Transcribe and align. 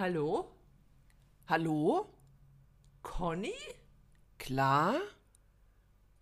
Hallo? 0.00 0.50
Hallo? 1.46 2.06
Conny? 3.02 3.52
Klar? 4.38 4.98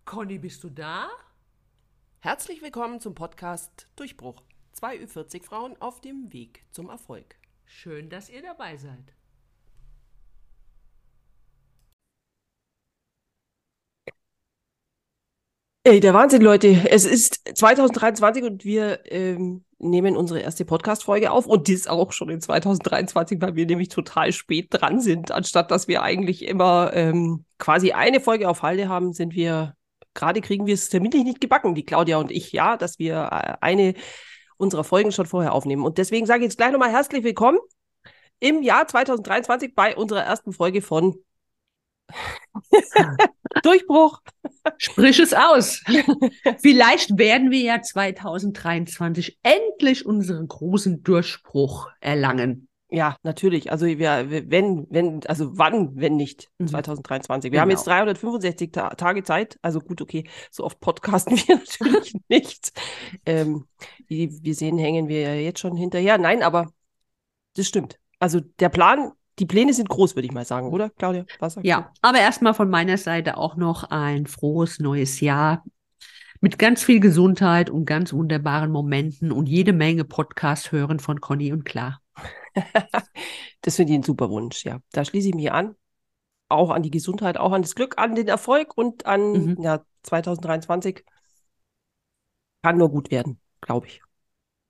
Conny, 0.03 0.37
bist 0.37 0.65
du 0.65 0.69
da? 0.69 1.07
Herzlich 2.19 2.61
willkommen 2.61 2.99
zum 2.99 3.15
Podcast 3.15 3.87
Durchbruch. 3.95 4.43
Zwei 4.73 4.97
Ü40 4.97 5.43
Frauen 5.45 5.81
auf 5.81 6.01
dem 6.01 6.33
Weg 6.33 6.65
zum 6.71 6.89
Erfolg. 6.89 7.35
Schön, 7.65 8.09
dass 8.09 8.29
ihr 8.29 8.41
dabei 8.41 8.75
seid. 8.75 9.13
Ey, 15.85 16.01
der 16.01 16.13
Wahnsinn, 16.13 16.41
Leute. 16.41 16.67
Es 16.89 17.05
ist 17.05 17.47
2023 17.57 18.43
und 18.43 18.65
wir 18.65 19.09
ähm, 19.09 19.63
nehmen 19.79 20.17
unsere 20.17 20.41
erste 20.41 20.65
Podcast-Folge 20.65 21.31
auf 21.31 21.47
und 21.47 21.67
die 21.67 21.73
ist 21.73 21.89
auch 21.89 22.11
schon 22.11 22.29
in 22.29 22.41
2023, 22.41 23.41
weil 23.41 23.55
wir 23.55 23.65
nämlich 23.65 23.89
total 23.89 24.31
spät 24.31 24.67
dran 24.69 24.99
sind. 24.99 25.31
Anstatt 25.31 25.71
dass 25.71 25.87
wir 25.87 26.03
eigentlich 26.03 26.45
immer 26.45 26.91
ähm, 26.93 27.45
quasi 27.57 27.93
eine 27.93 28.19
Folge 28.19 28.49
auf 28.49 28.61
Halde 28.61 28.89
haben, 28.89 29.13
sind 29.13 29.33
wir, 29.33 29.75
gerade 30.13 30.41
kriegen 30.41 30.67
wir 30.67 30.73
es 30.73 30.89
terminlich 30.89 31.23
nicht 31.23 31.41
gebacken, 31.41 31.75
die 31.75 31.85
Claudia 31.85 32.17
und 32.17 32.31
ich, 32.31 32.51
ja, 32.51 32.77
dass 32.77 32.99
wir 32.99 33.29
äh, 33.31 33.53
eine 33.61 33.93
unserer 34.57 34.83
Folgen 34.83 35.11
schon 35.11 35.25
vorher 35.25 35.53
aufnehmen. 35.53 35.83
Und 35.83 35.97
deswegen 35.97 36.25
sage 36.25 36.39
ich 36.39 36.49
jetzt 36.49 36.57
gleich 36.57 36.71
nochmal 36.71 36.91
herzlich 36.91 37.23
willkommen 37.23 37.59
im 38.39 38.61
Jahr 38.61 38.87
2023 38.87 39.73
bei 39.75 39.95
unserer 39.95 40.23
ersten 40.23 40.51
Folge 40.51 40.81
von 40.81 41.15
Durchbruch. 43.63 44.21
Sprich 44.77 45.19
es 45.19 45.33
aus. 45.33 45.83
Vielleicht 46.61 47.17
werden 47.17 47.51
wir 47.51 47.61
ja 47.61 47.81
2023 47.81 49.39
endlich 49.43 50.05
unseren 50.05 50.47
großen 50.47 51.03
Durchbruch 51.03 51.89
erlangen. 51.99 52.69
Ja, 52.91 53.17
natürlich. 53.21 53.71
Also 53.71 53.85
wir, 53.85 54.31
wenn, 54.49 54.87
wenn, 54.89 55.23
also 55.27 55.57
wann, 55.57 55.91
wenn 55.95 56.15
nicht 56.15 56.49
2023. 56.65 57.51
Wir 57.51 57.51
Genau. 57.51 57.61
haben 57.61 57.69
jetzt 57.69 57.85
365 57.85 58.71
Ta 58.71 58.89
Tage 58.95 59.23
Zeit. 59.23 59.59
Also 59.61 59.79
gut, 59.79 60.01
okay, 60.01 60.27
so 60.49 60.63
oft 60.63 60.79
podcasten 60.79 61.37
wir 61.47 61.57
natürlich 61.57 62.15
nicht. 62.27 62.71
Ähm, 63.27 63.67
wie 64.07 64.31
wir 64.41 64.55
sehen, 64.55 64.79
hängen 64.79 65.07
wir 65.07 65.21
ja 65.21 65.33
jetzt 65.35 65.59
schon 65.59 65.75
hinterher. 65.77 66.17
Nein, 66.17 66.41
aber 66.41 66.71
das 67.55 67.67
stimmt. 67.67 67.99
Also 68.17 68.39
der 68.39 68.69
Plan, 68.69 69.11
die 69.39 69.45
Pläne 69.45 69.73
sind 69.73 69.89
groß, 69.89 70.15
würde 70.15 70.25
ich 70.27 70.33
mal 70.33 70.45
sagen, 70.45 70.71
oder, 70.71 70.89
Claudia? 70.89 71.25
Was 71.39 71.53
sagst 71.53 71.65
Ja, 71.65 71.91
aber 72.01 72.19
erstmal 72.19 72.53
von 72.53 72.69
meiner 72.69 72.97
Seite 72.97 73.37
auch 73.37 73.55
noch 73.55 73.85
ein 73.85 74.27
frohes 74.27 74.79
neues 74.79 75.21
Jahr 75.21 75.63
mit 76.41 76.59
ganz 76.59 76.83
viel 76.83 76.99
Gesundheit 76.99 77.69
und 77.69 77.85
ganz 77.85 78.13
wunderbaren 78.13 78.71
Momenten 78.71 79.31
und 79.31 79.47
jede 79.47 79.73
Menge 79.73 80.05
Podcast 80.05 80.71
hören 80.71 80.99
von 80.99 81.21
Conny 81.21 81.51
und 81.51 81.65
Klar. 81.65 82.01
du? 82.55 82.61
Das 83.61 83.75
finde 83.75 83.91
ich 83.91 83.99
ein 83.99 84.03
super 84.03 84.29
Wunsch, 84.29 84.63
ja. 84.63 84.79
Da 84.93 85.03
schließe 85.03 85.29
ich 85.29 85.35
mich 85.35 85.51
an. 85.51 85.75
Auch 86.47 86.69
an 86.69 86.81
die 86.81 86.91
Gesundheit, 86.91 87.37
auch 87.37 87.51
an 87.51 87.61
das 87.61 87.75
Glück, 87.75 87.97
an 87.97 88.15
den 88.15 88.27
Erfolg 88.27 88.75
und 88.77 89.05
an 89.05 89.33
Mhm. 89.33 89.57
ja, 89.61 89.81
2023. 90.03 91.03
Kann 92.63 92.77
nur 92.77 92.89
gut 92.89 93.11
werden, 93.11 93.39
glaube 93.61 93.87
ich. 93.87 94.01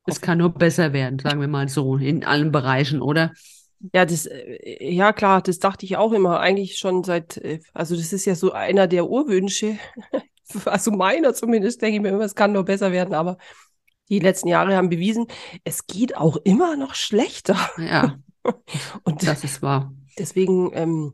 Es 0.05 0.21
kann 0.21 0.39
nur 0.39 0.49
besser 0.49 0.91
werden, 0.91 1.19
sagen 1.19 1.39
wir 1.39 1.47
mal 1.47 1.69
so, 1.69 1.97
in 1.97 2.23
allen 2.23 2.51
Bereichen, 2.51 3.01
oder? 3.01 3.31
Ja, 3.93 4.05
das, 4.05 4.25
äh, 4.25 4.93
ja 4.93 5.13
klar, 5.13 5.41
das 5.41 5.59
dachte 5.59 5.85
ich 5.85 5.97
auch 5.97 6.11
immer, 6.11 6.39
eigentlich 6.39 6.77
schon 6.77 7.03
seit, 7.03 7.37
äh, 7.37 7.59
also 7.73 7.95
das 7.95 8.11
ist 8.11 8.25
ja 8.25 8.35
so 8.35 8.51
einer 8.51 8.87
der 8.87 9.09
Urwünsche, 9.09 9.77
also 10.65 10.91
meiner 10.91 11.33
zumindest, 11.33 11.81
denke 11.81 11.95
ich 11.95 12.01
mir 12.01 12.09
immer, 12.09 12.25
es 12.25 12.35
kann 12.35 12.51
nur 12.51 12.65
besser 12.65 12.91
werden, 12.91 13.13
aber 13.13 13.37
die 14.09 14.19
letzten 14.19 14.47
Jahre 14.47 14.75
haben 14.75 14.89
bewiesen, 14.89 15.27
es 15.63 15.87
geht 15.87 16.17
auch 16.17 16.37
immer 16.43 16.75
noch 16.75 16.95
schlechter. 16.95 17.57
Ja, 17.77 18.19
Und 19.03 19.25
das 19.25 19.43
ist 19.43 19.61
wahr. 19.61 19.93
deswegen, 20.17 20.71
ähm, 20.73 21.13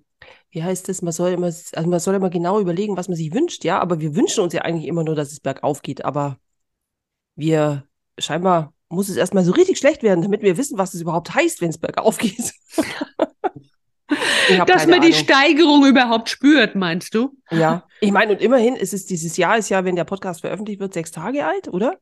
wie 0.50 0.64
heißt 0.64 0.90
es, 0.90 1.02
man 1.02 1.12
soll 1.14 1.32
immer, 1.32 1.48
also 1.48 1.90
man 1.90 2.00
soll 2.00 2.16
immer 2.16 2.30
genau 2.30 2.60
überlegen, 2.60 2.98
was 2.98 3.08
man 3.10 3.18
sich 3.18 3.34
wünscht, 3.34 3.64
ja, 3.64 3.80
aber 3.80 4.00
wir 4.00 4.16
wünschen 4.16 4.44
uns 4.44 4.54
ja 4.54 4.62
eigentlich 4.62 4.88
immer 4.88 5.04
nur, 5.04 5.16
dass 5.16 5.32
es 5.32 5.40
bergauf 5.40 5.82
geht, 5.82 6.06
aber 6.06 6.38
wir, 7.36 7.86
scheinbar 8.18 8.74
muss 8.90 9.10
es 9.10 9.18
erstmal 9.18 9.44
so 9.44 9.52
richtig 9.52 9.78
schlecht 9.78 10.04
werden, 10.04 10.22
damit 10.22 10.42
wir 10.42 10.58
wissen, 10.58 10.78
was 10.78 10.94
es 10.94 11.02
überhaupt 11.02 11.34
heißt, 11.34 11.62
wenn 11.62 11.70
es 11.70 11.78
bergauf 11.78 12.18
geht. 12.18 12.54
Dass 14.68 14.86
man 14.86 15.02
die 15.02 15.08
Ahnung. 15.08 15.14
Steigerung 15.14 15.86
überhaupt 15.86 16.30
spürt, 16.30 16.76
meinst 16.76 17.16
du? 17.16 17.36
Ja, 17.50 17.88
ich 18.00 18.12
meine, 18.12 18.34
und 18.34 18.42
immerhin 18.42 18.76
ist 18.76 18.94
es 18.94 19.06
dieses 19.08 19.38
Jahr, 19.38 19.58
ist 19.58 19.70
ja, 19.70 19.84
wenn 19.84 19.96
der 19.96 20.04
Podcast 20.04 20.42
veröffentlicht 20.42 20.80
wird, 20.80 20.94
sechs 20.94 21.12
Tage 21.12 21.46
alt, 21.46 21.68
oder? 21.68 21.98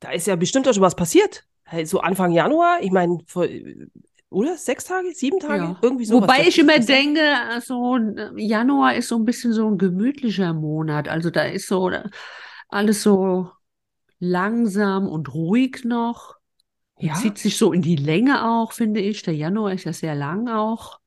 Da 0.00 0.10
ist 0.10 0.26
ja 0.26 0.36
bestimmt 0.36 0.68
auch 0.68 0.74
schon 0.74 0.82
was 0.82 0.94
passiert. 0.94 1.44
Hey, 1.64 1.86
So 1.86 2.00
Anfang 2.00 2.32
Januar, 2.32 2.78
ich 2.82 2.92
meine, 2.92 3.18
vor- 3.26 3.48
oder? 4.28 4.56
Sechs 4.58 4.84
Tage? 4.84 5.14
Sieben 5.14 5.40
Tage? 5.40 5.62
Ja. 5.62 5.78
Irgendwie 5.80 6.04
sowas. 6.04 6.28
Wobei 6.28 6.46
ich 6.46 6.58
immer 6.58 6.78
denke, 6.78 7.22
also 7.48 7.96
Januar 8.36 8.94
ist 8.94 9.08
so 9.08 9.16
ein 9.16 9.24
bisschen 9.24 9.52
so 9.52 9.66
ein 9.66 9.78
gemütlicher 9.78 10.52
Monat. 10.52 11.08
Also 11.08 11.30
da 11.30 11.44
ist 11.44 11.66
so 11.68 11.90
alles 12.68 13.02
so 13.02 13.50
langsam 14.18 15.08
und 15.08 15.32
ruhig 15.34 15.84
noch. 15.84 16.36
Ja, 16.98 17.14
Zieht 17.14 17.38
sich 17.38 17.56
so 17.58 17.72
in 17.72 17.82
die 17.82 17.96
Länge 17.96 18.44
auch, 18.48 18.72
finde 18.72 19.00
ich. 19.00 19.22
Der 19.22 19.34
Januar 19.34 19.72
ist 19.72 19.84
ja 19.84 19.92
sehr 19.92 20.14
lang 20.14 20.48
auch. 20.48 20.98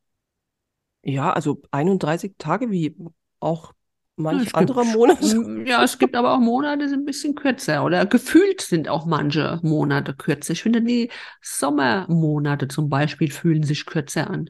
ja, 1.01 1.31
also 1.31 1.61
31 1.71 2.33
Tage 2.37 2.69
wie 2.71 2.95
auch 3.39 3.73
manch 4.17 4.39
es 4.41 4.45
gibt- 4.47 4.57
anderer 4.57 4.83
Monat. 4.83 5.21
Mm, 5.21 5.65
Ja, 5.65 5.83
es 5.83 5.97
gibt 5.97 6.15
aber 6.15 6.33
auch 6.35 6.39
Monate, 6.39 6.83
die 6.83 6.89
sind 6.89 7.01
ein 7.01 7.05
bisschen 7.05 7.35
kürzer. 7.35 7.83
Oder 7.85 8.05
gefühlt 8.05 8.61
sind 8.61 8.87
auch 8.89 9.05
manche 9.05 9.59
Monate 9.63 10.13
kürzer. 10.13 10.53
Ich 10.53 10.61
finde, 10.61 10.81
die 10.81 11.09
Sommermonate 11.41 12.67
zum 12.67 12.89
Beispiel 12.89 13.31
fühlen 13.31 13.63
sich 13.63 13.85
kürzer 13.85 14.29
an. 14.29 14.49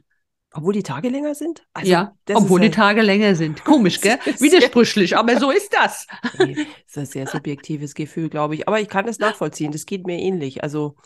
Obwohl 0.52 0.72
die 0.72 0.82
Tage 0.82 1.08
länger 1.08 1.34
sind? 1.34 1.64
Also, 1.74 1.90
ja, 1.90 2.16
das 2.24 2.36
obwohl 2.36 2.60
die 2.60 2.70
Tage 2.70 3.02
länger 3.02 3.36
sind. 3.36 3.64
Komisch, 3.64 4.00
gell? 4.02 4.18
Widersprüchlich, 4.38 5.16
aber 5.16 5.38
so 5.38 5.50
ist 5.50 5.72
das. 5.72 6.06
Nee, 6.38 6.54
das 6.54 6.66
ist 6.86 6.98
ein 6.98 7.06
sehr 7.06 7.26
subjektives 7.28 7.94
Gefühl, 7.94 8.28
glaube 8.28 8.56
ich. 8.56 8.66
Aber 8.66 8.80
ich 8.80 8.88
kann 8.88 9.06
das 9.06 9.20
nachvollziehen. 9.20 9.70
Das 9.70 9.86
geht 9.86 10.06
mir 10.06 10.18
ähnlich. 10.18 10.64
Also, 10.64 10.96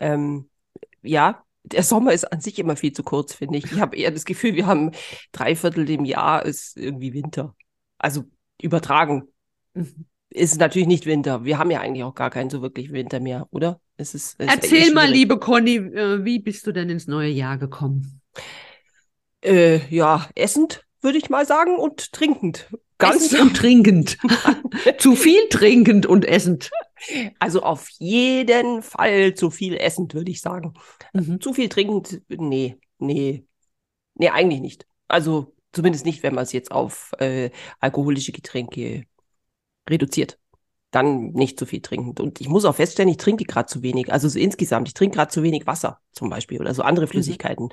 ähm, 0.00 0.50
ja, 1.02 1.42
der 1.62 1.82
Sommer 1.82 2.12
ist 2.12 2.30
an 2.30 2.40
sich 2.40 2.58
immer 2.58 2.76
viel 2.76 2.92
zu 2.92 3.02
kurz, 3.02 3.34
finde 3.34 3.58
ich. 3.58 3.72
Ich 3.72 3.80
habe 3.80 3.96
eher 3.96 4.10
das 4.10 4.24
Gefühl, 4.24 4.54
wir 4.54 4.66
haben 4.66 4.92
drei 5.32 5.56
Viertel 5.56 5.88
im 5.88 6.04
Jahr 6.04 6.44
ist 6.44 6.76
irgendwie 6.76 7.14
Winter. 7.14 7.54
Also 7.98 8.24
übertragen. 8.60 9.28
Ist 10.30 10.58
natürlich 10.58 10.88
nicht 10.88 11.06
Winter. 11.06 11.44
Wir 11.44 11.58
haben 11.58 11.70
ja 11.70 11.80
eigentlich 11.80 12.04
auch 12.04 12.14
gar 12.14 12.30
keinen 12.30 12.50
so 12.50 12.62
wirklich 12.62 12.92
Winter 12.92 13.20
mehr, 13.20 13.48
oder? 13.50 13.80
Es 13.96 14.14
ist, 14.14 14.36
es 14.38 14.46
Erzähl 14.46 14.92
mal, 14.92 15.10
liebe 15.10 15.38
Conny, 15.38 15.76
äh, 15.76 16.24
wie 16.24 16.38
bist 16.38 16.66
du 16.66 16.72
denn 16.72 16.88
ins 16.88 17.06
neue 17.06 17.30
Jahr 17.30 17.58
gekommen? 17.58 18.20
Äh, 19.42 19.86
ja, 19.94 20.28
essend, 20.34 20.84
würde 21.00 21.18
ich 21.18 21.30
mal 21.30 21.46
sagen, 21.46 21.76
und 21.76 22.12
trinkend. 22.12 22.68
Ganz 22.98 23.26
Essend 23.26 23.40
und 23.40 23.56
trinkend. 23.56 24.18
Zu 24.98 25.16
viel 25.16 25.48
trinkend 25.48 26.04
und 26.06 26.26
essend. 26.26 26.70
Also 27.38 27.62
auf 27.62 27.88
jeden 27.98 28.82
Fall 28.82 29.32
zu 29.34 29.50
viel 29.50 29.76
essend, 29.78 30.12
würde 30.12 30.30
ich 30.30 30.42
sagen. 30.42 30.74
Mhm. 31.14 31.40
Zu 31.40 31.54
viel 31.54 31.70
trinkend, 31.70 32.20
nee, 32.28 32.76
nee. 32.98 33.46
Nee, 34.16 34.28
eigentlich 34.28 34.60
nicht. 34.60 34.86
Also 35.08 35.54
zumindest 35.72 36.04
nicht, 36.04 36.22
wenn 36.22 36.34
man 36.34 36.44
es 36.44 36.52
jetzt 36.52 36.72
auf 36.72 37.12
äh, 37.18 37.50
alkoholische 37.78 38.32
Getränke 38.32 39.04
reduziert. 39.88 40.38
Dann 40.90 41.30
nicht 41.30 41.58
zu 41.58 41.66
viel 41.66 41.80
trinkend. 41.80 42.20
Und 42.20 42.40
ich 42.40 42.48
muss 42.48 42.64
auch 42.64 42.74
feststellen, 42.74 43.08
ich 43.08 43.16
trinke 43.16 43.44
gerade 43.44 43.66
zu 43.66 43.82
wenig. 43.82 44.12
Also 44.12 44.28
so 44.28 44.38
insgesamt, 44.38 44.88
ich 44.88 44.94
trinke 44.94 45.16
gerade 45.16 45.30
zu 45.30 45.42
wenig 45.42 45.66
Wasser 45.66 46.00
zum 46.12 46.28
Beispiel 46.28 46.60
oder 46.60 46.74
so 46.74 46.82
andere 46.82 47.06
Flüssigkeiten. 47.06 47.70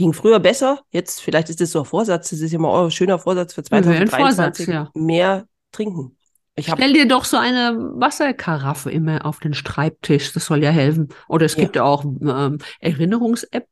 Ging 0.00 0.12
früher 0.12 0.40
besser. 0.40 0.80
Jetzt, 0.90 1.20
vielleicht 1.20 1.50
ist 1.50 1.60
das 1.60 1.72
so 1.72 1.80
ein 1.80 1.84
Vorsatz. 1.84 2.30
Das 2.30 2.40
ist 2.40 2.52
ja 2.52 2.58
mal 2.58 2.70
euer 2.70 2.90
schöner 2.90 3.18
Vorsatz 3.18 3.54
für 3.54 3.62
Ja, 3.62 3.70
wäre 3.70 3.82
ein 3.82 4.08
2023. 4.08 4.66
Vorsatz, 4.66 4.94
ja. 4.94 5.00
Mehr 5.00 5.46
trinken. 5.72 6.16
Ich 6.56 6.70
habe 6.70 6.80
Stell 6.80 6.92
dir 6.94 7.06
doch 7.06 7.24
so 7.24 7.36
eine 7.36 7.76
Wasserkaraffe 7.94 8.90
immer 8.90 9.24
auf 9.26 9.38
den 9.40 9.54
Schreibtisch. 9.54 10.32
Das 10.32 10.46
soll 10.46 10.62
ja 10.62 10.70
helfen. 10.70 11.08
Oder 11.28 11.46
es 11.46 11.54
Ja. 11.56 11.62
gibt 11.64 11.76
ja 11.76 11.84
auch 11.84 12.04
ähm, 12.04 12.58
Erinnerungs-App, 12.80 13.68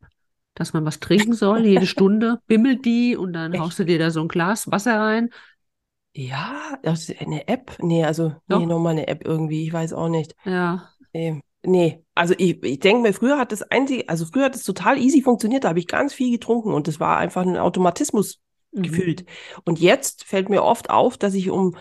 dass 0.54 0.72
man 0.72 0.84
was 0.84 1.00
trinken 1.00 1.32
soll. 1.32 1.64
Jede 1.66 1.86
Stunde 1.86 2.38
bimmelt 2.46 2.84
die 2.84 3.16
und 3.16 3.32
dann 3.32 3.52
Echt? 3.52 3.62
haust 3.62 3.78
du 3.78 3.84
dir 3.84 3.98
da 3.98 4.10
so 4.10 4.20
ein 4.20 4.28
Glas 4.28 4.70
Wasser 4.70 4.98
rein. 5.00 5.30
Ja, 6.14 6.78
das 6.82 7.08
ist 7.08 7.20
eine 7.20 7.46
App? 7.46 7.76
Nee, 7.80 8.04
also, 8.04 8.34
Doch. 8.48 8.58
nee, 8.60 8.66
nochmal 8.66 8.92
eine 8.92 9.06
App 9.08 9.24
irgendwie, 9.24 9.66
ich 9.66 9.72
weiß 9.72 9.92
auch 9.92 10.08
nicht. 10.08 10.34
Ja. 10.44 10.88
Nee, 11.12 11.40
nee. 11.64 12.02
also 12.14 12.34
ich, 12.38 12.62
ich 12.64 12.80
denke 12.80 13.02
mir, 13.02 13.12
früher 13.14 13.38
hat 13.38 13.52
das 13.52 13.62
einzige, 13.62 14.08
also 14.08 14.26
früher 14.26 14.46
hat 14.46 14.54
es 14.54 14.64
total 14.64 14.98
easy 14.98 15.22
funktioniert, 15.22 15.64
da 15.64 15.68
habe 15.70 15.78
ich 15.78 15.86
ganz 15.86 16.14
viel 16.14 16.30
getrunken 16.30 16.72
und 16.72 16.88
das 16.88 17.00
war 17.00 17.16
einfach 17.18 17.42
ein 17.42 17.56
Automatismus 17.56 18.40
Mhm. 18.72 18.82
gefühlt. 18.82 19.24
Und 19.64 19.80
jetzt 19.80 20.24
fällt 20.24 20.50
mir 20.50 20.62
oft 20.62 20.90
auf, 20.90 21.16
dass 21.16 21.32
ich 21.34 21.48
um, 21.50 21.76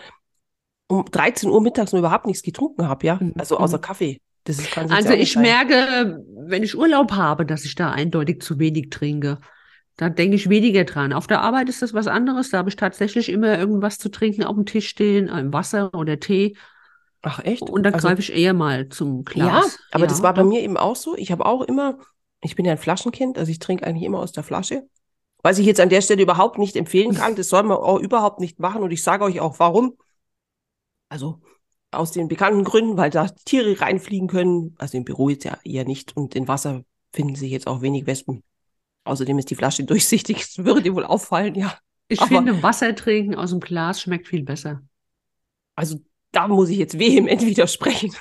um 0.88 1.04
13 1.04 1.50
Uhr 1.50 1.60
mittags 1.60 1.92
nur 1.92 2.00
überhaupt 2.00 2.26
nichts 2.26 2.42
getrunken 2.42 2.88
habe, 2.88 3.06
ja, 3.06 3.18
Mhm. 3.20 3.34
also 3.38 3.58
außer 3.58 3.78
Kaffee. 3.78 4.20
Das 4.44 4.58
ist, 4.58 4.70
kann 4.70 4.90
Also 4.90 5.12
ich 5.12 5.32
sein. 5.34 5.42
merke, 5.42 6.24
wenn 6.46 6.62
ich 6.62 6.76
Urlaub 6.78 7.12
habe, 7.12 7.44
dass 7.44 7.64
ich 7.66 7.74
da 7.74 7.90
eindeutig 7.90 8.40
zu 8.40 8.58
wenig 8.58 8.88
trinke. 8.90 9.38
Da 9.96 10.08
denke 10.08 10.36
ich 10.36 10.48
weniger 10.48 10.84
dran. 10.84 11.12
Auf 11.12 11.26
der 11.26 11.42
Arbeit 11.42 11.68
ist 11.68 11.82
das 11.82 11.92
was 11.92 12.06
anderes. 12.06 12.50
Da 12.50 12.58
habe 12.58 12.68
ich 12.70 12.76
tatsächlich 12.76 13.28
immer 13.28 13.58
irgendwas 13.58 13.98
zu 13.98 14.08
trinken 14.10 14.44
auf 14.44 14.54
dem 14.54 14.64
Tisch 14.64 14.88
stehen, 14.88 15.28
ein 15.28 15.52
Wasser 15.52 15.92
oder 15.92 16.18
Tee. 16.20 16.56
Ach 17.22 17.40
echt? 17.44 17.62
Und 17.62 17.82
dann 17.82 17.94
Also- 17.94 18.06
greife 18.08 18.20
ich 18.22 18.32
eher 18.32 18.54
mal 18.54 18.88
zum 18.88 19.24
Ja, 19.34 19.48
Glas. 19.60 19.78
aber 19.90 20.06
das 20.06 20.18
Ja, 20.18 20.24
war 20.24 20.34
bei 20.34 20.42
doch. 20.42 20.48
mir 20.48 20.60
eben 20.62 20.76
auch 20.76 20.96
so. 20.96 21.16
Ich 21.16 21.32
habe 21.32 21.44
auch 21.46 21.62
immer 21.62 21.98
Ich 22.40 22.54
bin 22.54 22.64
ja 22.64 22.70
ein 22.72 22.78
Flaschenkind, 22.78 23.36
also 23.36 23.50
ich 23.50 23.58
trinke 23.58 23.84
eigentlich 23.84 24.04
immer 24.04 24.20
aus 24.20 24.30
der 24.30 24.44
Flasche. 24.44 24.86
Was 25.42 25.58
ich 25.58 25.66
jetzt 25.66 25.80
an 25.80 25.88
der 25.88 26.00
Stelle 26.02 26.22
überhaupt 26.22 26.56
nicht 26.56 26.76
empfehlen 26.76 27.12
kann, 27.16 27.34
das 27.34 27.48
soll 27.48 27.64
man 27.64 27.78
auch 27.78 27.98
überhaupt 27.98 28.38
nicht 28.38 28.60
machen 28.60 28.82
und 28.84 28.92
ich 28.92 29.02
sage 29.02 29.24
euch 29.24 29.40
auch 29.40 29.58
warum. 29.58 29.96
Also 31.08 31.40
aus 31.90 32.12
den 32.12 32.28
bekannten 32.28 32.62
Gründen, 32.64 32.96
weil 32.96 33.10
da 33.10 33.26
Tiere 33.44 33.80
reinfliegen 33.80 34.28
können. 34.28 34.76
Also 34.78 34.96
im 34.98 35.04
Büro 35.04 35.30
jetzt 35.30 35.44
ja 35.44 35.58
eher 35.64 35.84
nicht 35.84 36.16
und 36.16 36.36
in 36.36 36.46
Wasser 36.46 36.82
finden 37.12 37.34
sich 37.34 37.50
jetzt 37.50 37.66
auch 37.66 37.80
wenig 37.82 38.06
Wespen. 38.06 38.44
Außerdem 39.04 39.38
ist 39.38 39.50
die 39.50 39.54
Flasche 39.56 39.82
durchsichtig, 39.84 40.36
das 40.54 40.64
würde 40.64 40.94
wohl 40.94 41.04
auffallen, 41.04 41.56
ja. 41.56 41.76
Ich 42.08 42.20
Aber- 42.20 42.28
finde, 42.28 42.62
Wasser 42.62 42.94
trinken 42.94 43.34
aus 43.34 43.50
dem 43.50 43.58
Glas 43.60 44.00
schmeckt 44.00 44.28
viel 44.28 44.44
besser. 44.44 44.82
Also 45.74 45.98
da 46.32 46.48
muss 46.48 46.68
ich 46.68 46.78
jetzt 46.78 46.98
vehement 46.98 47.42
widersprechen. 47.46 48.14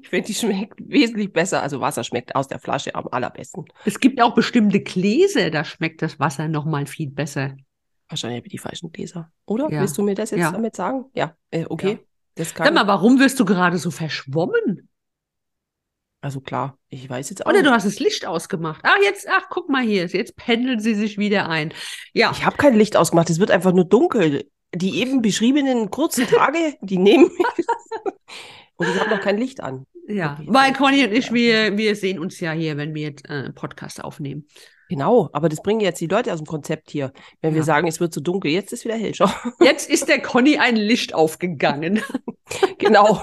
Ich 0.00 0.08
finde, 0.08 0.26
die 0.26 0.34
schmeckt 0.34 0.78
wesentlich 0.78 1.32
besser. 1.32 1.62
Also 1.62 1.80
Wasser 1.80 2.04
schmeckt 2.04 2.34
aus 2.36 2.46
der 2.48 2.58
Flasche 2.58 2.94
am 2.94 3.08
allerbesten. 3.08 3.64
Es 3.84 3.98
gibt 3.98 4.20
auch 4.20 4.34
bestimmte 4.34 4.80
Gläser, 4.80 5.50
da 5.50 5.64
schmeckt 5.64 6.02
das 6.02 6.20
Wasser 6.20 6.48
noch 6.48 6.64
mal 6.64 6.86
viel 6.86 7.10
besser. 7.10 7.56
Wahrscheinlich 8.08 8.38
habe 8.38 8.46
ich 8.46 8.52
die 8.52 8.58
falschen 8.58 8.92
Gläser. 8.92 9.32
Oder? 9.46 9.70
Ja. 9.70 9.80
Willst 9.80 9.96
du 9.98 10.02
mir 10.02 10.14
das 10.14 10.30
jetzt 10.30 10.40
Ja. 10.40 10.52
damit 10.52 10.76
sagen? 10.76 11.06
Ja, 11.14 11.34
äh, 11.50 11.64
okay. 11.68 11.92
Ja. 11.92 11.98
Das 12.36 12.54
kann. 12.54 12.66
Sag 12.66 12.74
mal, 12.74 12.86
warum 12.86 13.18
wirst 13.18 13.40
du 13.40 13.44
gerade 13.44 13.78
so 13.78 13.90
verschwommen? 13.90 14.88
also 16.24 16.40
klar, 16.40 16.78
ich 16.88 17.10
weiß 17.10 17.30
jetzt 17.30 17.44
auch. 17.44 17.50
Oder 17.50 17.58
nicht. 17.62 17.66
du 17.66 17.72
hast 17.72 17.84
das 17.84 17.98
Licht 17.98 18.26
ausgemacht. 18.26 18.80
Ach, 18.84 18.96
jetzt, 19.02 19.26
ach, 19.28 19.46
guck 19.50 19.68
mal 19.68 19.82
hier, 19.82 20.06
jetzt 20.06 20.36
pendeln 20.36 20.78
sie 20.78 20.94
sich 20.94 21.18
wieder 21.18 21.48
ein. 21.48 21.74
Ja, 22.12 22.30
Ich 22.30 22.44
habe 22.46 22.56
kein 22.56 22.74
Licht 22.76 22.96
ausgemacht, 22.96 23.28
es 23.28 23.40
wird 23.40 23.50
einfach 23.50 23.72
nur 23.72 23.84
dunkel. 23.86 24.48
Die 24.74 25.00
eben 25.00 25.20
beschriebenen 25.22 25.90
kurzen 25.90 26.26
Tage, 26.26 26.76
die 26.80 26.98
nehmen 26.98 27.24
mich. 27.24 27.66
Und 28.76 28.88
ich 28.88 28.98
habe 28.98 29.10
noch 29.10 29.20
kein 29.20 29.38
Licht 29.38 29.60
an. 29.60 29.86
ja. 30.08 30.36
Okay, 30.40 30.46
Weil 30.50 30.72
Conny 30.72 31.04
und 31.04 31.12
ich, 31.12 31.30
wir, 31.32 31.76
wir 31.76 31.94
sehen 31.94 32.18
uns 32.18 32.40
ja 32.40 32.52
hier, 32.52 32.76
wenn 32.76 32.94
wir 32.94 33.02
jetzt 33.02 33.28
äh, 33.28 33.32
einen 33.34 33.54
Podcast 33.54 34.02
aufnehmen. 34.02 34.46
Genau, 34.88 35.28
aber 35.32 35.48
das 35.48 35.62
bringen 35.62 35.80
jetzt 35.80 36.00
die 36.00 36.06
Leute 36.06 36.32
aus 36.32 36.40
dem 36.40 36.46
Konzept 36.46 36.90
hier. 36.90 37.12
Wenn 37.40 37.52
wir 37.54 37.60
Ja. 37.60 37.64
sagen, 37.64 37.86
es 37.86 38.00
wird 38.00 38.12
zu 38.12 38.20
dunkel, 38.20 38.50
jetzt 38.50 38.72
ist 38.72 38.84
wieder 38.84 38.96
hell. 38.96 39.14
Schau. 39.14 39.28
Jetzt 39.60 39.88
ist 39.88 40.08
der 40.08 40.20
Conny 40.20 40.58
ein 40.58 40.74
Licht 40.76 41.14
aufgegangen. 41.14 42.02
genau. 42.78 43.22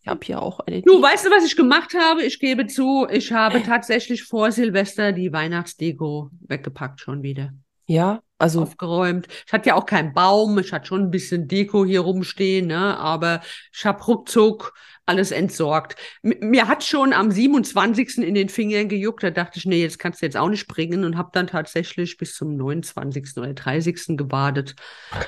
Ich 0.00 0.06
habe 0.06 0.20
hier 0.24 0.40
auch 0.40 0.60
eine. 0.60 0.82
Du, 0.82 1.02
weißt 1.02 1.26
du, 1.26 1.30
was 1.30 1.44
ich 1.44 1.56
gemacht 1.56 1.94
habe? 1.98 2.22
Ich 2.22 2.38
gebe 2.38 2.66
zu, 2.68 3.06
ich 3.10 3.32
habe 3.32 3.62
tatsächlich 3.62 4.22
vor 4.22 4.52
Silvester 4.52 5.12
die 5.12 5.32
Weihnachtsdeko 5.32 6.30
weggepackt 6.46 7.00
schon 7.00 7.22
wieder. 7.22 7.52
Ja, 7.86 8.22
also 8.38 8.62
aufgeräumt. 8.62 9.28
Ich 9.46 9.52
hatte 9.52 9.70
ja 9.70 9.74
auch 9.76 9.86
keinen 9.86 10.12
Baum, 10.12 10.58
ich 10.58 10.72
hatte 10.72 10.86
schon 10.86 11.02
ein 11.02 11.10
bisschen 11.10 11.48
Deko 11.48 11.84
hier 11.84 12.00
rumstehen, 12.00 12.66
ne? 12.66 12.98
aber 12.98 13.40
ich 13.72 13.86
habe 13.86 14.02
ruckzuck 14.04 14.74
alles 15.06 15.30
entsorgt. 15.30 15.96
M 16.22 16.34
mir 16.40 16.68
hat 16.68 16.84
schon 16.84 17.12
am 17.12 17.30
27. 17.30 18.18
in 18.18 18.34
den 18.34 18.48
Fingern 18.48 18.88
gejuckt, 18.88 19.22
da 19.22 19.30
dachte 19.30 19.58
ich, 19.58 19.64
nee, 19.64 19.80
jetzt 19.80 19.98
kannst 19.98 20.20
du 20.20 20.26
jetzt 20.26 20.36
auch 20.36 20.48
nicht 20.48 20.66
bringen 20.66 21.04
und 21.04 21.16
habe 21.16 21.30
dann 21.32 21.46
tatsächlich 21.46 22.16
bis 22.18 22.34
zum 22.34 22.56
29. 22.56 23.38
oder 23.38 23.54
30. 23.54 24.16
gewartet. 24.16 24.74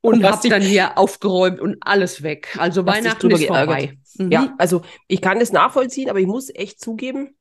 Und 0.00 0.22
hast 0.22 0.44
habe 0.44 0.48
dann 0.50 0.62
hier 0.62 0.96
aufgeräumt 0.96 1.60
und 1.60 1.76
alles 1.80 2.22
weg. 2.22 2.56
Also 2.56 2.86
Weihnachten 2.86 3.32
ist 3.32 3.46
vorbei. 3.46 3.98
Mhm. 4.16 4.30
Ja, 4.30 4.54
also 4.56 4.82
ich 5.08 5.20
kann 5.20 5.40
das 5.40 5.50
nachvollziehen, 5.50 6.08
aber 6.08 6.20
ich 6.20 6.26
muss 6.26 6.54
echt 6.54 6.80
zugeben, 6.80 7.36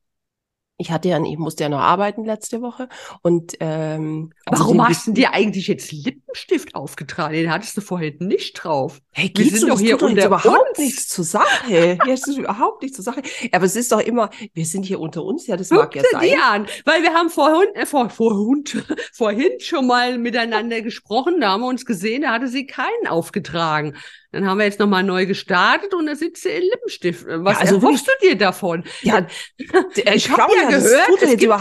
ich 0.79 0.91
hatte 0.91 1.09
ja, 1.09 1.19
ich 1.23 1.37
musste 1.37 1.63
ja 1.63 1.69
noch 1.69 1.79
arbeiten 1.79 2.23
letzte 2.23 2.61
Woche 2.61 2.87
und 3.23 3.55
ähm, 3.59 4.31
also 4.45 4.63
Warum 4.63 4.77
den- 4.77 4.87
hast 4.87 5.07
du 5.07 5.11
dir 5.11 5.33
eigentlich 5.33 5.67
jetzt 5.67 5.91
Lippenstift 5.91 6.75
aufgetragen? 6.75 7.33
Den 7.33 7.51
hattest 7.51 7.75
du 7.77 7.81
vorher 7.81 8.13
nicht 8.19 8.53
drauf. 8.63 8.99
Hey, 9.11 9.31
Wir 9.35 9.45
sind 9.45 9.59
so, 9.61 9.67
doch 9.67 9.73
das 9.75 9.81
hier 9.81 10.01
unter 10.01 10.25
überhaupt 10.27 10.69
uns. 10.69 10.77
nichts 10.77 11.07
zur 11.07 11.25
Sache. 11.25 11.97
Ja, 12.05 12.13
es 12.13 12.27
ist 12.27 12.37
überhaupt 12.37 12.83
nichts 12.83 12.97
zur 12.97 13.03
Sache. 13.05 13.21
Aber 13.51 13.65
es 13.65 13.75
ist 13.75 13.91
doch 13.91 13.99
immer, 14.01 14.29
wir 14.53 14.65
sind 14.65 14.83
hier 14.83 14.99
unter 14.99 15.23
uns, 15.23 15.47
ja, 15.47 15.57
das 15.57 15.71
mag 15.71 15.91
Guck 15.91 15.95
ja 15.95 16.01
dir 16.03 16.07
sein. 16.11 16.29
die 16.29 16.35
an, 16.37 16.67
weil 16.85 17.01
wir 17.01 17.13
haben 17.13 17.29
vorhin, 17.29 17.73
äh, 17.75 17.85
vor, 17.87 18.09
vorhin, 18.11 18.63
vorhin 19.13 19.59
schon 19.59 19.87
mal 19.87 20.17
miteinander 20.19 20.81
gesprochen, 20.81 21.41
da 21.41 21.53
haben 21.53 21.61
wir 21.61 21.67
uns 21.67 21.85
gesehen, 21.85 22.21
da 22.21 22.31
hatte 22.33 22.47
sie 22.47 22.67
keinen 22.67 23.07
aufgetragen. 23.07 23.95
Dann 24.31 24.45
haben 24.45 24.57
wir 24.57 24.65
jetzt 24.65 24.79
nochmal 24.79 25.03
neu 25.03 25.25
gestartet 25.25 25.93
und 25.93 26.05
da 26.05 26.15
sitzt 26.15 26.43
sie 26.43 26.49
in 26.49 26.63
Lippenstift. 26.63 27.25
Was 27.27 27.55
Ja, 27.55 27.61
also 27.61 27.75
erhoffst 27.75 28.07
du 28.07 28.11
dir 28.27 28.35
davon? 28.37 28.83
Ja, 29.01 29.25
ich 29.57 30.29
hab 30.29 30.35
glaube 30.35 30.55
ja 30.55 30.69
das 30.69 30.83
gehört, 30.83 31.07
tut 31.07 31.21
es 31.21 31.29
jetzt 31.31 31.39
gibt 31.39 31.53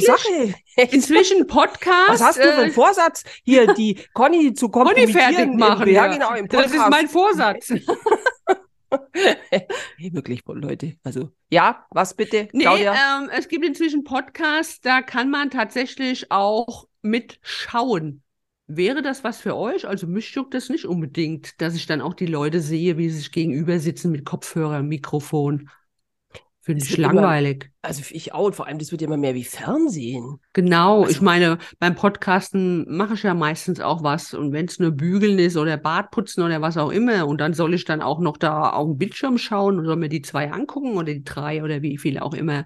Sache. 0.00 0.54
Inzwischen 0.90 1.46
Podcast. 1.46 2.08
Was 2.08 2.22
hast 2.22 2.38
du 2.38 2.42
für 2.44 2.52
einen 2.54 2.70
äh, 2.70 2.72
Vorsatz, 2.72 3.24
hier 3.44 3.66
die 3.74 3.98
Conny 4.14 4.54
zu 4.54 4.68
Conny 4.68 4.90
kompromittieren? 4.90 5.20
fertig 5.34 5.52
im- 5.52 5.56
machen. 5.56 5.88
Ja, 5.88 6.06
ja. 6.06 6.12
genau, 6.12 6.34
im 6.34 6.48
das 6.48 6.62
Podcast. 6.62 6.84
ist 6.84 6.90
mein 6.90 7.08
Vorsatz. 7.08 7.68
hey, 9.50 10.12
wirklich, 10.12 10.42
Leute. 10.46 10.96
Also, 11.02 11.30
ja, 11.50 11.86
was 11.90 12.14
bitte, 12.14 12.48
Nee, 12.52 12.64
ähm, 12.66 13.30
es 13.36 13.48
gibt 13.48 13.64
inzwischen 13.64 14.04
Podcasts, 14.04 14.80
da 14.80 15.02
kann 15.02 15.30
man 15.30 15.50
tatsächlich 15.50 16.30
auch 16.30 16.86
mitschauen. 17.02 18.23
Wäre 18.66 19.02
das 19.02 19.24
was 19.24 19.38
für 19.38 19.56
euch? 19.56 19.86
Also 19.86 20.06
mich 20.06 20.34
juckt 20.34 20.54
das 20.54 20.70
nicht 20.70 20.86
unbedingt, 20.86 21.60
dass 21.60 21.74
ich 21.74 21.86
dann 21.86 22.00
auch 22.00 22.14
die 22.14 22.26
Leute 22.26 22.60
sehe, 22.60 22.96
wie 22.96 23.10
sie 23.10 23.18
sich 23.18 23.32
gegenüber 23.32 23.78
sitzen 23.78 24.10
mit 24.10 24.24
Kopfhörer, 24.24 24.82
Mikrofon. 24.82 25.68
Finde 26.62 26.82
ich 26.82 26.96
wird 26.96 27.00
immer- 27.10 27.20
langweilig. 27.20 27.70
Also 27.82 28.02
ich 28.10 28.32
auch 28.32 28.46
und 28.46 28.56
vor 28.56 28.66
allem, 28.66 28.78
das 28.78 28.90
wird 28.90 29.02
ja 29.02 29.06
immer 29.06 29.18
mehr 29.18 29.34
wie 29.34 29.44
Fernsehen. 29.44 30.40
Genau, 30.54 31.00
Also- 31.02 31.10
ich 31.10 31.20
meine, 31.20 31.58
beim 31.78 31.94
Podcasten 31.94 32.86
mache 32.88 33.12
ich 33.12 33.22
ja 33.22 33.34
meistens 33.34 33.80
auch 33.80 34.02
was. 34.02 34.32
Und 34.32 34.52
wenn 34.54 34.64
es 34.64 34.78
nur 34.78 34.92
Bügeln 34.92 35.38
ist 35.38 35.58
oder 35.58 35.76
Bartputzen 35.76 36.42
oder 36.42 36.62
was 36.62 36.78
auch 36.78 36.90
immer, 36.90 37.26
und 37.26 37.42
dann 37.42 37.52
soll 37.52 37.74
ich 37.74 37.84
dann 37.84 38.00
auch 38.00 38.18
noch 38.18 38.38
da 38.38 38.70
auf 38.70 38.86
den 38.88 38.96
Bildschirm 38.96 39.36
schauen 39.36 39.78
und 39.78 39.84
soll 39.84 39.96
mir 39.96 40.08
die 40.08 40.22
zwei 40.22 40.50
angucken 40.50 40.94
oder 40.96 41.12
die 41.12 41.22
drei 41.22 41.62
oder 41.62 41.82
wie 41.82 41.98
viele 41.98 42.22
auch 42.22 42.32
immer. 42.32 42.64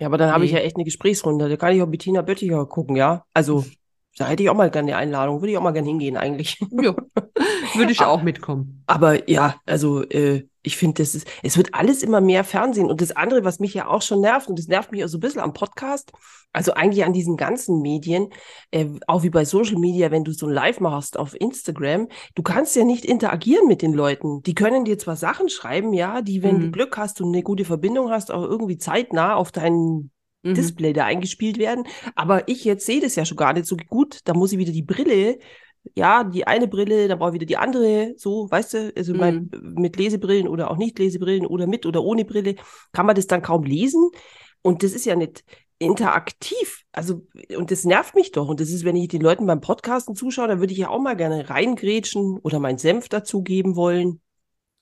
Ja, 0.00 0.08
aber 0.08 0.18
dann 0.18 0.32
habe 0.32 0.44
ich 0.44 0.50
Nee. 0.50 0.58
ja 0.58 0.64
echt 0.64 0.74
eine 0.74 0.84
Gesprächsrunde. 0.84 1.48
Da 1.48 1.56
kann 1.56 1.72
ich 1.72 1.80
auch 1.82 1.86
Bettina 1.86 2.22
Böttiger 2.22 2.66
gucken, 2.66 2.96
ja. 2.96 3.24
Also, 3.32 3.64
da 4.16 4.26
hätte 4.28 4.42
ich 4.42 4.50
auch 4.50 4.54
mal 4.54 4.70
gerne 4.70 4.92
eine 4.92 4.96
Einladung. 4.98 5.40
Würde 5.40 5.52
ich 5.52 5.58
auch 5.58 5.62
mal 5.62 5.72
gerne 5.72 5.88
hingehen, 5.88 6.16
eigentlich. 6.16 6.58
Ja, 6.70 6.94
würde 7.74 7.92
ich 7.92 8.04
auch 8.04 8.22
mitkommen. 8.22 8.82
Aber 8.86 9.28
ja, 9.28 9.56
also 9.66 10.02
äh, 10.02 10.46
ich 10.62 10.76
finde, 10.76 11.02
das 11.02 11.14
ist, 11.14 11.28
es 11.42 11.56
wird 11.56 11.74
alles 11.74 12.02
immer 12.02 12.20
mehr 12.20 12.42
Fernsehen. 12.44 12.90
Und 12.90 13.00
das 13.00 13.12
andere, 13.14 13.44
was 13.44 13.60
mich 13.60 13.74
ja 13.74 13.86
auch 13.88 14.02
schon 14.02 14.20
nervt, 14.20 14.48
und 14.48 14.58
das 14.58 14.68
nervt 14.68 14.90
mich 14.92 15.04
auch 15.04 15.08
so 15.08 15.18
ein 15.18 15.20
bisschen 15.20 15.40
am 15.40 15.52
Podcast, 15.52 16.12
also 16.52 16.72
eigentlich 16.72 17.04
an 17.04 17.12
diesen 17.12 17.36
ganzen 17.36 17.82
Medien, 17.82 18.30
äh, 18.70 18.86
auch 19.06 19.22
wie 19.22 19.30
bei 19.30 19.44
Social 19.44 19.76
Media, 19.78 20.10
wenn 20.10 20.24
du 20.24 20.32
so 20.32 20.46
ein 20.46 20.52
Live 20.52 20.80
machst 20.80 21.18
auf 21.18 21.38
Instagram, 21.38 22.08
du 22.34 22.42
kannst 22.42 22.74
ja 22.76 22.84
nicht 22.84 23.04
interagieren 23.04 23.68
mit 23.68 23.82
den 23.82 23.92
Leuten. 23.92 24.42
Die 24.42 24.54
können 24.54 24.84
dir 24.84 24.98
zwar 24.98 25.16
Sachen 25.16 25.48
schreiben, 25.48 25.92
ja, 25.92 26.22
die, 26.22 26.42
wenn 26.42 26.60
du 26.60 26.66
Mhm. 26.66 26.72
Glück 26.72 26.96
hast 26.96 27.20
und 27.20 27.28
eine 27.28 27.42
gute 27.42 27.64
Verbindung 27.64 28.10
hast, 28.10 28.30
auch 28.32 28.42
irgendwie 28.42 28.78
zeitnah 28.78 29.34
auf 29.34 29.52
deinen 29.52 30.10
Mhm. 30.48 30.54
Display 30.54 30.92
da 30.92 31.04
eingespielt 31.04 31.58
werden. 31.58 31.84
Aber 32.14 32.48
ich 32.48 32.64
jetzt 32.64 32.86
sehe 32.86 33.00
das 33.00 33.16
ja 33.16 33.24
schon 33.24 33.36
gar 33.36 33.52
nicht 33.52 33.66
so 33.66 33.76
gut. 33.88 34.20
Da 34.24 34.34
muss 34.34 34.52
ich 34.52 34.58
wieder 34.58 34.72
die 34.72 34.82
Brille, 34.82 35.38
ja, 35.94 36.24
die 36.24 36.46
eine 36.46 36.66
Brille, 36.68 37.08
dann 37.08 37.18
brauche 37.18 37.30
ich 37.30 37.34
wieder 37.34 37.46
die 37.46 37.56
andere, 37.58 38.14
so, 38.16 38.50
weißt 38.50 38.74
du, 38.74 38.92
also 38.96 39.12
Mhm. 39.14 39.18
mein, 39.20 39.50
mit 39.76 39.96
Lesebrillen 39.96 40.48
oder 40.48 40.70
auch 40.70 40.76
nicht 40.76 40.98
Lesebrillen 40.98 41.46
oder 41.46 41.66
mit 41.66 41.86
oder 41.86 42.02
ohne 42.02 42.24
Brille, 42.24 42.56
kann 42.92 43.06
man 43.06 43.14
das 43.14 43.26
dann 43.28 43.42
kaum 43.42 43.62
lesen. 43.64 44.10
Und 44.62 44.82
das 44.82 44.92
ist 44.92 45.06
ja 45.06 45.14
nicht 45.14 45.44
interaktiv. 45.78 46.82
Also, 46.92 47.26
und 47.56 47.70
das 47.70 47.84
nervt 47.84 48.14
mich 48.14 48.32
doch. 48.32 48.48
Und 48.48 48.60
das 48.60 48.70
ist, 48.70 48.84
wenn 48.84 48.96
ich 48.96 49.08
den 49.08 49.20
Leuten 49.20 49.46
beim 49.46 49.60
Podcasten 49.60 50.16
zuschaue, 50.16 50.48
dann 50.48 50.60
würde 50.60 50.72
ich 50.72 50.78
ja 50.78 50.88
auch 50.88 51.00
mal 51.00 51.14
gerne 51.16 51.48
reingrätschen 51.48 52.38
oder 52.38 52.58
meinen 52.58 52.78
Senf 52.78 53.08
dazugeben 53.08 53.76
wollen. 53.76 54.20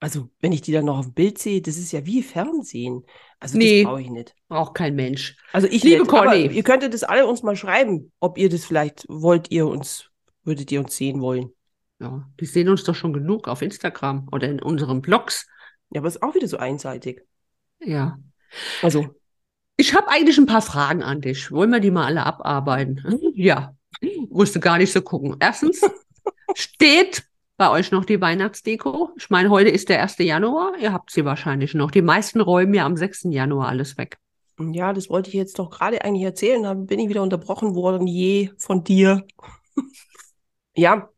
Also, 0.01 0.29
wenn 0.41 0.53
ich 0.53 0.63
die 0.63 0.73
dann 0.73 0.85
noch 0.85 0.99
auf 0.99 1.07
dem 1.07 1.15
Bild 1.15 1.39
sehe, 1.39 1.61
das 1.61 1.77
ist 1.77 1.93
ja 1.93 2.07
wie 2.07 2.23
Fernsehen. 2.23 3.05
Also, 3.41 3.59
Nee. 3.59 3.83
das 3.83 3.91
brauche 3.91 4.01
ich 4.03 4.11
nicht. 4.11 4.35
Braucht 4.49 4.75
kein 4.75 4.95
Mensch. 4.95 5.37
Also 5.53 5.67
ich 5.69 5.83
Liebe 5.83 6.01
nicht, 6.03 6.11
Conny. 6.11 6.47
ihr 6.47 6.63
könntet 6.63 6.95
das 6.95 7.03
alle 7.05 7.27
uns 7.27 7.43
mal 7.43 7.57
schreiben, 7.57 8.13
ob 8.21 8.39
ihr 8.39 8.49
das 8.49 8.65
vielleicht 8.65 9.05
wollt, 9.09 9.51
ihr 9.51 9.67
uns, 9.67 10.11
würdet 10.45 10.71
ihr 10.73 10.81
uns 10.81 10.97
sehen 10.97 11.21
wollen. 11.21 11.51
Ja, 12.01 12.29
die 12.41 12.47
sehen 12.47 12.69
uns 12.69 12.85
doch 12.85 12.95
schon 12.95 13.13
genug 13.13 13.47
auf 13.49 13.63
Instagram 13.63 14.29
oder 14.33 14.49
in 14.49 14.61
unseren 14.61 15.01
Blogs. 15.03 15.47
Ja, 15.91 16.01
aber 16.01 16.09
es 16.09 16.17
ist 16.17 16.23
auch 16.23 16.35
wieder 16.35 16.49
so 16.49 16.57
einseitig. 16.57 17.23
Ja. 17.81 18.19
Also, 18.83 19.15
Ich 19.77 19.95
habe 19.95 20.09
eigentlich 20.09 20.39
ein 20.39 20.47
paar 20.47 20.63
Fragen 20.63 21.03
an 21.03 21.21
dich. 21.21 21.51
Wollen 21.51 21.71
wir 21.71 21.81
die 21.81 21.91
mal 21.91 22.07
alle 22.07 22.25
abarbeiten? 22.25 23.03
Ja. 23.35 23.75
Musste 24.31 24.61
gar 24.61 24.79
nicht 24.79 24.93
so 24.93 25.03
gucken. 25.03 25.37
Erstens, 25.41 25.81
steht 26.55 27.25
bei 27.57 27.71
euch 27.71 27.91
noch 27.91 28.05
die 28.05 28.21
Weihnachtsdeko? 28.21 29.11
Ich 29.17 29.31
meine, 29.31 29.51
heute 29.51 29.71
ist 29.71 29.89
der 29.89 30.03
1. 30.03 30.19
Januar. 30.19 30.73
Ihr 30.81 30.93
habt 30.93 31.11
sie 31.11 31.25
wahrscheinlich 31.25 31.75
noch. 31.75 31.91
Die 31.91 32.03
meisten 32.03 32.41
räumen 32.41 32.75
ja 32.75 32.85
am 32.85 32.97
6. 32.97 33.25
Januar 33.25 33.69
alles 33.69 33.97
weg. 33.97 34.19
ja, 34.59 34.93
das 34.93 35.09
wollte 35.09 35.29
ich 35.29 35.35
jetzt 35.35 35.59
doch 35.59 35.71
gerade 35.71 36.05
eigentlich 36.05 36.25
erzählen, 36.25 36.63
dann 36.63 36.87
bin 36.87 36.99
ich 36.99 37.09
wieder 37.09 37.23
unterbrochen 37.23 37.75
worden, 37.75 38.07
je 38.07 38.51
von 38.59 38.85
dir. 38.85 39.27
ja, 40.77 41.09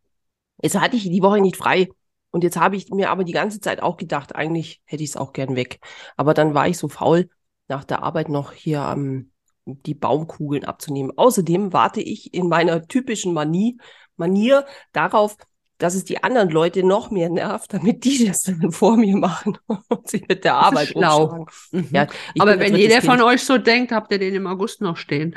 jetzt 0.62 0.80
hatte 0.80 0.96
ich 0.96 1.04
die 1.04 1.22
Woche 1.22 1.40
nicht 1.40 1.56
frei. 1.56 1.88
Und 2.30 2.44
jetzt 2.44 2.58
habe 2.58 2.76
ich 2.76 2.90
mir 2.90 3.10
aber 3.10 3.24
die 3.24 3.32
ganze 3.32 3.60
Zeit 3.60 3.82
auch 3.82 3.96
gedacht, 3.96 4.34
eigentlich 4.34 4.82
hätte 4.84 5.02
ich 5.02 5.10
es 5.10 5.16
auch 5.16 5.32
gern 5.32 5.56
weg. 5.56 5.80
Aber 6.16 6.34
dann 6.34 6.52
war 6.52 6.68
ich 6.68 6.76
so 6.76 6.88
faul, 6.88 7.30
nach 7.68 7.84
der 7.84 8.02
Arbeit 8.02 8.28
noch 8.28 8.52
hier 8.52 8.82
am 8.82 9.30
die 9.66 9.94
Baumkugeln 9.94 10.64
abzunehmen. 10.64 11.12
Außerdem 11.16 11.72
warte 11.72 12.00
ich 12.00 12.32
in 12.32 12.48
meiner 12.48 12.86
typischen 12.86 13.32
Manie, 13.32 13.78
Manier 14.16 14.64
darauf, 14.92 15.36
dass 15.78 15.94
es 15.94 16.04
die 16.04 16.22
anderen 16.22 16.50
Leute 16.50 16.82
noch 16.82 17.10
mehr 17.10 17.28
nervt, 17.28 17.74
damit 17.74 18.04
die 18.04 18.26
das 18.26 18.42
dann 18.42 18.72
vor 18.72 18.96
mir 18.96 19.16
machen 19.16 19.58
und 19.88 20.08
sich 20.08 20.26
mit 20.28 20.44
der 20.44 20.54
Arbeit 20.54 20.88
schlau. 20.88 21.46
Mhm. 21.70 21.88
Ja, 21.92 22.06
Aber 22.38 22.58
wenn 22.58 22.74
jeder 22.74 23.02
von 23.02 23.20
euch 23.20 23.44
so 23.44 23.58
denkt, 23.58 23.92
habt 23.92 24.10
ihr 24.12 24.18
den 24.18 24.34
im 24.34 24.46
August 24.46 24.80
noch 24.80 24.96
stehen. 24.96 25.36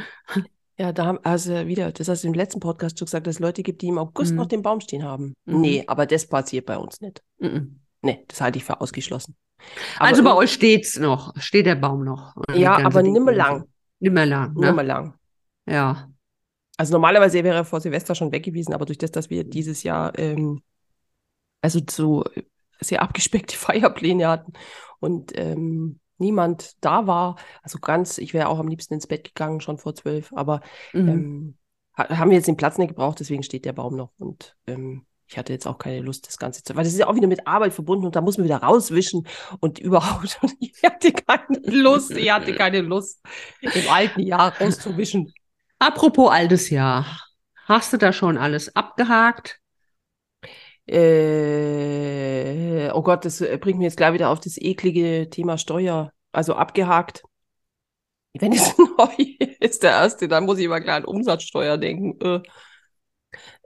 Ja, 0.77 0.93
da 0.93 1.05
haben, 1.05 1.19
also 1.23 1.67
wieder, 1.67 1.91
das 1.91 2.07
hast 2.07 2.23
du 2.23 2.29
im 2.29 2.33
letzten 2.33 2.61
Podcast 2.61 2.97
schon 2.97 3.05
gesagt, 3.05 3.27
dass 3.27 3.35
es 3.35 3.39
Leute 3.39 3.63
gibt, 3.63 3.81
die 3.81 3.87
im 3.87 3.97
August 3.97 4.31
mhm. 4.31 4.37
noch 4.37 4.45
den 4.45 4.61
Baum 4.61 4.79
stehen 4.79 5.03
haben. 5.03 5.33
Mhm. 5.45 5.61
Nee, 5.61 5.83
aber 5.87 6.05
das 6.05 6.25
passiert 6.25 6.65
bei 6.65 6.77
uns 6.77 7.01
nicht. 7.01 7.21
Mhm. 7.39 7.81
Nee, 8.01 8.23
das 8.29 8.39
halte 8.39 8.59
ich 8.59 8.63
für 8.63 8.79
ausgeschlossen. 8.79 9.35
Aber 9.97 10.07
also 10.07 10.23
bei 10.23 10.33
euch 10.33 10.53
steht's 10.53 10.97
noch, 10.97 11.35
steht 11.37 11.65
der 11.65 11.75
Baum 11.75 12.05
noch. 12.05 12.33
Ja, 12.53 12.77
aber 12.77 13.03
nimmer 13.03 13.33
lang. 13.33 13.65
Nimmer 13.99 14.25
lang. 14.25 14.53
Ne? 14.53 14.67
Nimmer 14.67 14.83
lang. 14.83 15.15
Ja. 15.65 16.09
Also 16.79 16.93
normalerweise 16.93 17.43
wäre 17.43 17.57
er 17.57 17.65
vor 17.65 17.81
Silvester 17.81 18.15
schon 18.15 18.31
weg 18.31 18.45
gewesen, 18.45 18.73
aber 18.73 18.85
durch 18.85 18.97
das, 18.97 19.11
dass 19.11 19.29
wir 19.29 19.43
dieses 19.43 19.83
Jahr 19.83 20.17
ähm, 20.17 20.61
also 21.59 21.81
so 21.89 22.23
sehr 22.79 23.01
abgespeckte 23.01 23.57
Feierpläne 23.57 24.29
hatten 24.29 24.53
und 25.01 25.37
ähm, 25.37 25.99
niemand 26.19 26.77
da 26.79 27.05
war, 27.05 27.35
also 27.63 27.79
ganz, 27.79 28.17
ich 28.17 28.33
wäre 28.33 28.47
auch 28.47 28.59
am 28.59 28.69
liebsten 28.69 28.93
ins 28.93 29.07
Bett 29.07 29.25
gegangen, 29.25 29.59
schon 29.59 29.77
vor 29.77 29.93
zwölf, 29.93 30.31
aber 30.31 30.61
mhm. 30.93 31.09
ähm, 31.09 31.57
haben 31.97 32.29
wir 32.29 32.37
jetzt 32.37 32.47
den 32.47 32.55
Platz 32.55 32.77
nicht 32.77 32.87
gebraucht, 32.87 33.19
deswegen 33.19 33.43
steht 33.43 33.65
der 33.65 33.73
Baum 33.73 33.97
noch 33.97 34.13
und 34.17 34.55
ähm, 34.65 35.05
ich 35.27 35.37
hatte 35.37 35.51
jetzt 35.51 35.67
auch 35.67 35.79
keine 35.79 35.99
Lust, 35.99 36.29
das 36.29 36.37
Ganze 36.37 36.63
zu, 36.63 36.77
weil 36.77 36.85
das 36.85 36.93
ist 36.93 36.99
ja 36.99 37.07
auch 37.07 37.15
wieder 37.15 37.27
mit 37.27 37.45
Arbeit 37.45 37.73
verbunden 37.73 38.05
und 38.05 38.15
da 38.15 38.21
muss 38.21 38.37
man 38.37 38.45
wieder 38.45 38.63
rauswischen 38.63 39.27
und 39.59 39.79
überhaupt. 39.79 40.39
Und 40.41 40.55
ich 40.61 40.81
hatte 40.81 41.11
keine 41.11 41.59
Lust, 41.65 42.11
ich 42.11 42.31
hatte 42.31 42.55
keine 42.55 42.79
Lust, 42.79 43.21
im 43.59 43.89
alten 43.89 44.21
Jahr 44.21 44.57
rauszuwischen. 44.59 45.33
Apropos 45.79 46.31
altes 46.31 46.69
Jahr. 46.69 47.05
Hast 47.65 47.93
du 47.93 47.97
da 47.97 48.13
schon 48.13 48.37
alles 48.37 48.75
abgehakt? 48.75 49.59
Äh, 50.87 52.89
oh 52.93 53.03
Gott, 53.03 53.25
das 53.25 53.39
bringt 53.39 53.77
mich 53.77 53.85
jetzt 53.85 53.97
gleich 53.97 54.13
wieder 54.13 54.29
auf 54.29 54.39
das 54.39 54.57
eklige 54.57 55.29
Thema 55.29 55.57
Steuer. 55.57 56.11
Also 56.31 56.55
abgehakt. 56.55 57.23
Wenn 58.33 58.53
es 58.53 58.77
neu 58.97 59.35
ist, 59.59 59.83
der 59.83 59.91
erste, 59.91 60.27
dann 60.27 60.45
muss 60.45 60.59
ich 60.59 60.65
immer 60.65 60.81
gleich 60.81 60.97
an 60.97 61.05
Umsatzsteuer 61.05 61.77
denken. 61.77 62.19
Äh, 62.21 62.41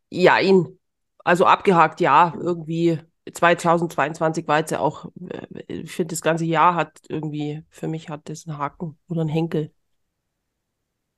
ja, 0.10 0.39
ihn. 0.39 0.79
Also 1.20 1.46
abgehakt, 1.46 2.01
ja, 2.01 2.34
irgendwie 2.38 3.00
2022 3.32 4.48
war 4.48 4.60
jetzt 4.60 4.72
ja 4.72 4.79
auch, 4.79 5.05
äh, 5.29 5.63
ich 5.67 5.91
finde, 5.91 6.13
das 6.13 6.22
ganze 6.22 6.46
Jahr 6.46 6.75
hat 6.75 7.00
irgendwie, 7.10 7.63
für 7.70 7.88
mich 7.88 8.10
hat 8.10 8.29
das 8.29 8.48
einen 8.48 8.58
Haken 8.58 8.98
oder 9.08 9.22
einen 9.22 9.29
Henkel. 9.29 9.74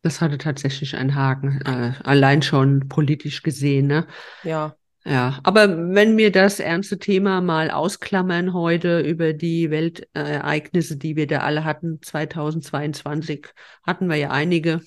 Das 0.05 0.21
hatte 0.21 0.37
tatsächlich 0.37 0.95
einen 0.95 1.15
Haken, 1.15 1.61
äh, 1.65 1.93
allein 2.03 2.43
schon 2.43 2.87
politisch 2.89 3.41
gesehen, 3.41 3.87
ne? 3.87 4.05
Ja. 4.43 4.75
Ja, 5.03 5.39
aber 5.41 5.95
wenn 5.95 6.15
wir 6.15 6.31
das 6.31 6.59
ernste 6.59 6.99
Thema 6.99 7.41
mal 7.41 7.71
ausklammern 7.71 8.53
heute 8.53 8.99
über 8.99 9.33
die 9.33 9.71
Weltereignisse, 9.71 10.97
die 10.97 11.15
wir 11.15 11.25
da 11.25 11.39
alle 11.39 11.63
hatten, 11.63 11.99
2022 12.03 13.47
hatten 13.83 14.07
wir 14.07 14.15
ja 14.15 14.29
einige. 14.29 14.81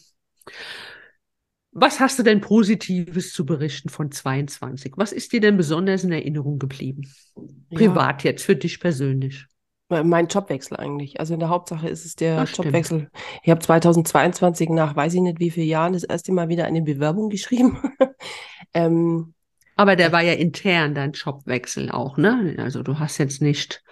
Was 1.72 1.98
hast 1.98 2.20
du 2.20 2.22
denn 2.22 2.40
Positives 2.40 3.32
zu 3.32 3.44
berichten 3.44 3.88
von 3.88 4.12
22? 4.12 4.92
Was 4.96 5.10
ist 5.10 5.32
dir 5.32 5.40
denn 5.40 5.56
besonders 5.56 6.04
in 6.04 6.12
Erinnerung 6.12 6.60
geblieben? 6.60 7.02
Privat 7.74 8.22
ja. 8.22 8.30
jetzt, 8.30 8.44
für 8.44 8.54
dich 8.54 8.78
persönlich. 8.78 9.46
Mein 9.88 10.26
Jobwechsel 10.26 10.76
eigentlich. 10.76 11.18
Also 11.18 11.34
in 11.34 11.40
der 11.40 11.48
Hauptsache 11.48 11.88
ist 11.88 12.04
es 12.04 12.14
der 12.14 12.40
Ach, 12.40 12.48
Jobwechsel. 12.48 13.10
Ich 13.42 13.50
habe 13.50 13.60
2022 13.60 14.68
nach 14.68 14.94
weiß 14.94 15.14
ich 15.14 15.20
nicht 15.20 15.40
wie 15.40 15.50
vielen 15.50 15.68
Jahren 15.68 15.94
das 15.94 16.04
erste 16.04 16.32
Mal 16.32 16.48
wieder 16.48 16.66
eine 16.66 16.82
Bewerbung 16.82 17.30
geschrieben. 17.30 17.78
ähm, 18.74 19.32
Aber 19.76 19.96
der 19.96 20.12
war 20.12 20.22
ja 20.22 20.34
intern, 20.34 20.94
dein 20.94 21.12
Jobwechsel 21.12 21.90
auch, 21.90 22.18
ne? 22.18 22.56
Also 22.58 22.82
du 22.82 22.98
hast 22.98 23.16
jetzt 23.16 23.40
nicht 23.40 23.82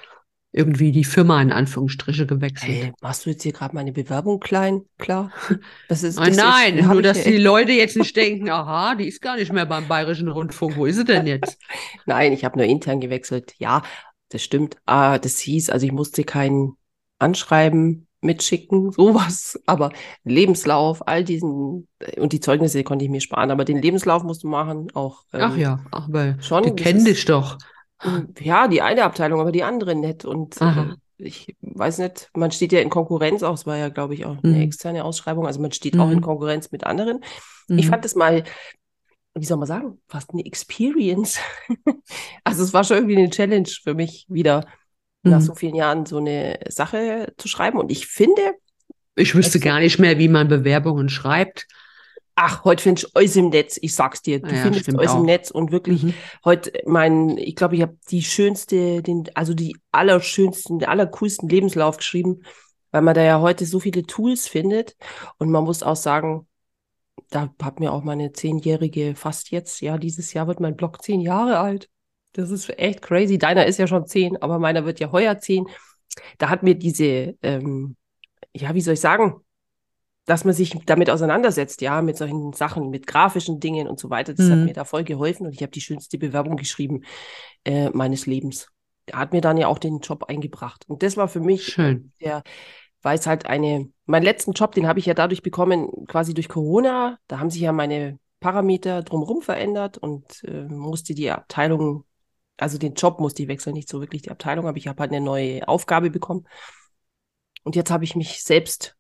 irgendwie 0.56 0.90
die 0.90 1.04
Firma 1.04 1.40
in 1.42 1.52
Anführungsstriche 1.52 2.26
gewechselt. 2.26 2.72
Hey, 2.72 2.92
machst 3.02 3.26
du 3.26 3.30
jetzt 3.30 3.42
hier 3.42 3.52
gerade 3.52 3.74
meine 3.74 3.92
Bewerbung 3.92 4.40
klein? 4.40 4.82
Klar. 4.98 5.30
Das 5.88 6.02
ist, 6.02 6.18
das 6.18 6.28
oh 6.28 6.30
nein, 6.34 6.78
ist, 6.78 6.86
nur 6.86 7.02
dass 7.02 7.22
die 7.22 7.36
Leute 7.36 7.72
jetzt 7.72 7.96
nicht 7.96 8.16
denken, 8.16 8.50
aha, 8.50 8.96
die 8.96 9.06
ist 9.06 9.22
gar 9.22 9.36
nicht 9.36 9.52
mehr 9.52 9.66
beim 9.66 9.86
Bayerischen 9.86 10.28
Rundfunk. 10.28 10.76
Wo 10.76 10.86
ist 10.86 10.96
sie 10.96 11.04
denn 11.04 11.26
jetzt? 11.26 11.58
nein, 12.06 12.32
ich 12.32 12.44
habe 12.44 12.58
nur 12.58 12.66
intern 12.66 13.00
gewechselt. 13.00 13.54
Ja, 13.58 13.82
das 14.30 14.42
stimmt. 14.42 14.76
Ah, 14.86 15.18
das 15.18 15.38
hieß, 15.38 15.70
also 15.70 15.86
ich 15.86 15.92
musste 15.92 16.24
kein 16.24 16.72
Anschreiben 17.18 18.06
mitschicken, 18.20 18.92
sowas, 18.96 19.60
aber 19.66 19.90
Lebenslauf, 20.24 21.06
all 21.06 21.24
diesen, 21.24 21.88
und 22.16 22.32
die 22.32 22.40
Zeugnisse 22.40 22.84
konnte 22.84 23.04
ich 23.04 23.10
mir 23.10 23.20
sparen, 23.20 23.50
aber 23.50 23.64
den 23.64 23.80
Lebenslauf 23.80 24.22
musst 24.22 24.42
du 24.42 24.48
machen, 24.48 24.88
auch. 24.94 25.22
Ähm, 25.32 25.40
Ach 25.42 25.56
ja, 25.56 25.84
aber 25.90 26.36
schon. 26.40 26.64
Die 26.64 26.82
kennen 26.82 27.04
dich 27.04 27.24
doch. 27.24 27.58
Ja, 28.40 28.68
die 28.68 28.82
eine 28.82 29.04
Abteilung, 29.04 29.40
aber 29.40 29.52
die 29.52 29.62
andere 29.62 29.94
nicht. 29.94 30.26
Und 30.26 30.60
äh, 30.60 30.96
ich 31.16 31.56
weiß 31.62 31.98
nicht, 31.98 32.28
man 32.34 32.50
steht 32.50 32.72
ja 32.72 32.80
in 32.80 32.90
Konkurrenz 32.90 33.42
auch, 33.42 33.54
es 33.54 33.64
war 33.64 33.78
ja, 33.78 33.88
glaube 33.88 34.14
ich, 34.14 34.26
auch 34.26 34.36
eine 34.42 34.56
mhm. 34.56 34.60
externe 34.60 35.04
Ausschreibung, 35.04 35.46
also 35.46 35.60
man 35.60 35.72
steht 35.72 35.94
mhm. 35.94 36.00
auch 36.00 36.10
in 36.10 36.18
mhm. 36.18 36.22
Konkurrenz 36.22 36.70
mit 36.72 36.84
anderen. 36.84 37.20
Mhm. 37.68 37.78
Ich 37.78 37.88
fand 37.88 38.04
das 38.04 38.14
mal 38.14 38.44
wie 39.36 39.44
soll 39.44 39.58
man 39.58 39.66
sagen, 39.66 39.98
fast 40.08 40.30
eine 40.32 40.44
Experience. 40.44 41.38
also 42.44 42.62
es 42.62 42.72
war 42.72 42.84
schon 42.84 42.96
irgendwie 42.96 43.18
eine 43.18 43.30
Challenge 43.30 43.68
für 43.82 43.94
mich, 43.94 44.24
wieder 44.28 44.66
mhm. 45.22 45.32
nach 45.32 45.40
so 45.40 45.54
vielen 45.54 45.74
Jahren 45.74 46.06
so 46.06 46.18
eine 46.18 46.58
Sache 46.68 47.32
zu 47.36 47.48
schreiben. 47.48 47.78
Und 47.78 47.90
ich 47.90 48.06
finde. 48.06 48.54
Ich 49.14 49.34
wüsste 49.34 49.60
gar 49.60 49.80
nicht 49.80 49.98
mehr, 49.98 50.18
wie 50.18 50.28
man 50.28 50.48
Bewerbungen 50.48 51.08
schreibt. 51.08 51.66
Ach, 52.34 52.64
heute 52.64 52.82
findest 52.82 53.06
du 53.06 53.10
alles 53.14 53.36
im 53.36 53.48
Netz, 53.48 53.78
ich 53.80 53.94
sag's 53.94 54.20
dir. 54.20 54.40
Du 54.40 54.54
ja, 54.54 54.62
findest 54.62 54.94
alles 54.94 55.14
im 55.14 55.22
Netz 55.22 55.50
und 55.50 55.72
wirklich 55.72 56.02
mhm. 56.02 56.14
heute 56.44 56.70
mein, 56.84 57.38
ich 57.38 57.56
glaube, 57.56 57.76
ich 57.76 57.82
habe 57.82 57.96
die 58.10 58.22
schönste, 58.22 59.02
den, 59.02 59.24
also 59.34 59.54
die 59.54 59.76
allerschönsten, 59.90 60.78
den 60.78 60.88
allercoolsten 60.88 61.48
Lebenslauf 61.48 61.96
geschrieben, 61.96 62.42
weil 62.90 63.00
man 63.00 63.14
da 63.14 63.22
ja 63.22 63.40
heute 63.40 63.64
so 63.64 63.80
viele 63.80 64.02
Tools 64.02 64.48
findet. 64.48 64.96
Und 65.38 65.50
man 65.50 65.64
muss 65.64 65.82
auch 65.82 65.96
sagen, 65.96 66.46
da 67.30 67.50
hat 67.62 67.80
mir 67.80 67.92
auch 67.92 68.04
meine 68.04 68.32
zehnjährige, 68.32 69.14
fast 69.14 69.50
jetzt, 69.50 69.80
ja, 69.80 69.98
dieses 69.98 70.32
Jahr 70.32 70.46
wird 70.46 70.60
mein 70.60 70.76
Blog 70.76 71.02
zehn 71.02 71.20
Jahre 71.20 71.58
alt. 71.58 71.88
Das 72.32 72.50
ist 72.50 72.78
echt 72.78 73.02
crazy. 73.02 73.38
Deiner 73.38 73.66
ist 73.66 73.78
ja 73.78 73.86
schon 73.86 74.06
zehn, 74.06 74.40
aber 74.40 74.58
meiner 74.58 74.84
wird 74.84 75.00
ja 75.00 75.10
heuer 75.10 75.38
zehn. 75.38 75.66
Da 76.38 76.48
hat 76.50 76.62
mir 76.62 76.74
diese, 76.74 77.34
ähm, 77.42 77.96
ja, 78.54 78.74
wie 78.74 78.80
soll 78.80 78.94
ich 78.94 79.00
sagen, 79.00 79.40
dass 80.26 80.44
man 80.44 80.54
sich 80.54 80.76
damit 80.86 81.08
auseinandersetzt, 81.08 81.80
ja, 81.80 82.02
mit 82.02 82.16
solchen 82.16 82.52
Sachen, 82.52 82.90
mit 82.90 83.06
grafischen 83.06 83.60
Dingen 83.60 83.88
und 83.88 83.98
so 83.98 84.10
weiter. 84.10 84.34
Das 84.34 84.46
mhm. 84.46 84.52
hat 84.52 84.58
mir 84.58 84.72
da 84.74 84.84
voll 84.84 85.04
geholfen 85.04 85.46
und 85.46 85.52
ich 85.52 85.62
habe 85.62 85.70
die 85.70 85.80
schönste 85.80 86.18
Bewerbung 86.18 86.56
geschrieben 86.56 87.04
äh, 87.64 87.90
meines 87.90 88.26
Lebens. 88.26 88.68
Er 89.06 89.20
hat 89.20 89.32
mir 89.32 89.40
dann 89.40 89.56
ja 89.56 89.68
auch 89.68 89.78
den 89.78 90.00
Job 90.00 90.24
eingebracht. 90.24 90.84
Und 90.88 91.04
das 91.04 91.16
war 91.16 91.28
für 91.28 91.40
mich 91.40 91.64
Schön. 91.66 92.12
der, 92.20 92.42
weil 93.02 93.18
es 93.18 93.26
halt 93.26 93.46
eine, 93.46 93.90
meinen 94.04 94.24
letzten 94.24 94.52
Job, 94.52 94.72
den 94.72 94.86
habe 94.86 94.98
ich 94.98 95.06
ja 95.06 95.14
dadurch 95.14 95.42
bekommen, 95.42 96.06
quasi 96.06 96.34
durch 96.34 96.48
Corona. 96.48 97.18
Da 97.28 97.38
haben 97.38 97.50
sich 97.50 97.62
ja 97.62 97.72
meine 97.72 98.18
Parameter 98.40 99.02
drumherum 99.02 99.42
verändert 99.42 99.98
und 99.98 100.42
äh, 100.44 100.64
musste 100.64 101.14
die 101.14 101.30
Abteilung, 101.30 102.04
also 102.56 102.78
den 102.78 102.94
Job 102.94 103.20
musste 103.20 103.42
ich 103.42 103.48
wechseln, 103.48 103.74
nicht 103.74 103.88
so 103.88 104.00
wirklich 104.00 104.22
die 104.22 104.30
Abteilung, 104.30 104.66
aber 104.66 104.78
ich 104.78 104.88
habe 104.88 105.00
halt 105.00 105.12
eine 105.12 105.24
neue 105.24 105.66
Aufgabe 105.68 106.10
bekommen. 106.10 106.46
Und 107.64 107.76
jetzt 107.76 107.90
habe 107.90 108.04
ich 108.04 108.14
mich 108.14 108.42
selbst 108.42 108.96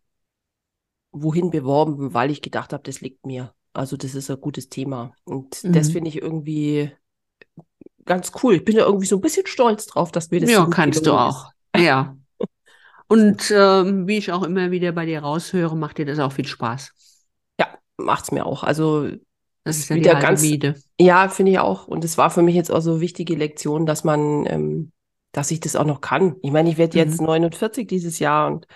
wohin 1.12 1.50
beworben, 1.50 2.14
weil 2.14 2.30
ich 2.30 2.42
gedacht 2.42 2.72
habe, 2.72 2.82
das 2.82 3.00
liegt 3.00 3.24
mir. 3.24 3.54
Also 3.72 3.96
das 3.96 4.14
ist 4.14 4.30
ein 4.30 4.40
gutes 4.40 4.68
Thema. 4.68 5.12
Und 5.24 5.62
mhm. 5.62 5.72
das 5.72 5.90
finde 5.90 6.08
ich 6.08 6.20
irgendwie 6.20 6.90
ganz 8.04 8.32
cool. 8.42 8.54
Ich 8.54 8.64
bin 8.64 8.76
ja 8.76 8.84
irgendwie 8.84 9.06
so 9.06 9.16
ein 9.16 9.20
bisschen 9.20 9.46
stolz 9.46 9.86
drauf, 9.86 10.10
dass 10.12 10.30
wir 10.30 10.40
das 10.40 10.50
Ja, 10.50 10.64
so 10.64 10.70
kannst 10.70 11.06
du 11.06 11.12
auch. 11.12 11.50
Ist. 11.74 11.84
Ja. 11.84 12.16
Und 13.08 13.52
ähm, 13.56 14.08
wie 14.08 14.18
ich 14.18 14.32
auch 14.32 14.42
immer 14.42 14.70
wieder 14.70 14.92
bei 14.92 15.06
dir 15.06 15.20
raushöre, 15.20 15.76
macht 15.76 15.98
dir 15.98 16.06
das 16.06 16.18
auch 16.18 16.32
viel 16.32 16.46
Spaß. 16.46 16.92
Ja, 17.60 17.68
macht's 17.96 18.32
mir 18.32 18.46
auch. 18.46 18.64
Also 18.64 19.08
das 19.64 19.78
ist 19.78 19.88
ja 19.88 19.96
wieder 19.96 20.14
ganz. 20.16 20.42
Miete. 20.42 20.74
Ja, 20.98 21.28
finde 21.28 21.52
ich 21.52 21.58
auch. 21.58 21.86
Und 21.86 22.04
es 22.04 22.18
war 22.18 22.30
für 22.30 22.42
mich 22.42 22.54
jetzt 22.54 22.70
auch 22.70 22.80
so 22.80 23.00
wichtige 23.00 23.34
Lektion, 23.34 23.86
dass 23.86 24.04
man, 24.04 24.46
ähm, 24.46 24.92
dass 25.32 25.50
ich 25.50 25.60
das 25.60 25.76
auch 25.76 25.84
noch 25.84 26.00
kann. 26.00 26.36
Ich 26.42 26.50
meine, 26.50 26.68
ich 26.68 26.78
werde 26.78 26.98
jetzt 26.98 27.20
mhm. 27.20 27.26
49 27.26 27.86
dieses 27.86 28.18
Jahr 28.18 28.48
und 28.48 28.66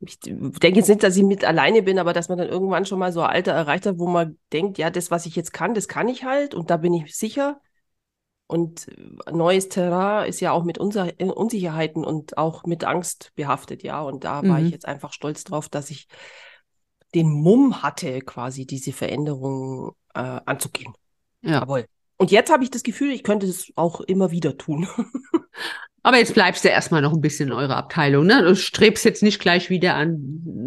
ich 0.00 0.18
denke 0.18 0.78
jetzt 0.78 0.88
nicht, 0.88 1.02
dass 1.02 1.16
ich 1.16 1.22
mit 1.22 1.44
alleine 1.44 1.82
bin, 1.82 1.98
aber 1.98 2.14
dass 2.14 2.30
man 2.30 2.38
dann 2.38 2.48
irgendwann 2.48 2.86
schon 2.86 2.98
mal 2.98 3.12
so 3.12 3.20
ein 3.20 3.30
Alter 3.30 3.52
erreicht 3.52 3.84
hat, 3.84 3.98
wo 3.98 4.06
man 4.06 4.38
denkt, 4.52 4.78
ja, 4.78 4.88
das, 4.88 5.10
was 5.10 5.26
ich 5.26 5.36
jetzt 5.36 5.52
kann, 5.52 5.74
das 5.74 5.88
kann 5.88 6.08
ich 6.08 6.24
halt 6.24 6.54
und 6.54 6.70
da 6.70 6.78
bin 6.78 6.94
ich 6.94 7.14
sicher. 7.14 7.60
Und 8.50 8.88
neues 9.30 9.68
Terrain 9.68 10.28
ist 10.28 10.40
ja 10.40 10.50
auch 10.50 10.64
mit 10.64 10.76
Unser 10.76 11.20
äh, 11.20 11.26
Unsicherheiten 11.26 12.04
und 12.04 12.36
auch 12.36 12.64
mit 12.64 12.82
Angst 12.82 13.30
behaftet, 13.36 13.84
ja. 13.84 14.00
Und 14.00 14.24
da 14.24 14.42
mhm. 14.42 14.48
war 14.48 14.58
ich 14.58 14.64
mhm. 14.64 14.72
jetzt 14.72 14.86
einfach 14.86 15.12
stolz 15.12 15.44
drauf, 15.44 15.68
dass 15.68 15.88
ich 15.90 16.08
den 17.14 17.30
Mumm 17.30 17.84
hatte, 17.84 18.20
quasi 18.22 18.66
diese 18.66 18.92
Veränderung 18.92 19.92
äh, 20.14 20.40
anzugehen. 20.44 20.94
Ja. 21.42 21.60
Jawohl. 21.60 21.86
Und 22.16 22.32
jetzt 22.32 22.50
habe 22.50 22.64
ich 22.64 22.72
das 22.72 22.82
Gefühl, 22.82 23.12
ich 23.12 23.22
könnte 23.22 23.46
es 23.46 23.72
auch 23.76 24.00
immer 24.00 24.32
wieder 24.32 24.58
tun. 24.58 24.88
Aber 26.02 26.16
jetzt 26.16 26.34
bleibst 26.34 26.64
du 26.64 26.68
erstmal 26.68 27.02
noch 27.02 27.12
ein 27.12 27.20
bisschen 27.20 27.48
in 27.50 27.54
eurer 27.54 27.76
Abteilung, 27.76 28.26
ne? 28.26 28.42
Du 28.42 28.56
strebst 28.56 29.04
jetzt 29.04 29.22
nicht 29.22 29.38
gleich 29.38 29.68
wieder 29.68 29.94
an, 29.96 30.16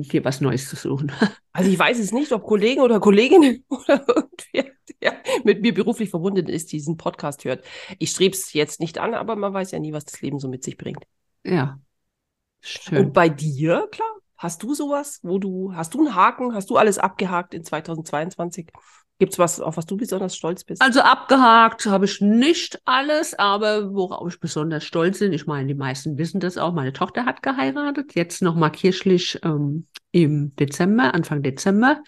dir 0.04 0.24
was 0.24 0.42
Neues 0.42 0.70
zu 0.70 0.75
suchen. 0.75 1.12
Also 1.56 1.70
ich 1.70 1.78
weiß 1.78 2.00
es 2.00 2.12
nicht, 2.12 2.32
ob 2.32 2.42
Kollegen 2.42 2.82
oder 2.82 3.00
Kolleginnen 3.00 3.63
oder 3.70 4.04
irgendwer, 4.08 4.74
der 5.04 5.13
mit 5.44 5.62
mir 5.62 5.72
beruflich 5.72 6.10
verbunden 6.10 6.48
ist, 6.48 6.72
diesen 6.72 6.98
Podcast 6.98 7.46
hört. 7.46 7.63
Ich 8.00 8.10
strebe 8.10 8.34
es 8.34 8.54
jetzt 8.54 8.80
nicht 8.80 8.98
an, 8.98 9.13
aber 9.13 9.36
man 9.36 9.54
weiß 9.54 9.70
ja 9.70 9.78
nie, 9.78 9.94
was 9.94 10.04
das 10.04 10.20
Leben 10.22 10.40
so 10.40 10.48
mit 10.48 10.63
sich 10.63 10.78
bringt. 10.78 11.04
Ja. 11.44 11.80
Schön. 12.60 13.06
Und 13.06 13.13
bei 13.13 13.30
dir, 13.30 13.88
klar, 13.92 14.12
hast 14.44 14.62
du 14.62 14.76
sowas, 14.76 15.20
wo 15.24 15.40
du, 15.40 15.74
hast 15.74 15.94
du 15.94 16.00
einen 16.00 16.16
Haken, 16.16 16.54
hast 16.54 16.70
du 16.70 16.76
alles 16.76 17.00
abgehakt 17.00 17.54
in 17.54 17.64
2022? 17.64 18.68
Gibt 19.18 19.34
es 19.34 19.40
was, 19.40 19.62
auf 19.62 19.78
was 19.78 19.86
du 19.86 19.96
besonders 19.96 20.36
stolz 20.36 20.66
bist? 20.66 20.82
Also 20.82 21.00
abgehakt 21.00 21.86
habe 21.86 22.06
ich 22.06 22.20
nicht 22.20 22.82
alles, 22.84 23.34
aber 23.40 23.94
worauf 23.94 24.34
ich 24.34 24.40
besonders 24.40 24.84
stolz 24.84 25.20
bin, 25.20 25.32
ich 25.32 25.48
meine, 25.48 25.68
die 25.68 25.76
meisten 25.76 26.18
wissen 26.18 26.42
das 26.42 26.58
auch, 26.58 26.74
meine 26.74 26.92
Tochter 26.92 27.26
hat 27.26 27.42
geheiratet, 27.42 28.16
jetzt 28.16 28.42
nochmal 28.42 28.72
kirchlich 28.72 29.40
ähm, 29.44 29.88
im 30.12 30.54
Dezember, 30.58 31.14
Anfang 31.14 31.42
Dezember. 31.42 32.04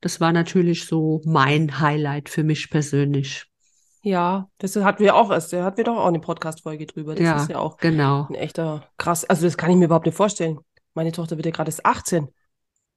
Das 0.00 0.20
war 0.20 0.32
natürlich 0.32 0.86
so 0.86 1.20
mein 1.26 1.80
Highlight 1.80 2.30
für 2.30 2.44
mich 2.44 2.70
persönlich. 2.70 3.44
Ja, 4.02 4.48
das 4.58 4.76
hatten 4.76 5.02
wir 5.02 5.16
auch 5.16 5.30
erst, 5.30 5.52
da 5.52 5.64
hatten 5.64 5.78
wir 5.78 5.84
doch 5.84 5.96
auch 5.96 6.06
eine 6.06 6.20
Podcast-Folge 6.20 6.86
drüber. 6.86 7.14
Das 7.14 7.24
ja, 7.24 7.36
ist 7.36 7.50
ja 7.50 7.58
auch 7.58 7.76
genau. 7.78 8.26
ein 8.30 8.34
echter 8.34 8.88
krass. 8.96 9.24
Also 9.24 9.46
das 9.46 9.56
kann 9.56 9.70
ich 9.70 9.76
mir 9.76 9.86
überhaupt 9.86 10.06
nicht 10.06 10.16
vorstellen. 10.16 10.58
Meine 10.94 11.12
Tochter 11.12 11.36
wird 11.36 11.46
ja 11.46 11.52
gerade 11.52 11.68
erst 11.68 11.84
18. 11.84 12.28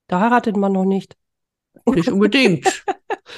Da 0.08 0.22
heiratet 0.22 0.56
man 0.56 0.72
noch 0.72 0.86
nicht. 0.86 1.18
Nicht 1.86 2.10
unbedingt. 2.10 2.84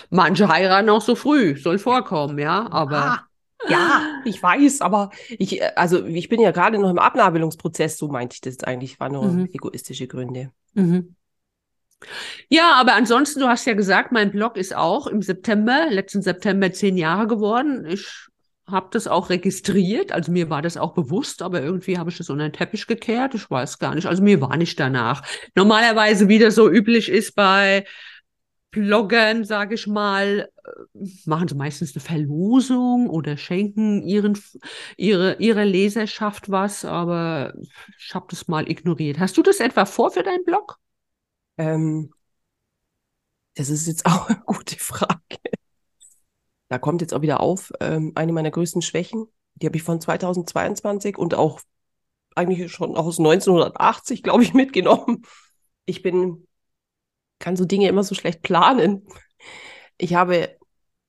Manche 0.09 0.47
heiraten 0.47 0.89
auch 0.89 1.01
so 1.01 1.15
früh, 1.15 1.57
soll 1.57 1.79
vorkommen, 1.79 2.37
ja, 2.37 2.71
aber. 2.71 2.97
Ah, 2.97 3.19
ja, 3.67 4.21
ich 4.23 4.41
weiß, 4.41 4.81
aber 4.81 5.09
ich, 5.27 5.61
also 5.77 6.05
ich 6.05 6.29
bin 6.29 6.39
ja 6.39 6.51
gerade 6.51 6.79
noch 6.79 6.89
im 6.89 6.99
Abnabelungsprozess, 6.99 7.97
so 7.97 8.07
meinte 8.07 8.35
ich 8.35 8.41
das 8.41 8.63
eigentlich, 8.63 8.99
war 8.99 9.09
nur 9.09 9.25
Mhm. 9.25 9.49
egoistische 9.51 10.07
Gründe. 10.07 10.51
Mhm. 10.73 11.15
Ja, 12.47 12.75
aber 12.75 12.93
ansonsten, 12.93 13.41
du 13.41 13.47
hast 13.47 13.65
ja 13.65 13.73
gesagt, 13.73 14.11
mein 14.11 14.31
Blog 14.31 14.55
ist 14.55 14.73
auch 14.75 15.07
im 15.07 15.21
September, 15.21 15.87
letzten 15.89 16.21
September 16.21 16.71
zehn 16.71 16.95
Jahre 16.97 17.27
geworden. 17.27 17.85
Ich 17.85 18.07
habe 18.71 18.89
das 18.91 19.07
auch 19.07 19.29
registriert, 19.29 20.11
also 20.11 20.31
mir 20.31 20.49
war 20.49 20.61
das 20.61 20.77
auch 20.77 20.93
bewusst, 20.93 21.41
aber 21.41 21.61
irgendwie 21.61 21.97
habe 21.97 22.09
ich 22.09 22.17
das 22.17 22.29
unter 22.29 22.47
den 22.47 22.53
Teppich 22.53 22.87
gekehrt. 22.87 23.35
Ich 23.35 23.49
weiß 23.49 23.79
gar 23.79 23.95
nicht, 23.95 24.07
also 24.07 24.23
mir 24.23 24.41
war 24.41 24.57
nicht 24.57 24.79
danach. 24.79 25.23
Normalerweise, 25.55 26.27
wie 26.27 26.39
das 26.39 26.55
so 26.55 26.69
üblich 26.69 27.09
ist 27.09 27.35
bei 27.35 27.85
Bloggern, 28.71 29.45
sage 29.45 29.75
ich 29.75 29.87
mal, 29.87 30.49
äh, 30.63 31.05
machen 31.25 31.47
sie 31.47 31.55
meistens 31.55 31.95
eine 31.95 32.03
Verlosung 32.03 33.09
oder 33.09 33.35
schenken 33.35 34.03
ihren, 34.03 34.39
ihre, 34.95 35.37
ihrer 35.39 35.65
Leserschaft 35.65 36.51
was, 36.51 36.85
aber 36.85 37.53
ich 37.97 38.13
habe 38.13 38.27
das 38.29 38.47
mal 38.47 38.69
ignoriert. 38.69 39.17
Hast 39.17 39.37
du 39.37 39.41
das 39.41 39.59
etwa 39.59 39.85
vor 39.85 40.11
für 40.11 40.21
deinen 40.21 40.45
Blog? 40.45 40.77
Ähm, 41.57 42.11
das 43.55 43.69
ist 43.69 43.87
jetzt 43.87 44.05
auch 44.05 44.29
eine 44.29 44.39
gute 44.45 44.77
Frage. 44.77 45.37
Da 46.69 46.77
kommt 46.77 47.01
jetzt 47.01 47.13
auch 47.13 47.21
wieder 47.21 47.41
auf, 47.41 47.71
ähm, 47.79 48.13
eine 48.15 48.31
meiner 48.31 48.51
größten 48.51 48.81
Schwächen. 48.81 49.25
Die 49.55 49.65
habe 49.65 49.75
ich 49.75 49.83
von 49.83 49.99
2022 49.99 51.17
und 51.17 51.33
auch 51.33 51.59
eigentlich 52.35 52.71
schon 52.71 52.95
aus 52.95 53.19
1980, 53.19 54.23
glaube 54.23 54.43
ich, 54.43 54.53
mitgenommen. 54.53 55.23
Ich 55.85 56.01
bin, 56.01 56.47
kann 57.39 57.55
so 57.55 57.65
Dinge 57.65 57.89
immer 57.89 58.03
so 58.03 58.15
schlecht 58.15 58.43
planen. 58.43 59.07
Ich 59.97 60.13
habe 60.13 60.57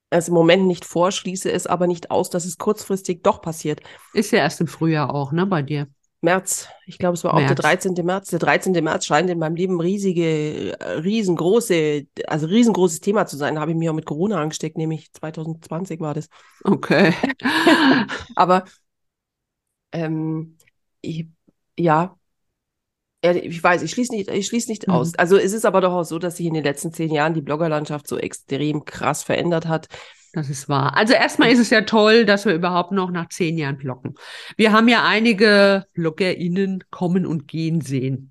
es 0.09 0.29
im 0.29 0.35
Moment 0.35 0.67
nicht 0.67 0.85
vor, 0.85 1.13
schließe 1.13 1.53
es 1.53 1.67
aber 1.67 1.87
nicht 1.87 2.11
aus, 2.11 2.31
dass 2.31 2.45
es 2.45 2.59
kurzfristig 2.59 3.23
doch 3.23 3.41
passiert. 3.43 3.81
Ist 4.13 4.33
ja 4.33 4.41
erst 4.41 4.61
im 4.61 4.67
Frühjahr 4.67 5.15
auch, 5.15 5.31
ne, 5.31 5.47
bei 5.47 5.63
dir. 5.63 5.89
März, 6.23 6.69
ich 6.87 6.99
glaube, 6.99 7.15
es 7.15 7.25
war 7.25 7.33
auch 7.33 7.39
der 7.39 7.49
März. 7.49 7.61
13. 7.61 7.95
März. 8.05 8.29
Der 8.29 8.39
13. 8.39 8.73
März 8.85 9.07
scheint 9.07 9.31
in 9.31 9.39
meinem 9.39 9.57
Leben 9.57 9.81
riesige, 9.81 10.79
äh, 10.79 10.93
riesengroße, 10.99 12.07
also 12.27 12.47
riesengroßes 12.47 13.01
Thema 13.01 13.27
zu 13.27 13.37
sein. 13.37 13.55
Da 13.55 13.63
habe 13.63 13.71
ich 13.71 13.77
mir 13.77 13.91
auch 13.91 13.95
mit 13.95 14.05
Corona 14.05 14.41
angesteckt, 14.41 14.77
nämlich 14.77 15.13
2020 15.13 16.01
war 16.01 16.15
das. 16.15 16.29
Okay. 16.65 17.15
Aber 18.37 18.65
ähm, 19.93 20.59
ich, 21.01 21.29
Ja, 21.79 22.20
ich 23.23 23.63
weiß, 23.63 23.83
ich 23.83 23.91
schließe 23.91 24.15
nicht, 24.15 24.31
ich 24.31 24.47
schließe 24.47 24.71
nicht 24.71 24.89
Mhm. 24.89 24.95
aus. 24.95 25.15
Also 25.17 25.37
es 25.37 25.53
ist 25.53 25.65
aber 25.67 25.81
doch 25.81 25.93
auch 25.93 26.05
so, 26.05 26.19
dass 26.19 26.37
sich 26.39 26.47
in 26.47 26.55
den 26.55 26.65
letzten 26.65 26.93
zehn 26.93 27.13
Jahren 27.13 27.35
die 27.35 27.43
Bloggerlandschaft 27.43 28.07
so 28.09 28.17
extrem 28.19 28.85
krass 28.85 29.23
verändert 29.23 29.67
hat. 29.67 29.89
Das 30.33 30.49
ist 30.49 30.69
wahr. 30.69 30.97
Also 30.97 31.13
erstmal 31.13 31.51
ist 31.51 31.59
es 31.59 31.71
ja 31.71 31.81
toll, 31.83 32.25
dass 32.25 32.47
wir 32.47 32.55
überhaupt 32.55 32.93
noch 32.93 33.11
nach 33.11 33.29
zehn 33.29 33.59
Jahren 33.59 33.77
bloggen. 33.79 34.15
Wir 34.57 34.73
haben 34.73 34.89
ja 34.89 35.05
einige 35.05 35.87
BloggerInnen 35.95 36.85
kommen 36.91 37.27
und 37.27 37.49
gehen 37.49 37.81
sehen. 37.81 38.31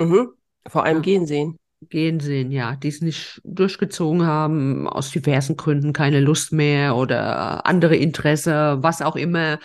Mhm. 0.00 0.28
Vor 0.66 0.84
allem 0.84 0.98
Ja. 0.98 1.02
gehen 1.02 1.26
sehen. 1.26 1.56
Gehen 1.88 2.20
sehen, 2.20 2.50
ja, 2.50 2.74
die 2.76 2.88
es 2.88 3.00
nicht 3.00 3.40
durchgezogen 3.44 4.26
haben, 4.26 4.88
aus 4.88 5.10
diversen 5.12 5.56
Gründen, 5.56 5.92
keine 5.92 6.20
Lust 6.20 6.52
mehr 6.52 6.96
oder 6.96 7.64
andere 7.66 7.94
Interesse, 7.96 8.78
was 8.80 9.00
auch 9.00 9.14
immer. 9.14 9.58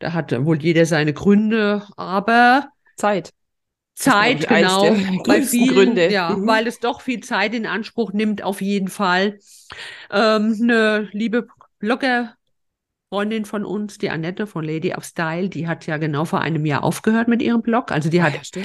Da 0.00 0.12
hat 0.12 0.32
wohl 0.44 0.60
jeder 0.60 0.86
seine 0.86 1.14
Gründe, 1.14 1.86
aber 1.96 2.68
Zeit. 2.96 3.32
Zeit, 3.96 4.46
genau, 4.48 4.94
bei 5.26 5.42
vielen, 5.42 5.74
Gründe. 5.74 6.10
ja, 6.12 6.30
Mhm. 6.36 6.46
weil 6.46 6.66
es 6.66 6.78
doch 6.80 7.00
viel 7.00 7.20
Zeit 7.20 7.54
in 7.54 7.66
Anspruch 7.66 8.12
nimmt, 8.12 8.42
auf 8.42 8.60
jeden 8.60 8.88
Fall. 8.88 9.38
Ähm, 10.10 10.56
eine 10.62 11.08
liebe 11.12 11.48
Blogger-Freundin 11.78 13.44
von 13.44 13.64
uns, 13.64 13.98
die 13.98 14.10
Annette 14.10 14.46
von 14.46 14.64
Lady 14.64 14.94
of 14.94 15.04
Style, 15.04 15.48
die 15.48 15.66
hat 15.68 15.86
ja 15.86 15.96
genau 15.96 16.24
vor 16.24 16.40
einem 16.40 16.66
Jahr 16.66 16.84
aufgehört 16.84 17.28
mit 17.28 17.42
ihrem 17.42 17.62
Blog. 17.62 17.90
Also 17.92 18.10
die 18.10 18.20
Ah, 18.20 18.24
hat 18.24 18.34
ja. 18.54 18.62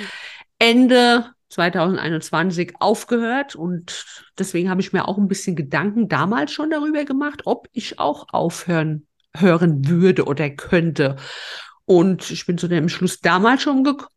Ende 0.59 1.31
2021 1.49 2.73
aufgehört 2.79 3.55
und 3.55 4.05
deswegen 4.39 4.69
habe 4.69 4.81
ich 4.81 4.93
mir 4.93 5.07
auch 5.07 5.17
ein 5.17 5.27
bisschen 5.27 5.55
Gedanken 5.55 6.07
damals 6.07 6.51
schon 6.51 6.69
darüber 6.69 7.03
gemacht, 7.05 7.41
ob 7.45 7.67
ich 7.73 7.99
auch 7.99 8.27
aufhören 8.31 9.07
hören 9.35 9.87
würde 9.87 10.25
oder 10.25 10.49
könnte. 10.49 11.15
Und 11.85 12.31
ich 12.31 12.45
bin 12.45 12.57
zu 12.57 12.67
dem 12.67 12.89
Schluss 12.89 13.19
damals 13.21 13.63
schon 13.63 13.83
gekommen 13.83 14.09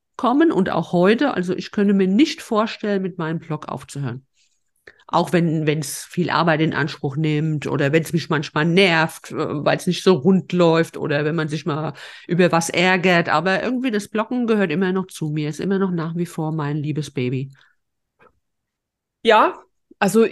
und 0.51 0.71
auch 0.71 0.93
heute. 0.93 1.35
Also 1.35 1.55
ich 1.55 1.71
könnte 1.71 1.95
mir 1.95 2.09
nicht 2.09 2.43
vorstellen, 2.43 3.03
mit 3.03 3.19
meinem 3.19 3.39
Blog 3.39 3.69
aufzuhören. 3.69 4.27
Auch 5.07 5.33
wenn 5.33 5.67
wenn 5.67 5.81
es 5.81 6.05
viel 6.05 6.31
Arbeit 6.31 6.61
in 6.61 6.73
Anspruch 6.73 7.17
nimmt 7.17 7.67
oder 7.67 7.93
wenn 7.93 8.03
es 8.03 8.13
mich 8.13 8.31
manchmal 8.31 8.65
nervt, 8.65 9.31
äh, 9.33 9.37
weil 9.37 9.77
es 9.77 9.87
nicht 9.87 10.03
so 10.03 10.15
rund 10.15 10.53
läuft 10.53 10.97
oder 10.97 11.25
wenn 11.25 11.35
man 11.35 11.49
sich 11.49 11.67
mal 11.67 11.93
über 12.27 12.51
was 12.53 12.71
ärgert. 12.71 13.29
Aber 13.29 13.63
irgendwie 13.63 13.91
das 13.91 14.09
Bloggen 14.09 14.47
gehört 14.47 14.73
immer 14.73 14.93
noch 14.93 15.07
zu 15.07 15.29
mir, 15.29 15.51
ist 15.51 15.61
immer 15.61 15.79
noch 15.79 15.91
nach 15.91 16.17
wie 16.17 16.27
vor 16.27 16.53
mein 16.53 16.79
liebes 16.79 17.11
Baby. 17.11 17.51
Ja, 19.23 19.63
also 19.99 20.27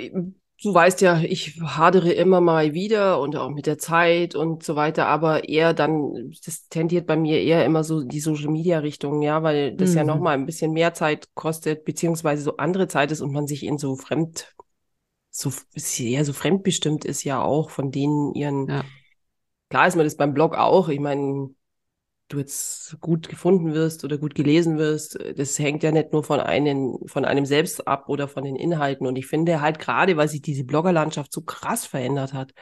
du 0.62 0.72
weißt 0.75 1.01
ja, 1.01 1.20
ich 1.20 1.61
hadere 1.61 2.12
immer 2.12 2.40
mal 2.40 2.72
wieder 2.75 3.20
und 3.20 3.37
auch 3.37 3.51
mit 3.51 3.66
der 3.66 3.79
Zeit 3.79 4.35
und 4.35 4.62
so 4.62 4.77
weiter, 4.77 5.07
aber 5.09 5.48
eher 5.48 5.75
dann, 5.75 6.33
das 6.44 6.68
tendiert 6.68 7.07
bei 7.07 7.16
mir 7.16 7.40
eher 7.42 7.64
immer 7.64 7.85
so 7.85 8.03
die 8.03 8.20
Social 8.20 8.48
Media 8.51 8.79
Richtung, 8.79 9.22
ja, 9.22 9.42
weil 9.42 9.77
das 9.77 9.94
ja 9.94 10.05
Mhm. 10.05 10.05
nochmal 10.05 10.35
ein 10.35 10.46
bisschen 10.46 10.72
mehr 10.72 10.94
Zeit 10.94 11.29
kostet, 11.35 11.85
beziehungsweise 11.85 12.42
so 12.42 12.57
andere 12.59 12.88
Zeit 12.88 13.11
ist 13.12 13.20
und 13.20 13.33
man 13.33 13.46
sich 13.46 13.64
in 13.64 13.79
so 13.79 13.96
fremd, 13.96 14.55
so 15.31 15.53
sehr 15.75 16.25
so 16.25 16.33
fremdbestimmt 16.35 17.05
ist 17.05 17.25
ja 17.25 17.42
auch 17.42 17.70
von 17.70 17.90
denen 17.92 18.35
ihren, 18.35 18.75
Ja. 18.75 18.83
klar 19.70 19.87
ist 19.88 19.96
mir 19.96 20.05
das 20.05 20.16
beim 20.16 20.35
Blog 20.35 20.57
auch, 20.57 20.88
ich 20.88 21.01
meine, 21.01 21.51
du 22.33 22.38
jetzt 22.38 22.97
gut 23.01 23.29
gefunden 23.29 23.75
wirst 23.75 24.05
oder 24.05 24.18
gut 24.18 24.35
gelesen 24.35 24.79
wirst, 24.79 25.18
das 25.37 25.59
hängt 25.59 25.83
ja 25.83 25.92
nicht 25.92 26.12
nur 26.12 26.25
von 26.25 26.40
einem, 26.40 26.99
von 27.07 27.25
einem 27.25 27.45
selbst 27.47 27.87
ab 27.87 28.09
oder 28.09 28.29
von 28.29 28.45
den 28.45 28.57
Inhalten. 28.57 29.07
Und 29.07 29.16
ich 29.16 29.27
finde 29.27 29.61
halt 29.61 29.79
gerade, 29.79 30.16
weil 30.16 30.29
sich 30.29 30.42
diese 30.42 30.64
Bloggerlandschaft 30.64 31.33
so 31.33 31.42
krass 31.42 31.87
verändert 31.87 32.33
hat. 32.33 32.53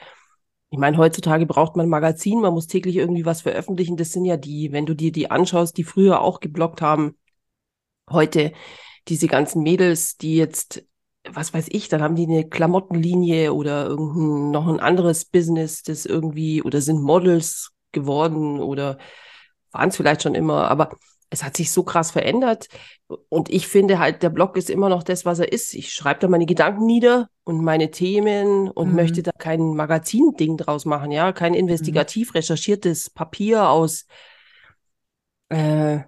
Ich 0.71 0.79
meine, 0.79 0.99
heutzutage 0.99 1.47
braucht 1.47 1.77
man 1.77 1.87
ein 1.87 1.91
Magazin, 1.91 2.41
man 2.41 2.55
muss 2.55 2.67
täglich 2.67 2.97
irgendwie 2.97 3.25
was 3.25 3.43
veröffentlichen. 3.43 3.97
Das 3.97 4.13
sind 4.13 4.25
ja 4.25 4.37
die, 4.37 4.73
wenn 4.73 4.87
du 4.87 4.95
dir 4.95 5.13
die 5.13 5.31
anschaust, 5.31 5.77
die 5.77 5.85
früher 5.85 6.21
auch 6.21 6.41
gebloggt 6.41 6.81
haben, 6.81 7.17
heute 8.09 8.53
diese 9.09 9.27
ganzen 9.27 9.63
Mädels, 9.63 10.17
die 10.17 10.37
jetzt, 10.37 10.85
was 11.29 11.53
weiß 11.55 11.67
ich, 11.71 11.89
dann 11.89 12.03
haben 12.03 12.17
die 12.17 12.27
eine 12.27 12.49
Klamottenlinie 12.49 13.53
oder 13.53 13.87
irgendein, 13.87 14.51
noch 14.51 14.69
ein 14.69 14.81
anderes 14.81 15.25
Business, 15.25 15.83
das 15.83 16.07
irgendwie, 16.07 16.63
oder 16.63 16.81
sind 16.81 17.03
Models 17.03 17.73
geworden 17.93 18.61
oder 18.61 18.99
waren 19.73 19.89
es 19.91 19.97
vielleicht 19.97 20.23
schon 20.23 20.35
immer, 20.35 20.69
aber 20.71 20.97
es 21.31 21.45
hat 21.45 21.57
sich 21.57 21.71
so 21.71 21.85
krass 21.85 22.11
verändert. 22.11 22.67
Und 23.29 23.51
ich 23.51 23.69
finde 23.69 23.99
halt, 23.99 24.23
der 24.23 24.31
Blog 24.31 24.57
ist 24.57 24.69
immer 24.71 24.89
noch 24.89 25.03
das, 25.03 25.25
was 25.25 25.39
er 25.39 25.53
ist. 25.53 25.75
Ich 25.75 25.93
schreibe 25.93 26.21
da 26.21 26.29
meine 26.29 26.47
Gedanken 26.47 26.87
nieder 26.87 27.29
und 27.45 27.63
meine 27.63 27.91
Themen 27.91 28.69
und 28.69 28.91
Mhm. 28.91 28.97
möchte 28.97 29.23
da 29.23 29.31
kein 29.39 29.75
Magazin-Ding 29.77 30.57
draus 30.57 30.85
machen, 30.87 31.13
ja, 31.13 31.33
kein 31.33 31.55
investigativ 31.55 32.35
recherchiertes 32.35 33.11
Papier 33.11 33.69
aus, 33.69 34.07
äh, 35.49 36.01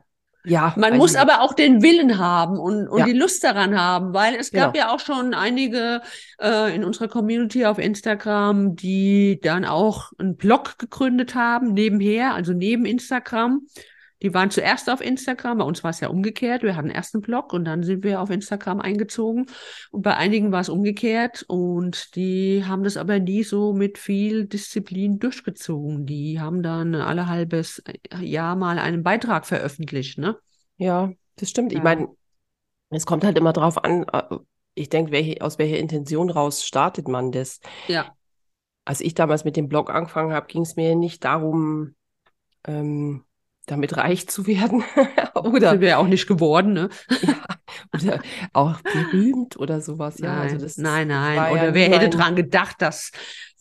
ja. 0.44 0.74
Man 0.76 0.96
muss 0.96 1.14
aber 1.14 1.40
auch 1.40 1.52
den 1.54 1.82
Willen 1.82 2.18
haben 2.18 2.58
und, 2.58 2.88
und 2.88 2.98
Ja. 3.00 3.04
die 3.04 3.12
Lust 3.12 3.44
daran 3.44 3.78
haben, 3.78 4.12
weil 4.12 4.34
es 4.34 4.50
gab 4.50 4.72
Genau. 4.74 4.86
ja 4.86 4.94
auch 4.94 5.00
schon 5.00 5.34
einige 5.34 6.02
äh, 6.40 6.74
in 6.74 6.84
unserer 6.84 7.08
Community 7.08 7.64
auf 7.64 7.78
Instagram, 7.78 8.74
die 8.74 9.38
dann 9.42 9.64
auch 9.64 10.12
einen 10.18 10.36
Blog 10.36 10.78
gegründet 10.78 11.34
haben, 11.34 11.72
nebenher, 11.74 12.34
also 12.34 12.52
neben 12.52 12.84
Instagram. 12.86 13.62
Die 14.22 14.32
waren 14.32 14.50
zuerst 14.50 14.88
auf 14.88 15.00
Instagram, 15.00 15.58
bei 15.58 15.64
uns 15.64 15.82
war 15.82 15.90
es 15.90 16.00
ja 16.00 16.08
umgekehrt. 16.08 16.62
Wir 16.62 16.76
hatten 16.76 16.90
erst 16.90 17.14
einen 17.14 17.22
Blog 17.22 17.52
und 17.52 17.64
dann 17.64 17.82
sind 17.82 18.04
wir 18.04 18.20
auf 18.20 18.30
Instagram 18.30 18.80
eingezogen. 18.80 19.46
Und 19.90 20.02
bei 20.02 20.16
einigen 20.16 20.52
war 20.52 20.60
es 20.60 20.68
umgekehrt 20.68 21.44
und 21.48 22.14
die 22.14 22.64
haben 22.64 22.84
das 22.84 22.96
aber 22.96 23.18
nie 23.18 23.42
so 23.42 23.72
mit 23.72 23.98
viel 23.98 24.46
Disziplin 24.46 25.18
durchgezogen. 25.18 26.06
Die 26.06 26.40
haben 26.40 26.62
dann 26.62 26.94
alle 26.94 27.26
halbes 27.26 27.82
Jahr 28.20 28.54
mal 28.54 28.78
einen 28.78 29.02
Beitrag 29.02 29.44
veröffentlicht, 29.44 30.18
ne? 30.18 30.38
Ja, 30.76 31.10
das 31.36 31.50
stimmt. 31.50 31.72
Ja. 31.72 31.78
Ich 31.78 31.84
meine, 31.84 32.08
es 32.90 33.06
kommt 33.06 33.24
halt 33.24 33.36
immer 33.36 33.52
drauf 33.52 33.82
an, 33.82 34.04
äh, 34.12 34.36
ich 34.74 34.88
denke, 34.88 35.10
welche, 35.12 35.42
aus 35.42 35.58
welcher 35.58 35.78
Intention 35.78 36.30
raus 36.30 36.64
startet 36.64 37.08
man 37.08 37.32
das? 37.32 37.60
Ja. 37.88 38.14
Als 38.84 39.00
ich 39.00 39.14
damals 39.14 39.44
mit 39.44 39.56
dem 39.56 39.68
Blog 39.68 39.90
angefangen 39.90 40.32
habe, 40.32 40.46
ging 40.46 40.62
es 40.62 40.76
mir 40.76 40.94
nicht 40.94 41.24
darum, 41.24 41.94
ähm, 42.64 43.24
damit 43.66 43.96
reich 43.96 44.28
zu 44.28 44.46
werden 44.46 44.82
oder, 45.34 45.70
Sind 45.70 45.80
wir 45.80 45.88
ja 45.88 45.96
auch 45.98 46.08
nicht 46.08 46.26
geworden, 46.26 46.72
ne? 46.72 46.88
oder 47.94 48.20
auch 48.52 48.80
berühmt 48.80 49.56
oder 49.56 49.80
sowas. 49.80 50.18
Ja, 50.18 50.34
nein, 50.34 50.40
also 50.40 50.58
das 50.58 50.76
nein, 50.78 51.08
nein. 51.08 51.36
ja 51.36 51.50
Oder 51.50 51.74
wer 51.74 51.88
hätte 51.88 52.10
dran 52.10 52.34
gedacht, 52.34 52.82
dass 52.82 53.12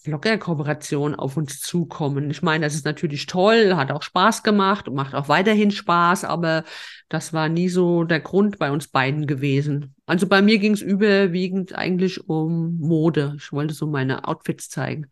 Vlogger-Kooperationen 0.04 1.16
auf 1.16 1.38
uns 1.38 1.62
zukommen? 1.62 2.32
Ich 2.32 2.42
meine, 2.42 2.66
das 2.66 2.74
ist 2.74 2.86
natürlich 2.86 3.28
toll, 3.28 3.76
hat 3.76 3.92
auch 3.92 4.02
Spaß 4.02 4.42
gemacht 4.42 4.88
und 4.88 4.96
macht 4.96 5.14
auch 5.14 5.30
weiterhin 5.30 5.70
Spaß, 5.70 6.24
aber 6.24 6.64
das 7.08 7.34
war 7.34 7.50
nie 7.50 7.70
so 7.70 8.04
der 8.04 8.22
Grund 8.22 8.58
bei 8.58 8.72
uns 8.72 8.88
beiden 8.88 9.28
gewesen. 9.28 9.94
Also 10.08 10.28
bei 10.28 10.42
mir 10.42 10.58
ging 10.58 10.74
es 10.74 10.82
überwiegend 10.82 11.76
eigentlich 11.76 12.28
um 12.28 12.80
Mode. 12.80 13.36
Ich 13.38 13.52
wollte 13.54 13.76
so 13.76 13.86
meine 13.86 14.28
Outfits 14.28 14.70
zeigen. 14.70 15.08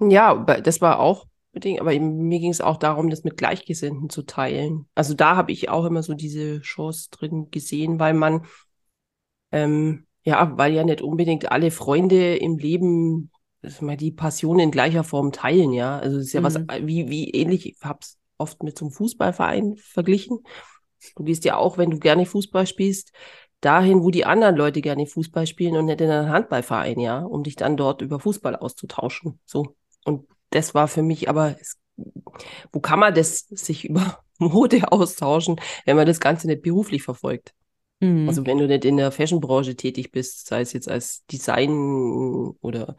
Ja, 0.00 0.34
das 0.34 0.80
war 0.80 0.98
auch 0.98 1.27
bedingt, 1.52 1.80
aber 1.80 1.92
eben 1.92 2.28
mir 2.28 2.38
ging 2.38 2.50
es 2.50 2.60
auch 2.60 2.76
darum, 2.76 3.10
das 3.10 3.24
mit 3.24 3.36
Gleichgesinnten 3.36 4.10
zu 4.10 4.22
teilen. 4.22 4.88
Also 4.94 5.14
da 5.14 5.36
habe 5.36 5.52
ich 5.52 5.68
auch 5.68 5.84
immer 5.84 6.02
so 6.02 6.14
diese 6.14 6.60
Chance 6.60 7.08
drin 7.10 7.50
gesehen, 7.50 7.98
weil 7.98 8.14
man, 8.14 8.46
ähm, 9.52 10.06
ja, 10.24 10.56
weil 10.56 10.74
ja 10.74 10.84
nicht 10.84 11.00
unbedingt 11.00 11.50
alle 11.50 11.70
Freunde 11.70 12.36
im 12.36 12.58
Leben 12.58 13.30
mal, 13.80 13.96
die 13.96 14.12
Passion 14.12 14.58
in 14.58 14.70
gleicher 14.70 15.04
Form 15.04 15.32
teilen, 15.32 15.72
ja. 15.72 15.98
Also 15.98 16.18
es 16.18 16.26
ist 16.26 16.32
ja 16.32 16.42
was, 16.42 16.58
Mhm. 16.58 16.66
wie, 16.82 17.08
wie 17.08 17.30
ähnlich, 17.30 17.66
ich 17.66 17.76
habe 17.82 17.98
es 18.02 18.18
oft 18.36 18.62
mit 18.62 18.78
so 18.78 18.84
einem 18.84 18.92
Fußballverein 18.92 19.76
verglichen. 19.76 20.40
Du 21.16 21.24
gehst 21.24 21.44
ja 21.44 21.56
auch, 21.56 21.78
wenn 21.78 21.90
du 21.90 21.98
gerne 21.98 22.26
Fußball 22.26 22.66
spielst, 22.66 23.12
dahin, 23.60 24.02
wo 24.02 24.10
die 24.10 24.24
anderen 24.24 24.56
Leute 24.56 24.80
gerne 24.80 25.06
Fußball 25.06 25.46
spielen 25.46 25.76
und 25.76 25.86
nicht 25.86 26.00
in 26.00 26.10
einen 26.10 26.28
Handballverein, 26.28 27.00
ja, 27.00 27.20
um 27.20 27.42
dich 27.42 27.56
dann 27.56 27.76
dort 27.76 28.02
über 28.02 28.20
Fußball 28.20 28.54
auszutauschen. 28.54 29.40
So. 29.44 29.74
Und 30.04 30.26
das 30.50 30.74
war 30.74 30.88
für 30.88 31.02
mich 31.02 31.28
aber, 31.28 31.56
es, 31.60 31.78
wo 32.72 32.80
kann 32.80 32.98
man 32.98 33.14
das 33.14 33.46
sich 33.48 33.84
über 33.88 34.18
Mode 34.38 34.92
austauschen, 34.92 35.60
wenn 35.84 35.96
man 35.96 36.06
das 36.06 36.20
Ganze 36.20 36.46
nicht 36.46 36.62
beruflich 36.62 37.02
verfolgt? 37.02 37.54
Mhm. 38.00 38.28
Also 38.28 38.46
wenn 38.46 38.58
du 38.58 38.66
nicht 38.66 38.84
in 38.84 38.96
der 38.96 39.10
Fashionbranche 39.10 39.76
tätig 39.76 40.12
bist, 40.12 40.46
sei 40.46 40.60
es 40.60 40.72
jetzt 40.72 40.88
als 40.88 41.24
Design 41.26 42.54
oder 42.60 42.96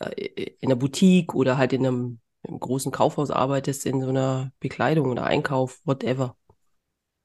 äh, 0.00 0.52
in 0.60 0.68
der 0.68 0.76
Boutique 0.76 1.34
oder 1.34 1.56
halt 1.56 1.72
in 1.72 1.86
einem, 1.86 2.18
im 2.42 2.60
großen 2.60 2.92
Kaufhaus 2.92 3.30
arbeitest, 3.30 3.86
in 3.86 4.02
so 4.02 4.08
einer 4.08 4.52
Bekleidung 4.60 5.10
oder 5.10 5.24
Einkauf, 5.24 5.80
whatever. 5.84 6.36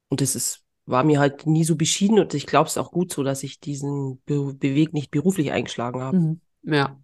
Und 0.08 0.20
das 0.22 0.34
ist, 0.34 0.64
war 0.86 1.04
mir 1.04 1.20
halt 1.20 1.46
nie 1.46 1.64
so 1.64 1.76
beschieden 1.76 2.18
und 2.18 2.34
ich 2.34 2.46
glaube 2.46 2.68
es 2.68 2.78
auch 2.78 2.90
gut 2.90 3.12
so, 3.12 3.22
dass 3.22 3.42
ich 3.42 3.60
diesen 3.60 4.20
Be 4.24 4.54
Beweg 4.54 4.92
nicht 4.92 5.10
beruflich 5.10 5.52
eingeschlagen 5.52 6.00
habe. 6.00 6.16
Mhm. 6.16 6.40
Ja. 6.62 6.98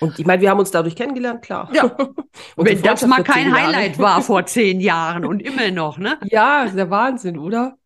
Und 0.00 0.18
ich 0.18 0.26
meine, 0.26 0.42
wir 0.42 0.50
haben 0.50 0.58
uns 0.58 0.70
dadurch 0.70 0.96
kennengelernt, 0.96 1.42
klar. 1.42 1.70
Ja. 1.72 1.84
Unsere 2.56 2.76
Wenn 2.76 2.82
das 2.82 3.06
mal 3.06 3.22
kein. 3.22 3.54
Highlight 3.54 3.98
war 3.98 4.22
vor 4.22 4.44
zehn 4.46 4.80
Jahren 4.80 5.24
und 5.24 5.40
immer 5.40 5.70
noch, 5.70 5.98
ne? 5.98 6.18
Ja, 6.30 6.64
ist 6.64 6.76
der 6.76 6.90
Wahnsinn, 6.90 7.38
oder? 7.38 7.78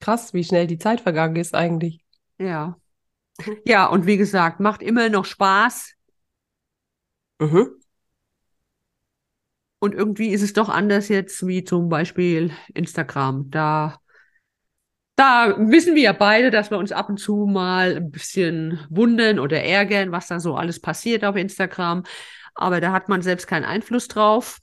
Krass, 0.00 0.34
wie 0.34 0.44
schnell 0.44 0.66
die 0.66 0.78
Zeit 0.78 1.00
vergangen 1.00 1.36
ist 1.36 1.54
eigentlich. 1.54 2.04
Ja. 2.38 2.76
Ja, 3.64 3.86
und 3.86 4.06
wie 4.06 4.16
gesagt, 4.16 4.60
macht 4.60 4.82
immer 4.82 5.08
noch 5.08 5.24
Spaß. 5.24 5.94
Mhm. 7.40 7.70
Und 9.80 9.94
irgendwie 9.94 10.28
ist 10.28 10.42
es 10.42 10.52
doch 10.52 10.68
anders 10.68 11.08
jetzt 11.08 11.46
wie 11.46 11.64
zum 11.64 11.88
Beispiel 11.88 12.52
Instagram. 12.72 13.50
Da, 13.50 13.98
da 15.16 15.54
wissen 15.58 15.94
wir 15.94 16.02
ja 16.02 16.12
beide, 16.12 16.50
dass 16.50 16.70
wir 16.70 16.78
uns 16.78 16.92
ab 16.92 17.08
und 17.08 17.18
zu 17.18 17.46
mal 17.46 17.96
ein 17.96 18.10
bisschen 18.10 18.80
wundern 18.90 19.38
oder 19.38 19.62
ärgern, 19.62 20.12
was 20.12 20.26
da 20.28 20.40
so 20.40 20.56
alles 20.56 20.80
passiert 20.80 21.24
auf 21.24 21.36
Instagram. 21.36 22.04
Aber 22.54 22.80
da 22.80 22.92
hat 22.92 23.08
man 23.08 23.22
selbst 23.22 23.46
keinen 23.46 23.64
Einfluss 23.64 24.08
drauf. 24.08 24.58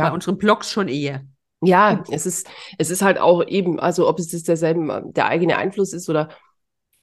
Bei 0.00 0.10
Ja, 0.10 0.12
unseren 0.12 0.36
Blogs 0.36 0.70
schon 0.70 0.88
eher. 0.88 1.24
ja, 1.60 2.04
es 2.10 2.26
ist, 2.26 2.48
es 2.78 2.90
ist 2.90 3.02
halt 3.02 3.18
auch 3.18 3.46
eben, 3.46 3.78
also 3.80 4.08
ob 4.08 4.18
es 4.18 4.32
jetzt 4.32 4.48
derselben, 4.48 5.12
der 5.12 5.26
eigene 5.26 5.56
Einfluss 5.58 5.92
ist 5.92 6.08
oder 6.08 6.30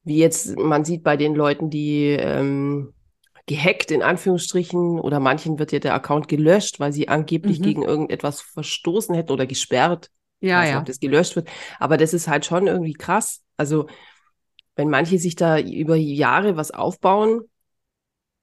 wie 0.03 0.17
jetzt 0.19 0.57
man 0.57 0.85
sieht 0.85 1.03
bei 1.03 1.17
den 1.17 1.35
Leuten, 1.35 1.69
die 1.69 2.07
ähm, 2.19 2.93
gehackt 3.47 3.91
in 3.91 4.03
Anführungsstrichen 4.03 4.99
oder 4.99 5.19
manchen 5.19 5.59
wird 5.59 5.71
ja 5.73 5.79
der 5.79 5.95
Account 5.95 6.27
gelöscht, 6.27 6.79
weil 6.79 6.93
sie 6.93 7.09
angeblich 7.09 7.61
Mhm. 7.61 7.63
gegen 7.63 7.83
irgendetwas 7.83 8.41
verstoßen 8.41 9.15
hätten 9.15 9.31
oder 9.33 9.47
gesperrt. 9.47 10.09
Ja, 10.41 10.61
nicht, 10.61 10.71
ja. 10.71 10.79
ob 10.79 10.85
das 10.85 10.99
gelöscht 10.99 11.35
wird. 11.35 11.49
Aber 11.79 11.97
das 11.97 12.13
ist 12.13 12.27
halt 12.27 12.45
schon 12.45 12.67
irgendwie 12.67 12.93
krass. 12.93 13.41
Also, 13.57 13.87
wenn 14.75 14.89
manche 14.89 15.17
sich 15.19 15.35
da 15.35 15.59
über 15.59 15.95
Jahre 15.95 16.55
was 16.57 16.71
aufbauen, 16.71 17.41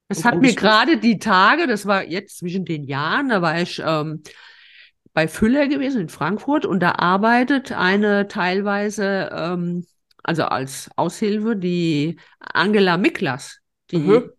Das 0.09 0.25
hat 0.25 0.41
mir 0.41 0.55
gerade 0.55 0.99
die 0.99 1.19
Tage, 1.19 1.67
das 1.67 1.87
war 1.87 2.05
jetzt 2.05 2.39
zwischen 2.39 2.65
den 2.65 2.85
Jahren, 2.85 3.29
da 3.29 3.43
war 3.43 3.61
ich 3.61 3.83
ähm, 3.85 4.23
bei 5.13 5.27
Füller 5.29 5.67
gewesen 5.67 6.03
in 6.03 6.09
Frankfurt 6.09 6.67
und 6.67 6.81
da 6.81 6.93
arbeitet 6.93 7.73
eine 7.73 8.29
teilweise, 8.29 9.31
ähm, 9.33 9.87
also 10.23 10.45
als 10.45 10.91
Aushilfe, 10.97 11.57
die 11.57 12.19
Angela 12.39 12.99
Miklas, 12.99 13.59
die 13.91 13.99
Mhm. 13.99 14.31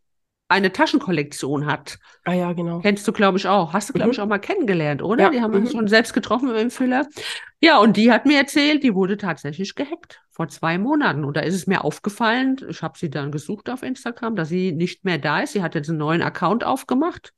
Eine 0.50 0.72
Taschenkollektion 0.72 1.66
hat. 1.66 1.98
ah 2.24 2.34
ja, 2.34 2.54
genau. 2.54 2.80
Kennst 2.80 3.08
du, 3.08 3.12
glaube 3.12 3.38
ich, 3.38 3.48
auch. 3.48 3.74
Hast 3.74 3.90
du, 3.90 3.94
glaube 3.94 4.08
Mhm. 4.10 4.14
ich, 4.14 4.20
auch 4.22 4.28
mal 4.28 4.38
kennengelernt, 4.40 5.02
oder? 5.02 5.26
Ja, 5.26 5.30
Die 5.30 5.42
haben 5.42 5.54
wir 5.54 5.60
mhm. 5.60 5.70
schon 5.70 5.88
selbst 5.88 6.14
getroffen 6.14 6.54
im 6.56 6.72
Füller. 6.72 7.06
Ja, 7.60 7.80
und 7.80 7.98
die 7.98 8.12
hat 8.12 8.26
mir 8.26 8.38
erzählt, 8.38 8.84
die 8.84 8.94
wurde 8.96 9.18
tatsächlich 9.18 9.76
gehackt 9.76 10.22
vor 10.32 10.48
zwei 10.48 10.78
Monaten. 10.78 11.26
Und 11.26 11.36
da 11.36 11.42
ist 11.42 11.56
es 11.56 11.68
mir 11.68 11.84
aufgefallen, 11.84 12.58
ich 12.70 12.82
habe 12.82 12.98
sie 12.98 13.10
dann 13.10 13.32
gesucht 13.32 13.70
auf 13.70 13.84
Instagram, 13.84 14.36
dass 14.36 14.50
sie 14.50 14.72
nicht 14.72 15.04
mehr 15.04 15.18
da 15.18 15.42
ist. 15.42 15.54
Sie 15.54 15.62
hat 15.64 15.76
jetzt 15.76 15.90
einen 15.90 15.98
neuen 15.98 16.22
Account 16.22 16.64
aufgemacht 16.64 17.34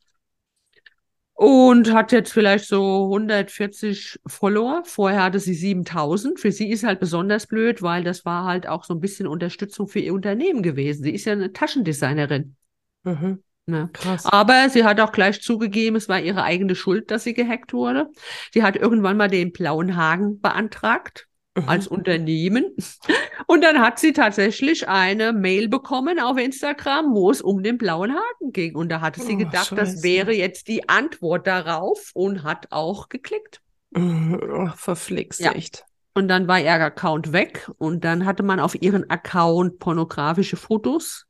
und 1.33 1.93
hat 1.93 2.11
jetzt 2.11 2.33
vielleicht 2.33 2.65
so 2.65 3.05
140 3.09 4.19
Follower. 4.27 4.83
Vorher 4.85 5.23
hatte 5.23 5.39
sie 5.39 5.53
7000. 5.53 6.39
Für 6.39 6.51
sie 6.51 6.69
ist 6.69 6.83
halt 6.83 6.99
besonders 6.99 7.47
blöd, 7.47 7.81
weil 7.81 8.03
das 8.03 8.25
war 8.25 8.43
halt 8.45 8.67
auch 8.67 8.83
so 8.83 8.93
ein 8.93 8.99
bisschen 8.99 9.25
Unterstützung 9.25 9.87
für 9.87 9.99
ihr 9.99 10.13
Unternehmen 10.13 10.61
gewesen. 10.61 11.03
Sie 11.03 11.13
ist 11.13 11.25
ja 11.25 11.33
eine 11.33 11.53
Taschendesignerin. 11.53 12.55
Mhm. 13.03 13.43
Ne? 13.65 13.89
Krass. 13.93 14.25
Aber 14.25 14.67
sie 14.69 14.83
hat 14.83 14.99
auch 14.99 15.11
gleich 15.11 15.41
zugegeben, 15.43 15.95
es 15.95 16.09
war 16.09 16.19
ihre 16.19 16.43
eigene 16.43 16.73
Schuld, 16.75 17.11
dass 17.11 17.23
sie 17.23 17.33
gehackt 17.35 17.71
wurde. 17.71 18.07
Sie 18.51 18.63
hat 18.63 18.75
irgendwann 18.75 19.15
mal 19.17 19.27
den 19.27 19.51
blauen 19.51 19.95
Haken 19.95 20.41
beantragt 20.41 21.27
Mhm. 21.55 21.67
als 21.69 21.87
Unternehmen. 21.87 22.75
Und 23.47 23.63
dann 23.63 23.79
hat 23.79 23.99
sie 23.99 24.13
tatsächlich 24.13 24.87
eine 24.87 25.33
Mail 25.33 25.67
bekommen 25.67 26.19
auf 26.19 26.37
Instagram, 26.37 27.13
wo 27.13 27.29
es 27.31 27.41
um 27.41 27.63
den 27.63 27.77
blauen 27.79 28.13
Haken 28.13 28.51
ging. 28.53 28.75
Und 28.75 28.89
da 28.89 29.01
hatte 29.01 29.21
sie 29.21 29.33
Oh, 29.33 29.37
gedacht, 29.37 29.71
das 29.75 29.89
Scheiße. 29.89 30.03
wäre 30.03 30.33
jetzt 30.33 30.67
die 30.67 30.87
Antwort 30.89 31.47
darauf 31.47 32.11
und 32.13 32.43
hat 32.43 32.67
auch 32.71 33.09
geklickt. 33.09 33.61
Ach, 33.95 34.77
verflixt, 34.77 35.39
Ja. 35.39 35.51
echt. 35.53 35.85
Und 36.13 36.27
dann 36.27 36.47
war 36.47 36.59
ihr 36.59 36.71
Account 36.73 37.33
weg 37.33 37.69
und 37.77 38.03
dann 38.03 38.25
hatte 38.25 38.43
man 38.43 38.59
auf 38.59 38.79
ihren 38.81 39.09
Account 39.09 39.79
pornografische 39.79 40.57
Fotos 40.57 41.25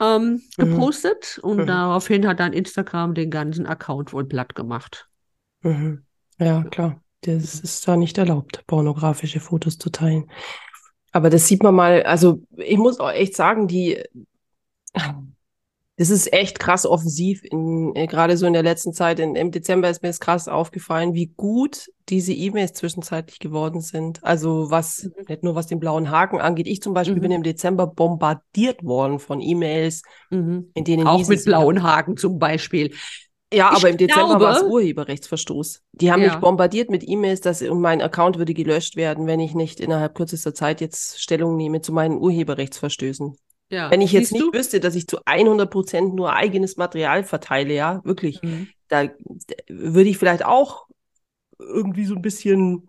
ähm, 0.00 0.42
Mhm. 0.58 0.70
gepostet 0.70 1.38
und 1.42 1.58
Mhm. 1.58 1.66
daraufhin 1.66 2.26
hat 2.26 2.40
dann 2.40 2.52
Instagram 2.52 3.14
den 3.14 3.30
ganzen 3.30 3.66
Account 3.66 4.12
wohl 4.12 4.24
platt 4.24 4.54
gemacht. 4.54 5.08
Mhm. 5.62 6.04
Ja, 6.38 6.64
klar. 6.64 7.00
Das 7.22 7.60
ist 7.60 7.88
da 7.88 7.96
nicht 7.96 8.18
erlaubt, 8.18 8.66
pornografische 8.66 9.40
Fotos 9.40 9.78
zu 9.78 9.90
teilen. 9.90 10.30
Aber 11.12 11.30
das 11.30 11.46
sieht 11.46 11.62
man 11.62 11.74
mal, 11.74 12.02
also 12.02 12.42
ich 12.56 12.76
muss 12.76 13.00
auch 13.00 13.10
echt 13.10 13.34
sagen, 13.34 13.66
die, 13.66 14.02
das 15.96 16.10
ist 16.10 16.32
echt 16.32 16.58
krass 16.58 16.86
offensiv. 16.86 17.42
In, 17.44 17.94
äh, 17.94 18.06
gerade 18.06 18.36
so 18.36 18.46
in 18.46 18.52
der 18.52 18.62
letzten 18.64 18.92
Zeit, 18.92 19.20
in, 19.20 19.36
im 19.36 19.50
Dezember 19.50 19.88
ist 19.88 20.02
mir 20.02 20.08
das 20.08 20.18
krass 20.20 20.48
aufgefallen, 20.48 21.14
wie 21.14 21.26
gut 21.36 21.86
diese 22.08 22.32
E-Mails 22.32 22.72
zwischenzeitlich 22.72 23.38
geworden 23.38 23.80
sind. 23.80 24.22
Also 24.24 24.70
was, 24.70 25.04
Mhm. 25.04 25.24
nicht 25.28 25.42
nur 25.44 25.54
was 25.54 25.68
den 25.68 25.78
blauen 25.80 26.10
Haken 26.10 26.40
angeht. 26.40 26.66
Ich 26.66 26.82
zum 26.82 26.94
Beispiel 26.94 27.16
Mhm. 27.16 27.20
bin 27.22 27.30
im 27.30 27.42
Dezember 27.44 27.86
bombardiert 27.86 28.82
worden 28.84 29.18
von 29.20 29.40
E-Mails, 29.40 30.02
Mhm. 30.30 30.70
in 30.74 30.84
denen 30.84 31.06
Auch 31.06 31.26
mit 31.28 31.44
blauen 31.44 31.82
Haken 31.82 32.16
zum 32.16 32.38
Beispiel. 32.38 32.92
ja, 33.52 33.70
Ich 33.72 33.78
aber 33.78 33.88
im 33.88 33.96
Dezember 33.96 34.40
war 34.40 34.56
es 34.56 34.62
Urheberrechtsverstoß. 34.64 35.80
Die 35.92 36.10
haben 36.10 36.22
Ja. 36.22 36.30
mich 36.32 36.40
bombardiert 36.40 36.90
mit 36.90 37.08
E-Mails, 37.08 37.40
dass 37.40 37.62
mein 37.62 38.02
Account 38.02 38.36
würde 38.36 38.52
gelöscht 38.52 38.96
werden, 38.96 39.28
wenn 39.28 39.38
ich 39.38 39.54
nicht 39.54 39.78
innerhalb 39.78 40.16
kürzester 40.16 40.54
Zeit 40.54 40.80
jetzt 40.80 41.20
Stellung 41.22 41.56
nehme 41.56 41.80
zu 41.80 41.92
meinen 41.92 42.18
Urheberrechtsverstößen. 42.18 43.36
Ja, 43.74 43.90
Wenn 43.90 44.00
ich 44.00 44.12
jetzt 44.12 44.32
nicht 44.32 44.52
du? 44.52 44.52
wüsste, 44.52 44.80
dass 44.80 44.94
ich 44.94 45.06
zu 45.08 45.18
100 45.26 45.70
Prozent 45.70 46.14
nur 46.14 46.32
eigenes 46.34 46.76
Material 46.76 47.24
verteile, 47.24 47.74
ja, 47.74 48.00
wirklich, 48.04 48.42
Mhm. 48.42 48.72
da 48.88 49.08
würde 49.68 50.08
ich 50.10 50.18
vielleicht 50.18 50.44
auch 50.44 50.86
irgendwie 51.58 52.06
so 52.06 52.14
ein 52.16 52.22
bisschen 52.22 52.88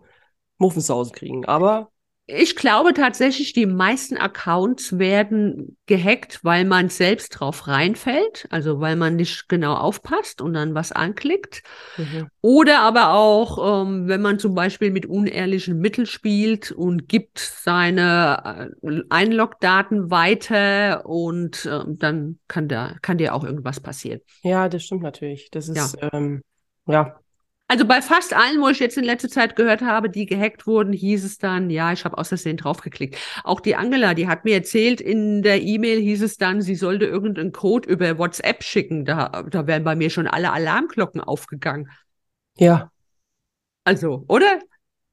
Muffensausen 0.58 1.14
kriegen. 1.14 1.46
Aber 1.46 1.92
ich 2.28 2.56
glaube 2.56 2.92
tatsächlich, 2.92 3.52
die 3.52 3.66
meisten 3.66 4.16
Accounts 4.16 4.98
werden 4.98 5.76
gehackt, 5.86 6.40
weil 6.42 6.64
man 6.64 6.88
selbst 6.88 7.30
drauf 7.30 7.68
reinfällt, 7.68 8.48
also 8.50 8.80
weil 8.80 8.96
man 8.96 9.14
nicht 9.14 9.48
genau 9.48 9.74
aufpasst 9.74 10.40
und 10.40 10.54
dann 10.54 10.74
was 10.74 10.90
anklickt. 10.90 11.62
Mhm. 11.96 12.28
Oder 12.40 12.80
aber 12.80 13.12
auch, 13.12 13.82
ähm, 13.84 14.08
wenn 14.08 14.22
man 14.22 14.40
zum 14.40 14.56
Beispiel 14.56 14.90
mit 14.90 15.06
unehrlichen 15.06 15.78
Mitteln 15.78 16.06
spielt 16.06 16.72
und 16.72 17.08
gibt 17.08 17.38
seine 17.38 18.70
äh, 18.82 19.02
Einlogdaten 19.08 20.10
weiter 20.10 21.06
und 21.06 21.64
äh, 21.64 21.84
dann 21.86 22.40
kann 22.48 22.66
da 22.66 22.96
kann 23.02 23.18
dir 23.18 23.36
auch 23.36 23.44
irgendwas 23.44 23.78
passieren. 23.78 24.20
Ja, 24.42 24.68
das 24.68 24.82
stimmt 24.82 25.02
natürlich. 25.02 25.48
Das 25.52 25.68
ist 25.68 25.96
ja, 26.00 26.08
ähm, 26.12 26.42
ja 26.86 27.20
also 27.68 27.84
bei 27.84 28.00
fast 28.00 28.32
allen, 28.32 28.60
wo 28.60 28.68
ich 28.68 28.78
jetzt 28.78 28.96
in 28.96 29.04
letzter 29.04 29.28
Zeit 29.28 29.56
gehört 29.56 29.82
habe, 29.82 30.08
die 30.08 30.26
gehackt 30.26 30.66
wurden, 30.68 30.92
hieß 30.92 31.24
es 31.24 31.38
dann, 31.38 31.68
ja, 31.68 31.92
ich 31.92 32.04
habe 32.04 32.16
aus 32.16 32.28
Versehen 32.28 32.56
draufgeklickt. 32.56 33.16
Auch 33.42 33.60
die 33.60 33.74
Angela, 33.74 34.14
die 34.14 34.28
hat 34.28 34.44
mir 34.44 34.54
erzählt, 34.54 35.00
in 35.00 35.42
der 35.42 35.62
E-Mail 35.62 36.00
hieß 36.00 36.22
es 36.22 36.36
dann, 36.36 36.62
sie 36.62 36.76
sollte 36.76 37.06
irgendeinen 37.06 37.50
Code 37.50 37.88
über 37.88 38.18
WhatsApp 38.18 38.62
schicken. 38.62 39.04
Da, 39.04 39.44
da 39.50 39.66
wären 39.66 39.82
bei 39.82 39.96
mir 39.96 40.10
schon 40.10 40.28
alle 40.28 40.52
Alarmglocken 40.52 41.20
aufgegangen. 41.20 41.90
Ja. 42.56 42.92
Also, 43.82 44.24
oder? 44.28 44.60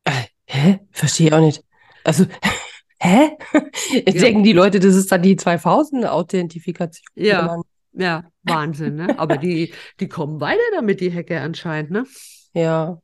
Äh, 0.04 0.12
hä? 0.46 0.80
Verstehe 0.92 1.36
auch 1.36 1.42
nicht. 1.42 1.64
Also, 2.04 2.26
hä? 3.00 3.32
Ja. 3.94 4.12
Denken 4.12 4.44
die 4.44 4.54
Leute, 4.54 4.80
das 4.80 4.96
ist 4.96 5.12
dann 5.12 5.22
die 5.22 5.36
2000-Authentifikation? 5.36 7.04
Ja. 7.16 7.62
Ja, 7.96 8.24
Wahnsinn, 8.42 8.96
ne? 8.96 9.20
Aber 9.20 9.38
die, 9.38 9.72
die 10.00 10.08
kommen 10.08 10.40
weiter 10.42 10.64
damit, 10.74 11.00
die 11.00 11.14
Hacker 11.14 11.42
anscheinend, 11.42 11.92
ne? 11.92 12.06
Ja. 12.54 13.02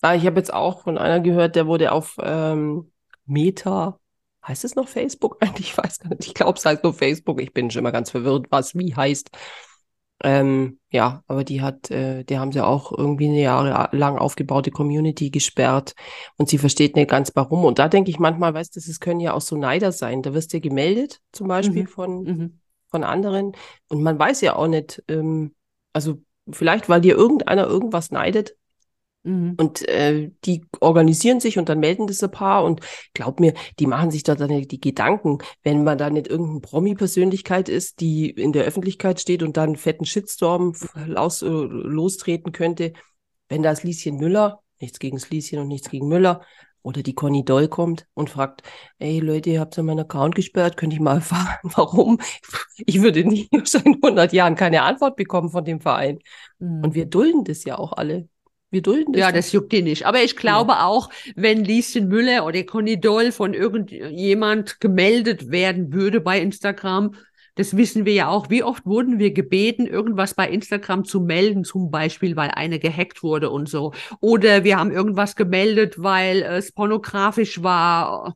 Ah, 0.00 0.14
ich 0.14 0.26
habe 0.26 0.38
jetzt 0.38 0.52
auch 0.52 0.82
von 0.82 0.98
einer 0.98 1.20
gehört, 1.20 1.54
der 1.54 1.66
wurde 1.66 1.92
auf 1.92 2.16
ähm, 2.20 2.90
Meta, 3.24 4.00
heißt 4.46 4.64
es 4.64 4.74
noch 4.74 4.88
Facebook 4.88 5.36
eigentlich? 5.40 5.70
Ich 5.70 5.78
weiß 5.78 6.00
gar 6.00 6.10
nicht. 6.10 6.26
Ich 6.26 6.34
glaube, 6.34 6.58
es 6.58 6.64
heißt 6.64 6.82
nur 6.82 6.94
Facebook. 6.94 7.40
Ich 7.40 7.52
bin 7.52 7.70
schon 7.70 7.80
immer 7.80 7.92
ganz 7.92 8.10
verwirrt, 8.10 8.46
was 8.50 8.74
wie 8.74 8.94
heißt. 8.94 9.30
Ähm, 10.24 10.78
ja, 10.90 11.24
aber 11.26 11.42
die 11.42 11.62
hat, 11.62 11.90
äh, 11.90 12.22
die 12.22 12.38
haben 12.38 12.52
sie 12.52 12.64
auch 12.64 12.96
irgendwie 12.96 13.26
eine 13.26 13.40
jahrelang 13.40 14.18
aufgebaute 14.18 14.70
Community 14.70 15.30
gesperrt 15.30 15.94
und 16.36 16.48
sie 16.48 16.58
versteht 16.58 16.94
nicht 16.94 17.10
ganz 17.10 17.32
warum. 17.34 17.64
Und 17.64 17.80
da 17.80 17.88
denke 17.88 18.10
ich 18.10 18.20
manchmal, 18.20 18.54
weißt 18.54 18.76
du, 18.76 18.80
es 18.80 19.00
können 19.00 19.18
ja 19.18 19.34
auch 19.34 19.40
so 19.40 19.56
Neider 19.56 19.90
sein. 19.90 20.22
Da 20.22 20.32
wirst 20.32 20.52
du 20.52 20.60
gemeldet, 20.60 21.20
zum 21.32 21.48
Beispiel 21.48 21.82
mhm. 21.82 21.88
von, 21.88 22.22
mhm. 22.22 22.60
von 22.88 23.02
anderen. 23.02 23.52
Und 23.88 24.02
man 24.02 24.16
weiß 24.16 24.42
ja 24.42 24.54
auch 24.54 24.68
nicht, 24.68 25.02
ähm, 25.08 25.54
also 25.92 26.18
vielleicht, 26.48 26.88
weil 26.88 27.00
dir 27.00 27.16
irgendeiner 27.16 27.66
irgendwas 27.66 28.12
neidet, 28.12 28.54
Mhm. 29.24 29.54
Und 29.56 29.88
äh, 29.88 30.30
die 30.44 30.64
organisieren 30.80 31.40
sich 31.40 31.58
und 31.58 31.68
dann 31.68 31.80
melden 31.80 32.06
das 32.06 32.22
ein 32.22 32.30
paar 32.30 32.64
und 32.64 32.80
glaub 33.14 33.40
mir, 33.40 33.54
die 33.78 33.86
machen 33.86 34.10
sich 34.10 34.22
da 34.22 34.34
dann 34.34 34.48
die 34.48 34.80
Gedanken, 34.80 35.38
wenn 35.62 35.84
man 35.84 35.98
da 35.98 36.10
nicht 36.10 36.26
irgendeine 36.26 36.60
Promi-Persönlichkeit 36.60 37.68
ist, 37.68 38.00
die 38.00 38.30
in 38.30 38.52
der 38.52 38.64
Öffentlichkeit 38.64 39.20
steht 39.20 39.42
und 39.42 39.56
dann 39.56 39.76
fetten 39.76 40.04
Shitstorm 40.04 40.74
los, 41.06 41.42
äh, 41.42 41.46
lostreten 41.46 42.52
könnte, 42.52 42.92
wenn 43.48 43.62
das 43.62 43.84
Lieschen 43.84 44.16
Müller, 44.16 44.60
nichts 44.80 44.98
gegen 44.98 45.16
das 45.16 45.30
Lieschen 45.30 45.60
und 45.60 45.68
nichts 45.68 45.90
gegen 45.90 46.08
Müller, 46.08 46.42
oder 46.82 47.02
die 47.02 47.14
Conny 47.14 47.44
Doll 47.44 47.68
kommt 47.68 48.06
und 48.14 48.30
fragt, 48.30 48.62
ey 48.98 49.20
Leute, 49.20 49.50
ihr 49.50 49.60
habt 49.60 49.76
ja 49.76 49.82
meinen 49.82 50.00
Account 50.00 50.34
gesperrt, 50.34 50.76
könnte 50.76 50.96
ich 50.96 51.00
mal 51.00 51.14
erfahren, 51.16 51.58
warum? 51.62 52.18
Ich 52.76 53.00
würde 53.02 53.24
nie 53.24 53.48
in 53.52 53.62
100 54.02 54.32
Jahren 54.32 54.56
keine 54.56 54.82
Antwort 54.82 55.16
bekommen 55.16 55.50
von 55.50 55.64
dem 55.64 55.80
Verein. 55.80 56.18
Mhm. 56.58 56.84
Und 56.84 56.94
wir 56.94 57.06
dulden 57.06 57.44
das 57.44 57.64
ja 57.64 57.78
auch 57.78 57.92
alle. 57.92 58.28
Wir 58.72 58.80
dulden 58.80 59.12
das. 59.12 59.20
Ja, 59.20 59.32
das 59.32 59.52
juckt 59.52 59.70
die 59.70 59.82
nicht. 59.82 60.06
Aber 60.06 60.22
ich 60.22 60.34
glaube 60.34 60.72
ja. 60.72 60.86
auch, 60.86 61.10
wenn 61.36 61.62
Lieschen 61.62 62.08
Müller 62.08 62.46
oder 62.46 62.64
Conny 62.64 62.98
Doll 62.98 63.30
von 63.30 63.52
irgendjemand 63.52 64.80
gemeldet 64.80 65.50
werden 65.50 65.92
würde 65.92 66.22
bei 66.22 66.40
Instagram, 66.40 67.14
das 67.54 67.76
wissen 67.76 68.06
wir 68.06 68.14
ja 68.14 68.28
auch. 68.28 68.48
Wie 68.48 68.62
oft 68.62 68.86
wurden 68.86 69.18
wir 69.18 69.32
gebeten, 69.32 69.86
irgendwas 69.86 70.32
bei 70.32 70.48
Instagram 70.48 71.04
zu 71.04 71.20
melden, 71.20 71.64
zum 71.64 71.90
Beispiel, 71.90 72.34
weil 72.34 72.50
eine 72.50 72.78
gehackt 72.78 73.22
wurde 73.22 73.50
und 73.50 73.68
so. 73.68 73.92
Oder 74.20 74.64
wir 74.64 74.78
haben 74.78 74.90
irgendwas 74.90 75.36
gemeldet, 75.36 76.02
weil 76.02 76.40
es 76.42 76.72
pornografisch 76.72 77.62
war. 77.62 78.34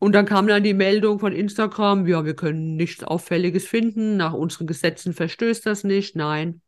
Und 0.00 0.12
dann 0.12 0.26
kam 0.26 0.48
dann 0.48 0.64
die 0.64 0.74
Meldung 0.74 1.20
von 1.20 1.32
Instagram, 1.32 2.08
ja, 2.08 2.24
wir 2.24 2.34
können 2.34 2.74
nichts 2.74 3.04
Auffälliges 3.04 3.68
finden, 3.68 4.16
nach 4.16 4.32
unseren 4.32 4.66
Gesetzen 4.66 5.12
verstößt 5.12 5.64
das 5.64 5.84
nicht. 5.84 6.16
Nein, 6.16 6.62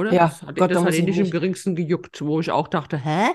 oder? 0.00 0.12
Ja, 0.12 0.28
das 0.28 0.42
hat, 0.42 0.56
Gott, 0.56 0.70
das 0.70 0.84
hat 0.84 0.94
ihn 0.94 1.04
nicht 1.04 1.18
im 1.18 1.30
geringsten 1.30 1.74
gejuckt, 1.74 2.20
wo 2.22 2.40
ich 2.40 2.50
auch 2.50 2.68
dachte, 2.68 2.96
hä? 2.98 3.30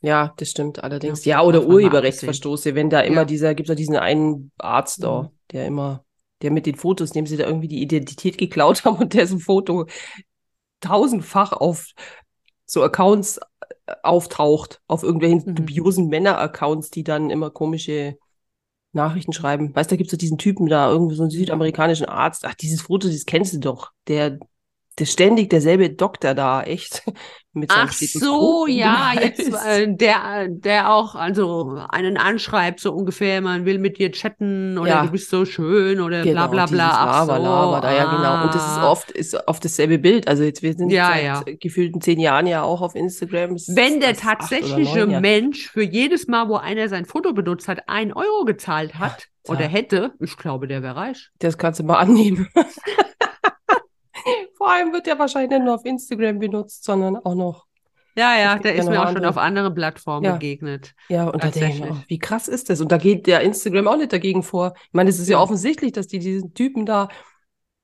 Ja, 0.00 0.34
das 0.36 0.50
stimmt 0.50 0.82
allerdings. 0.84 1.24
Ja, 1.24 1.38
ja 1.38 1.42
oder 1.42 1.66
Urheberrechtsverstoße, 1.66 2.74
wenn 2.74 2.90
da 2.90 3.00
immer 3.00 3.22
ja. 3.22 3.24
dieser, 3.24 3.54
gibt 3.54 3.68
es 3.68 3.70
ja 3.70 3.74
diesen 3.74 3.96
einen 3.96 4.52
Arzt 4.58 5.02
da, 5.02 5.22
mhm. 5.22 5.28
der 5.52 5.66
immer, 5.66 6.04
der 6.42 6.50
mit 6.50 6.66
den 6.66 6.76
Fotos, 6.76 7.10
dem 7.10 7.26
sie 7.26 7.36
da 7.36 7.46
irgendwie 7.46 7.68
die 7.68 7.82
Identität 7.82 8.38
geklaut 8.38 8.84
haben 8.84 8.96
und 8.98 9.14
der 9.14 9.26
so 9.26 9.36
ein 9.36 9.40
Foto 9.40 9.86
tausendfach 10.80 11.52
auf 11.52 11.92
so 12.66 12.82
Accounts 12.82 13.38
äh, 13.38 13.94
auftaucht, 14.02 14.80
auf 14.86 15.02
irgendwelchen 15.02 15.42
mhm. 15.44 15.54
dubiosen 15.54 16.08
Männer-Accounts, 16.08 16.90
die 16.90 17.04
dann 17.04 17.30
immer 17.30 17.50
komische 17.50 18.16
Nachrichten 18.92 19.32
schreiben. 19.32 19.74
Weißt 19.74 19.90
du, 19.90 19.94
da 19.94 19.96
gibt 19.96 20.08
es 20.08 20.12
so 20.12 20.16
diesen 20.16 20.38
Typen 20.38 20.66
da, 20.66 20.90
irgendwie 20.90 21.14
so 21.14 21.22
einen 21.22 21.30
südamerikanischen 21.30 22.06
Arzt. 22.06 22.44
Ach, 22.44 22.54
dieses 22.54 22.82
Foto, 22.82 23.08
das 23.08 23.26
kennst 23.26 23.54
du 23.54 23.58
doch. 23.58 23.92
Der, 24.08 24.38
der 24.98 25.04
ständig 25.04 25.50
derselbe 25.50 25.90
Doktor 25.90 26.34
da, 26.34 26.62
echt. 26.62 27.02
Mit 27.52 27.70
Ach 27.72 27.90
so, 27.90 28.66
ja, 28.66 29.12
jetzt 29.18 29.50
äh, 29.66 29.86
der, 29.88 30.46
der 30.50 30.92
auch 30.92 31.14
also 31.14 31.78
einen 31.88 32.18
anschreibt, 32.18 32.80
so 32.80 32.92
ungefähr, 32.92 33.40
man 33.40 33.64
will 33.64 33.78
mit 33.78 33.96
dir 33.96 34.12
chatten 34.12 34.76
oder 34.76 34.90
ja. 34.90 35.04
du 35.06 35.12
bist 35.12 35.30
so 35.30 35.46
schön 35.46 36.02
oder 36.02 36.22
genau, 36.22 36.48
bla 36.48 36.66
bla 36.66 36.66
bla. 36.66 36.90
Ach 36.92 37.26
Lava, 37.26 37.36
so, 37.38 37.42
Lava, 37.42 37.80
da, 37.80 37.96
ja 37.96 38.14
genau. 38.14 38.44
Und 38.44 38.54
das 38.54 38.62
ist 38.62 38.76
ah. 38.76 38.90
oft, 38.90 39.10
ist 39.10 39.48
oft 39.48 39.64
dasselbe 39.64 39.98
Bild. 39.98 40.28
Also 40.28 40.42
jetzt, 40.42 40.62
wir 40.62 40.74
sind 40.74 40.90
ja, 40.90 41.08
seit 41.08 41.24
ja. 41.24 41.42
gefühlten 41.58 42.02
zehn 42.02 42.20
Jahren 42.20 42.46
ja 42.46 42.62
auch 42.62 42.82
auf 42.82 42.94
Instagram. 42.94 43.54
Wenn 43.68 44.00
der 44.00 44.14
tatsächliche 44.14 45.06
Mensch 45.06 45.70
für 45.70 45.82
jedes 45.82 46.26
Mal, 46.26 46.50
wo 46.50 46.56
einer 46.56 46.90
sein 46.90 47.06
Foto 47.06 47.32
benutzt 47.32 47.68
hat, 47.68 47.84
ein 47.86 48.12
Euro 48.12 48.44
gezahlt 48.44 48.96
hat 48.96 49.28
ja, 49.48 49.54
oder 49.54 49.64
hätte, 49.64 50.12
ich 50.20 50.36
glaube, 50.36 50.66
der 50.66 50.82
wäre 50.82 50.96
reich. 50.96 51.30
Das 51.38 51.56
kannst 51.56 51.80
du 51.80 51.84
mal 51.84 51.96
annehmen. 52.00 52.48
Vor 54.56 54.70
allem 54.70 54.92
wird 54.92 55.06
der 55.06 55.18
wahrscheinlich 55.18 55.50
nicht 55.50 55.64
nur 55.64 55.74
auf 55.74 55.84
Instagram 55.84 56.38
benutzt, 56.38 56.84
sondern 56.84 57.16
auch 57.16 57.34
noch. 57.34 57.66
Ja, 58.16 58.38
ja, 58.38 58.58
der 58.58 58.74
ist 58.74 58.88
mir 58.88 58.98
auch 58.98 59.06
andere. 59.06 59.24
schon 59.24 59.24
auf 59.26 59.36
anderen 59.36 59.74
Plattformen 59.74 60.24
ja. 60.24 60.32
begegnet. 60.32 60.94
Ja, 61.08 61.28
und 61.28 61.44
da 61.44 61.50
denke 61.50 61.84
ich 61.84 61.90
auch, 61.90 61.98
wie 62.08 62.18
krass 62.18 62.48
ist 62.48 62.70
das? 62.70 62.80
Und 62.80 62.90
da 62.90 62.96
geht 62.96 63.26
der 63.26 63.42
Instagram 63.42 63.88
auch 63.88 63.98
nicht 63.98 64.12
dagegen 64.12 64.42
vor. 64.42 64.72
Ich 64.86 64.94
meine, 64.94 65.10
es 65.10 65.18
ist 65.18 65.28
ja. 65.28 65.36
ja 65.36 65.42
offensichtlich, 65.42 65.92
dass 65.92 66.06
die 66.06 66.18
diesen 66.18 66.54
Typen 66.54 66.86
da 66.86 67.08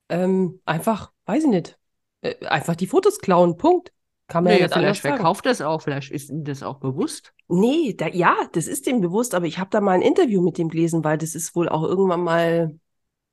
ähm, 0.09 0.59
einfach, 0.65 1.11
weiß 1.27 1.43
ich 1.43 1.49
nicht, 1.49 1.77
äh, 2.21 2.45
einfach 2.47 2.75
die 2.75 2.87
Fotos 2.87 3.19
klauen. 3.19 3.57
Punkt. 3.57 3.91
Kann 4.27 4.45
man 4.45 4.53
nee, 4.53 4.61
ja 4.61 4.69
vielleicht 4.69 5.01
verkauft 5.01 5.45
das 5.45 5.61
auch, 5.61 5.81
vielleicht 5.81 6.09
ist 6.09 6.29
ihm 6.29 6.43
das 6.45 6.63
auch 6.63 6.79
bewusst. 6.79 7.33
Nee, 7.49 7.93
da, 7.93 8.07
ja, 8.07 8.35
das 8.53 8.67
ist 8.67 8.87
ihm 8.87 9.01
bewusst, 9.01 9.35
aber 9.35 9.45
ich 9.45 9.59
habe 9.59 9.69
da 9.69 9.81
mal 9.81 9.91
ein 9.91 10.01
Interview 10.01 10.41
mit 10.41 10.57
dem 10.57 10.69
gelesen, 10.69 11.03
weil 11.03 11.17
das 11.17 11.35
ist 11.35 11.55
wohl 11.55 11.67
auch 11.67 11.83
irgendwann 11.83 12.23
mal 12.23 12.79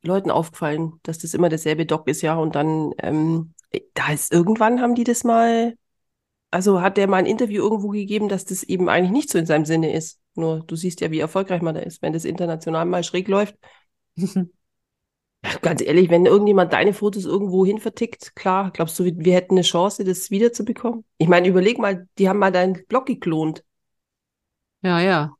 Leuten 0.02 0.30
aufgefallen, 0.30 0.94
dass 1.02 1.18
das 1.18 1.34
immer 1.34 1.48
derselbe 1.48 1.86
Doc 1.86 2.08
ist, 2.08 2.22
ja. 2.22 2.36
Und 2.36 2.54
dann, 2.54 2.92
ähm, 2.98 3.54
da 3.94 4.12
ist 4.12 4.32
irgendwann 4.32 4.80
haben 4.80 4.94
die 4.94 5.04
das 5.04 5.24
mal, 5.24 5.74
also 6.50 6.80
hat 6.80 6.96
der 6.96 7.08
mal 7.08 7.18
ein 7.18 7.26
Interview 7.26 7.62
irgendwo 7.62 7.88
gegeben, 7.88 8.28
dass 8.28 8.44
das 8.44 8.62
eben 8.62 8.88
eigentlich 8.88 9.12
nicht 9.12 9.30
so 9.30 9.38
in 9.38 9.46
seinem 9.46 9.64
Sinne 9.64 9.92
ist. 9.92 10.20
Nur 10.34 10.60
du 10.60 10.76
siehst 10.76 11.00
ja, 11.00 11.10
wie 11.10 11.20
erfolgreich 11.20 11.62
man 11.62 11.74
da 11.74 11.80
ist, 11.80 12.02
wenn 12.02 12.12
das 12.12 12.24
international 12.24 12.86
mal 12.86 13.04
schräg 13.04 13.28
läuft. 13.28 13.56
Ganz 15.62 15.80
ehrlich, 15.80 16.10
wenn 16.10 16.26
irgendjemand 16.26 16.72
deine 16.72 16.92
Fotos 16.92 17.24
irgendwo 17.24 17.64
hin 17.64 17.78
vertickt, 17.78 18.36
klar, 18.36 18.70
glaubst 18.72 18.98
du, 18.98 19.04
wir 19.04 19.34
hätten 19.34 19.54
eine 19.54 19.62
Chance, 19.62 20.04
das 20.04 20.30
wiederzubekommen? 20.30 21.04
Ich 21.16 21.28
meine, 21.28 21.48
überleg 21.48 21.78
mal, 21.78 22.06
die 22.18 22.28
haben 22.28 22.38
mal 22.38 22.52
deinen 22.52 22.84
Blog 22.86 23.06
geklont. 23.06 23.64
Ja, 24.82 25.00
ja. 25.00 25.34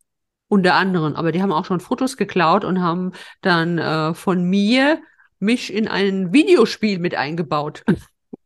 Unter 0.51 0.75
anderem. 0.75 1.15
Aber 1.15 1.31
die 1.31 1.41
haben 1.43 1.53
auch 1.53 1.65
schon 1.65 1.79
Fotos 1.79 2.17
geklaut 2.17 2.65
und 2.65 2.83
haben 2.83 3.13
dann 3.41 3.79
äh, 3.79 4.15
von 4.15 4.43
mir 4.43 5.01
mich 5.39 5.73
in 5.73 5.87
ein 5.87 6.33
Videospiel 6.33 6.99
mit 6.99 7.15
eingebaut. 7.15 7.85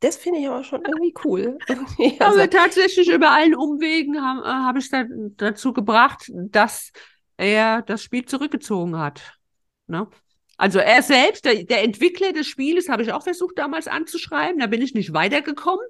Das 0.00 0.16
finde 0.16 0.40
ich 0.40 0.46
aber 0.46 0.62
schon 0.64 0.82
irgendwie 0.84 1.14
cool. 1.24 1.58
also. 1.66 1.84
Aber 2.20 2.50
tatsächlich 2.50 3.10
über 3.10 3.30
allen 3.30 3.54
Umwegen 3.54 4.20
habe 4.20 4.40
äh, 4.42 4.66
hab 4.66 4.76
ich 4.76 4.90
da, 4.90 5.04
dazu 5.36 5.72
gebracht, 5.72 6.30
dass 6.30 6.92
er 7.38 7.80
das 7.80 8.02
Spiel 8.02 8.26
zurückgezogen 8.26 8.98
hat. 8.98 9.38
Ne? 9.86 10.06
Also 10.56 10.78
er 10.78 11.02
selbst, 11.02 11.44
der, 11.44 11.64
der 11.64 11.82
Entwickler 11.82 12.32
des 12.32 12.46
Spieles, 12.46 12.88
habe 12.88 13.02
ich 13.02 13.12
auch 13.12 13.22
versucht 13.22 13.58
damals 13.58 13.88
anzuschreiben. 13.88 14.60
Da 14.60 14.66
bin 14.66 14.82
ich 14.82 14.94
nicht 14.94 15.12
weitergekommen. 15.12 15.84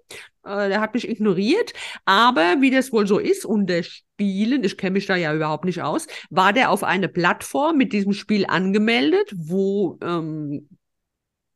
Äh, 0.44 0.68
der 0.68 0.80
hat 0.80 0.94
mich 0.94 1.08
ignoriert. 1.08 1.72
Aber 2.04 2.56
wie 2.60 2.70
das 2.70 2.92
wohl 2.92 3.06
so 3.06 3.18
ist 3.18 3.44
unter 3.44 3.82
Spielen, 3.82 4.64
ich 4.64 4.76
kenne 4.76 4.92
mich 4.92 5.06
da 5.06 5.16
ja 5.16 5.34
überhaupt 5.34 5.64
nicht 5.64 5.82
aus, 5.82 6.06
war 6.30 6.52
der 6.52 6.70
auf 6.70 6.82
eine 6.82 7.08
Plattform 7.08 7.76
mit 7.76 7.92
diesem 7.92 8.12
Spiel 8.12 8.46
angemeldet, 8.46 9.32
wo 9.34 9.98
ähm, 10.02 10.68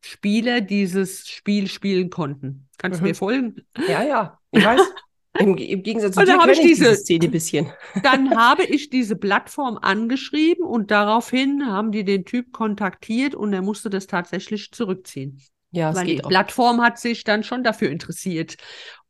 Spieler 0.00 0.60
dieses 0.60 1.28
Spiel 1.28 1.68
spielen 1.68 2.10
konnten. 2.10 2.68
Kannst 2.78 3.00
du 3.00 3.04
mhm. 3.04 3.08
mir 3.10 3.14
folgen? 3.14 3.66
Ja, 3.88 4.02
ja, 4.02 4.38
ich 4.50 4.64
weiß. 4.64 4.80
Im, 5.38 5.56
Im, 5.56 5.82
Gegensatz 5.82 6.14
zu 6.14 6.24
dir 6.24 6.38
kenne 6.38 6.52
ich 6.52 6.60
diese, 6.60 6.84
diese 6.84 6.96
Szene 6.96 7.28
bisschen. 7.28 7.72
Dann 8.02 8.36
habe 8.36 8.64
ich 8.64 8.90
diese 8.90 9.16
Plattform 9.16 9.78
angeschrieben 9.80 10.64
und 10.64 10.90
daraufhin 10.90 11.66
haben 11.66 11.92
die 11.92 12.04
den 12.04 12.24
Typ 12.24 12.52
kontaktiert 12.52 13.34
und 13.34 13.52
er 13.52 13.62
musste 13.62 13.90
das 13.90 14.06
tatsächlich 14.06 14.72
zurückziehen. 14.72 15.40
Ja, 15.70 15.94
Weil 15.94 16.06
die 16.06 16.24
auch. 16.24 16.28
Plattform 16.28 16.80
hat 16.80 16.98
sich 16.98 17.24
dann 17.24 17.44
schon 17.44 17.62
dafür 17.62 17.90
interessiert, 17.90 18.56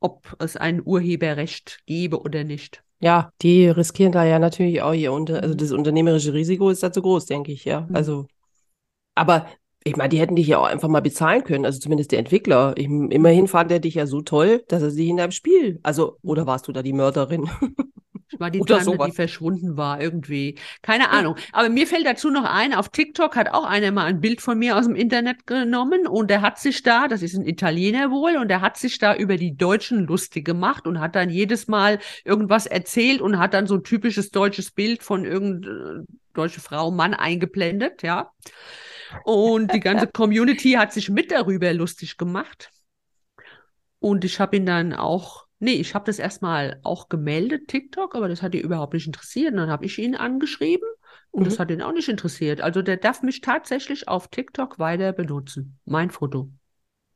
ob 0.01 0.37
es 0.38 0.57
ein 0.57 0.83
Urheberrecht 0.85 1.81
gebe 1.87 2.21
oder 2.21 2.45
nicht. 2.45 2.83
Ja, 3.01 3.33
die 3.43 3.69
riskieren 3.69 4.12
da 4.12 4.25
ja 4.25 4.38
natürlich 4.38 4.83
auch 4.83 4.93
ihr 4.93 5.12
unter, 5.12 5.41
also 5.41 5.55
mhm. 5.55 5.59
das 5.59 5.71
unternehmerische 5.71 6.33
Risiko 6.33 6.71
ist 6.71 6.83
da 6.83 6.93
zu 6.93 7.01
groß, 7.01 7.27
denke 7.27 7.53
ich, 7.53 7.64
ja. 7.64 7.83
Mhm. 7.83 7.95
Also, 7.95 8.27
aber 9.14 9.47
ich 9.85 9.97
meine, 9.97 10.09
die 10.11 10.19
hätten 10.19 10.37
dich 10.37 10.47
ja 10.47 10.59
auch 10.59 10.67
einfach 10.67 10.88
mal 10.88 11.01
bezahlen 11.01 11.45
können, 11.45 11.64
also 11.64 11.79
zumindest 11.79 12.12
der 12.12 12.19
Entwickler. 12.19 12.75
Ich, 12.77 12.87
immerhin 12.87 13.49
fand 13.49 13.71
er 13.71 13.79
dich 13.79 13.95
ja 13.95 14.07
so 14.07 14.21
toll, 14.21 14.64
dass 14.69 14.83
er 14.83 14.91
sich 14.91 15.09
in 15.09 15.17
deinem 15.17 15.31
Spiel, 15.31 15.81
also, 15.83 16.19
oder 16.23 16.47
warst 16.47 16.69
du 16.69 16.73
da 16.73 16.83
die 16.83 16.93
Mörderin? 16.93 17.49
Ich 18.31 18.38
war 18.38 18.51
die 18.51 18.61
Tante, 18.67 18.85
sowas. 18.85 19.07
die 19.07 19.17
verschwunden 19.17 19.77
war 19.77 20.01
irgendwie. 20.01 20.59
Keine 20.83 21.11
Ahnung. 21.11 21.37
Aber 21.53 21.69
mir 21.71 21.87
fällt 21.87 22.07
dazu 22.07 22.29
noch 22.29 22.45
ein, 22.45 22.75
auf 22.75 22.91
TikTok 22.91 23.37
hat 23.37 23.49
auch 23.55 23.64
einer 23.64 23.91
mal 23.91 24.05
ein 24.05 24.21
Bild 24.21 24.41
von 24.41 24.59
mir 24.59 24.77
aus 24.77 24.87
dem 24.87 24.97
Internet 24.97 25.47
genommen 25.47 26.07
und 26.07 26.31
er 26.31 26.43
hat 26.43 26.59
sich 26.59 26.83
da, 26.83 27.09
das 27.09 27.23
ist 27.23 27.35
ein 27.35 27.47
Italiener 27.47 28.11
wohl, 28.11 28.37
und 28.37 28.51
er 28.51 28.61
hat 28.61 28.77
sich 28.77 28.99
da 28.99 29.14
über 29.14 29.37
die 29.37 29.57
Deutschen 29.57 30.07
lustig 30.07 30.45
gemacht 30.45 30.87
und 30.87 31.01
hat 31.01 31.14
dann 31.14 31.31
jedes 31.31 31.69
Mal 31.69 31.99
irgendwas 32.25 32.67
erzählt 32.67 33.21
und 33.23 33.38
hat 33.38 33.55
dann 33.55 33.67
so 33.67 33.77
ein 33.77 33.85
typisches 33.85 34.31
deutsches 34.31 34.73
Bild 34.73 35.03
von 35.03 35.25
irgendeiner 35.25 36.05
deutsche 36.35 36.61
Frau, 36.61 36.91
Mann 36.91 37.14
eingeblendet, 37.14 38.03
ja. 38.03 38.31
Und 39.25 39.73
die 39.73 39.81
ganze 39.81 40.07
Community 40.07 40.73
hat 40.73 40.92
sich 40.92 41.11
mit 41.11 41.31
darüber 41.31 41.73
lustig 41.73 42.16
gemacht. 42.16 42.71
Und 44.01 44.25
ich 44.25 44.40
habe 44.40 44.57
ihn 44.57 44.66
dann 44.66 44.92
auch 44.92 45.49
Nee, 45.61 45.75
ich 45.75 45.94
habe 45.94 46.05
das 46.05 46.21
erstmal 46.21 46.79
auch 46.85 47.09
gemeldet, 47.09 47.66
TikTok, 47.66 48.14
aber 48.14 48.29
das 48.29 48.42
hat 48.42 48.55
ihn 48.55 48.61
überhaupt 48.61 48.94
nicht 48.94 49.07
interessiert. 49.07 49.53
Und 49.53 49.59
dann 49.59 49.71
habe 49.71 49.87
ich 49.87 49.99
ihn 49.99 50.14
angeschrieben 50.14 50.88
und 51.31 51.42
mhm. 51.42 51.44
das 51.47 51.59
hat 51.59 51.71
ihn 51.71 51.83
auch 51.83 51.92
nicht 51.92 52.09
interessiert. 52.09 52.61
Also 52.61 52.81
der 52.81 52.97
darf 52.97 53.23
mich 53.23 53.40
tatsächlich 53.40 54.07
auf 54.07 54.29
TikTok 54.29 54.79
weiter 54.79 55.12
benutzen. 55.12 55.79
Mein 55.85 56.11
Foto. 56.11 56.51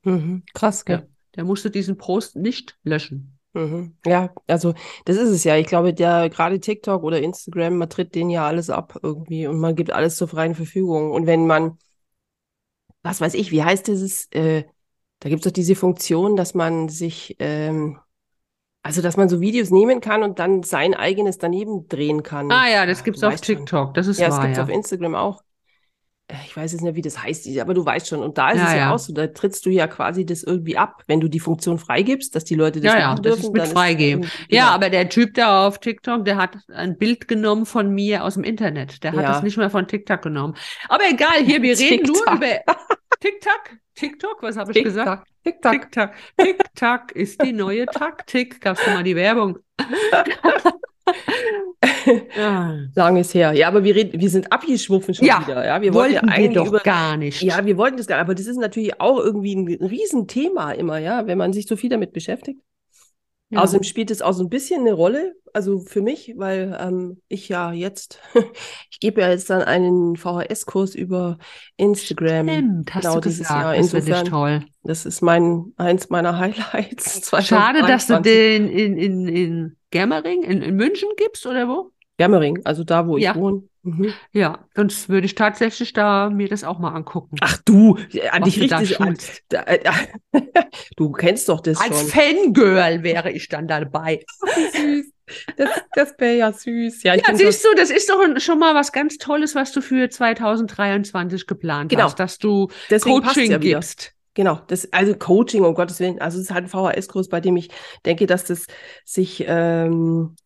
Mhm. 0.02 0.42
Krass, 0.54 0.84
gell? 0.84 0.98
Ja, 0.98 1.06
der 1.36 1.44
musste 1.44 1.70
diesen 1.70 1.96
Post 1.96 2.34
nicht 2.34 2.76
löschen. 2.82 3.38
Mhm. 3.54 3.96
Ja, 4.06 4.30
also 4.46 4.74
das 5.04 5.16
ist 5.16 5.28
es 5.28 5.44
ja. 5.44 5.56
Ich 5.56 5.66
glaube, 5.66 5.92
der 5.92 6.30
gerade 6.30 6.60
TikTok 6.60 7.02
oder 7.02 7.20
Instagram, 7.20 7.76
man 7.76 7.90
tritt 7.90 8.14
denen 8.14 8.30
ja 8.30 8.46
alles 8.46 8.70
ab 8.70 8.98
irgendwie 9.02 9.46
und 9.46 9.58
man 9.58 9.74
gibt 9.74 9.92
alles 9.92 10.16
zur 10.16 10.28
freien 10.28 10.54
Verfügung. 10.54 11.10
Und 11.10 11.26
wenn 11.26 11.46
man, 11.46 11.78
was 13.02 13.20
weiß 13.20 13.34
ich, 13.34 13.50
wie 13.50 13.62
heißt 13.62 13.86
dieses, 13.88 14.26
äh, 14.32 14.64
da 15.20 15.28
gibt 15.28 15.44
es 15.44 15.50
doch 15.50 15.54
diese 15.54 15.74
Funktion, 15.74 16.36
dass 16.36 16.54
man 16.54 16.88
sich 16.88 17.36
ähm, 17.38 17.98
also, 18.84 19.00
dass 19.00 19.16
man 19.16 19.28
so 19.28 19.40
Videos 19.40 19.70
nehmen 19.70 20.00
kann 20.00 20.24
und 20.24 20.40
dann 20.40 20.64
sein 20.64 20.94
eigenes 20.94 21.38
daneben 21.38 21.86
drehen 21.86 22.24
kann. 22.24 22.50
Ah 22.50 22.68
ja, 22.68 22.84
das 22.84 23.04
gibt 23.04 23.16
es 23.16 23.22
auf 23.22 23.40
TikTok. 23.40 23.94
Das 23.94 24.08
ist 24.08 24.18
ja, 24.18 24.28
wahr, 24.28 24.38
das 24.38 24.44
gibt's 24.44 24.58
ja. 24.58 24.64
auf 24.64 24.70
Instagram 24.70 25.14
auch. 25.14 25.42
Äh, 26.28 26.34
ich 26.46 26.56
weiß 26.56 26.72
jetzt 26.72 26.82
nicht, 26.82 26.94
wie 26.94 27.02
das 27.02 27.22
heißt, 27.22 27.48
aber 27.58 27.74
du 27.74 27.84
weißt 27.84 28.08
schon. 28.08 28.20
Und 28.20 28.38
da 28.38 28.50
ist 28.50 28.58
ja, 28.58 28.64
es 28.64 28.72
ja, 28.72 28.78
ja, 28.78 28.94
auch 28.94 28.98
so, 28.98 29.12
da 29.12 29.26
trittst 29.26 29.64
du 29.66 29.70
ja 29.70 29.86
quasi 29.86 30.24
das 30.24 30.42
irgendwie 30.42 30.76
ab, 30.76 31.02
wenn 31.06 31.20
du 31.20 31.28
die 31.28 31.40
Funktion 31.40 31.78
freigibst, 31.78 32.34
dass 32.34 32.44
die 32.44 32.54
Leute 32.54 32.80
das 32.80 32.92
ja, 32.92 32.98
ja, 32.98 33.14
dürfen. 33.14 33.40
Das 33.40 33.44
ist 33.44 33.52
mit 33.52 33.66
freigeben. 33.66 34.24
Ist 34.24 34.32
ja, 34.48 34.64
genau. 34.64 34.74
aber 34.74 34.90
der 34.90 35.08
Typ 35.08 35.34
da 35.34 35.66
auf 35.66 35.78
TikTok, 35.78 36.24
der 36.24 36.36
hat 36.36 36.56
ein 36.74 36.96
Bild 36.96 37.28
genommen 37.28 37.66
von 37.66 37.90
mir 37.90 38.24
aus 38.24 38.34
dem 38.34 38.44
Internet. 38.44 39.02
Der 39.04 39.12
hat 39.12 39.24
das 39.24 39.42
nicht 39.42 39.56
mehr 39.56 39.70
von 39.70 39.86
TikTok 39.86 40.22
genommen. 40.22 40.54
Aber 40.88 41.04
egal, 41.10 41.44
hier, 41.44 41.62
wir 41.62 41.78
reden 41.78 42.06
nur 42.06 42.22
über 42.22 42.60
TikTok. 43.20 43.78
TikTok, 43.94 44.42
was 44.42 44.56
habe 44.56 44.72
ich 44.72 44.84
gesagt? 44.84 45.28
TikTok. 45.44 45.72
TikTok. 45.72 46.10
TikTok 46.38 47.12
ist 47.12 47.42
die 47.42 47.52
neue 47.52 47.86
Taktik. 47.86 48.60
Gab's 48.60 48.84
du 48.84 48.90
mal 48.90 49.02
die 49.02 49.16
Werbung? 49.16 49.58
ja. 52.36 52.78
Lang 52.94 53.16
ist 53.16 53.34
her. 53.34 53.52
Ja, 53.52 53.68
aber 53.68 53.84
wir, 53.84 53.94
reden, 53.94 54.20
wir 54.20 54.30
sind 54.30 54.52
abgeschwuffen 54.52 55.14
schon 55.14 55.26
ja, 55.26 55.40
wieder. 55.40 55.64
Ja, 55.64 55.80
wir 55.80 55.94
wollten, 55.94 56.14
wollten 56.14 56.26
ja 56.26 56.32
eigentlich 56.32 56.50
wir 56.50 56.62
doch 56.62 56.66
über, 56.68 56.80
gar 56.80 57.16
nicht. 57.16 57.42
Ja, 57.42 57.64
wir 57.64 57.76
wollten 57.76 57.96
das 57.96 58.06
gar 58.06 58.16
nicht. 58.16 58.24
Aber 58.24 58.34
das 58.34 58.46
ist 58.46 58.58
natürlich 58.58 59.00
auch 59.00 59.18
irgendwie 59.18 59.54
ein 59.54 59.68
Riesenthema 59.68 60.72
immer, 60.72 60.98
ja, 60.98 61.26
wenn 61.26 61.38
man 61.38 61.52
sich 61.52 61.66
so 61.66 61.76
viel 61.76 61.90
damit 61.90 62.12
beschäftigt. 62.12 62.60
Ja. 63.52 63.60
Außerdem 63.60 63.82
spielt 63.82 64.10
es 64.10 64.22
auch 64.22 64.32
so 64.32 64.42
ein 64.42 64.48
bisschen 64.48 64.80
eine 64.80 64.94
Rolle, 64.94 65.34
also 65.52 65.80
für 65.80 66.00
mich, 66.00 66.32
weil 66.38 66.74
ähm, 66.80 67.20
ich 67.28 67.50
ja 67.50 67.70
jetzt, 67.70 68.18
ich 68.90 68.98
gebe 68.98 69.20
ja 69.20 69.28
jetzt 69.28 69.50
dann 69.50 69.60
einen 69.60 70.16
VHS-Kurs 70.16 70.94
über 70.94 71.36
Instagram. 71.76 72.48
Stimmt, 72.48 72.94
hast 72.94 73.02
genau, 73.02 73.14
du 73.16 73.20
dieses 73.20 73.40
gesagt, 73.40 73.60
Jahr. 73.62 73.74
Insofern, 73.74 74.06
das 74.06 74.24
toll. 74.24 74.64
Das 74.84 75.04
ist 75.04 75.20
mein, 75.20 75.74
eins 75.76 76.08
meiner 76.08 76.38
Highlights. 76.38 77.30
Schade, 77.46 77.82
dass 77.82 78.06
du 78.06 78.22
den 78.22 78.70
in, 78.70 78.96
in, 78.96 79.28
in 79.28 79.76
Germering, 79.90 80.44
in, 80.44 80.62
in 80.62 80.74
München 80.74 81.10
gibst 81.18 81.46
oder 81.46 81.68
wo? 81.68 81.90
Germering, 82.16 82.60
also 82.64 82.84
da, 82.84 83.06
wo 83.06 83.18
ja. 83.18 83.32
ich 83.32 83.36
wohne. 83.36 83.64
Mhm. 83.84 84.12
Ja, 84.32 84.66
sonst 84.76 85.08
würde 85.08 85.26
ich 85.26 85.34
tatsächlich 85.34 85.92
da 85.92 86.30
mir 86.30 86.48
das 86.48 86.62
auch 86.62 86.78
mal 86.78 86.94
angucken. 86.94 87.36
Ach 87.40 87.58
du, 87.64 87.98
an 88.30 88.44
dich 88.44 88.60
richtig 88.60 89.00
an, 89.00 89.16
da, 89.48 89.62
äh, 89.62 89.80
Du 90.96 91.10
kennst 91.10 91.48
doch 91.48 91.60
das 91.60 91.80
Als 91.80 92.00
schon. 92.00 92.08
Fangirl 92.08 93.02
wäre 93.02 93.32
ich 93.32 93.48
dann 93.48 93.66
dabei. 93.66 94.24
süß. 94.72 95.06
Das, 95.56 95.68
das 95.94 96.14
wäre 96.18 96.36
ja 96.36 96.52
süß. 96.52 97.02
Ja, 97.02 97.14
ja 97.14 97.34
siehst 97.34 97.64
du, 97.64 97.68
das 97.74 97.90
ist 97.90 98.08
doch 98.08 98.20
schon 98.38 98.58
mal 98.58 98.74
was 98.74 98.92
ganz 98.92 99.18
Tolles, 99.18 99.54
was 99.54 99.72
du 99.72 99.80
für 99.80 100.08
2023 100.08 101.46
geplant 101.46 101.90
genau. 101.90 102.04
hast, 102.04 102.20
dass 102.20 102.38
du 102.38 102.68
Deswegen 102.90 103.22
Coaching 103.22 103.50
ja 103.50 103.58
gibst. 103.58 104.14
Genau, 104.34 104.60
das, 104.66 104.90
also 104.92 105.14
Coaching, 105.14 105.64
um 105.64 105.74
Gottes 105.74 106.00
Willen, 106.00 106.20
also 106.20 106.38
es 106.38 106.44
ist 106.44 106.54
halt 106.54 106.64
ein 106.64 106.68
VHS-Kurs, 106.68 107.28
bei 107.28 107.40
dem 107.40 107.56
ich 107.56 107.68
denke, 108.06 108.26
dass 108.26 108.44
das 108.44 108.66
sich 109.04 109.44
ähm, 109.46 110.36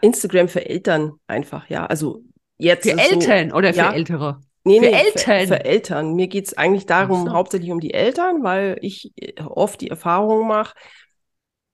Instagram 0.00 0.48
für 0.48 0.64
Eltern 0.64 1.14
einfach, 1.26 1.68
ja, 1.68 1.86
also 1.86 2.22
jetzt. 2.58 2.88
Für 2.88 2.98
Eltern 2.98 3.50
so, 3.50 3.56
oder 3.56 3.72
für 3.72 3.78
ja, 3.78 3.92
Ältere? 3.92 4.40
Nee, 4.64 4.80
für 4.80 4.86
nee, 4.86 4.92
Eltern. 4.92 5.40
Für, 5.40 5.46
für, 5.46 5.64
Eltern. 5.64 6.14
Mir 6.14 6.28
geht 6.28 6.46
es 6.46 6.56
eigentlich 6.56 6.86
darum, 6.86 7.26
so. 7.26 7.32
hauptsächlich 7.32 7.70
um 7.70 7.80
die 7.80 7.94
Eltern, 7.94 8.42
weil 8.42 8.78
ich 8.80 9.12
äh, 9.16 9.40
oft 9.42 9.80
die 9.80 9.90
Erfahrung 9.90 10.46
mache, 10.46 10.74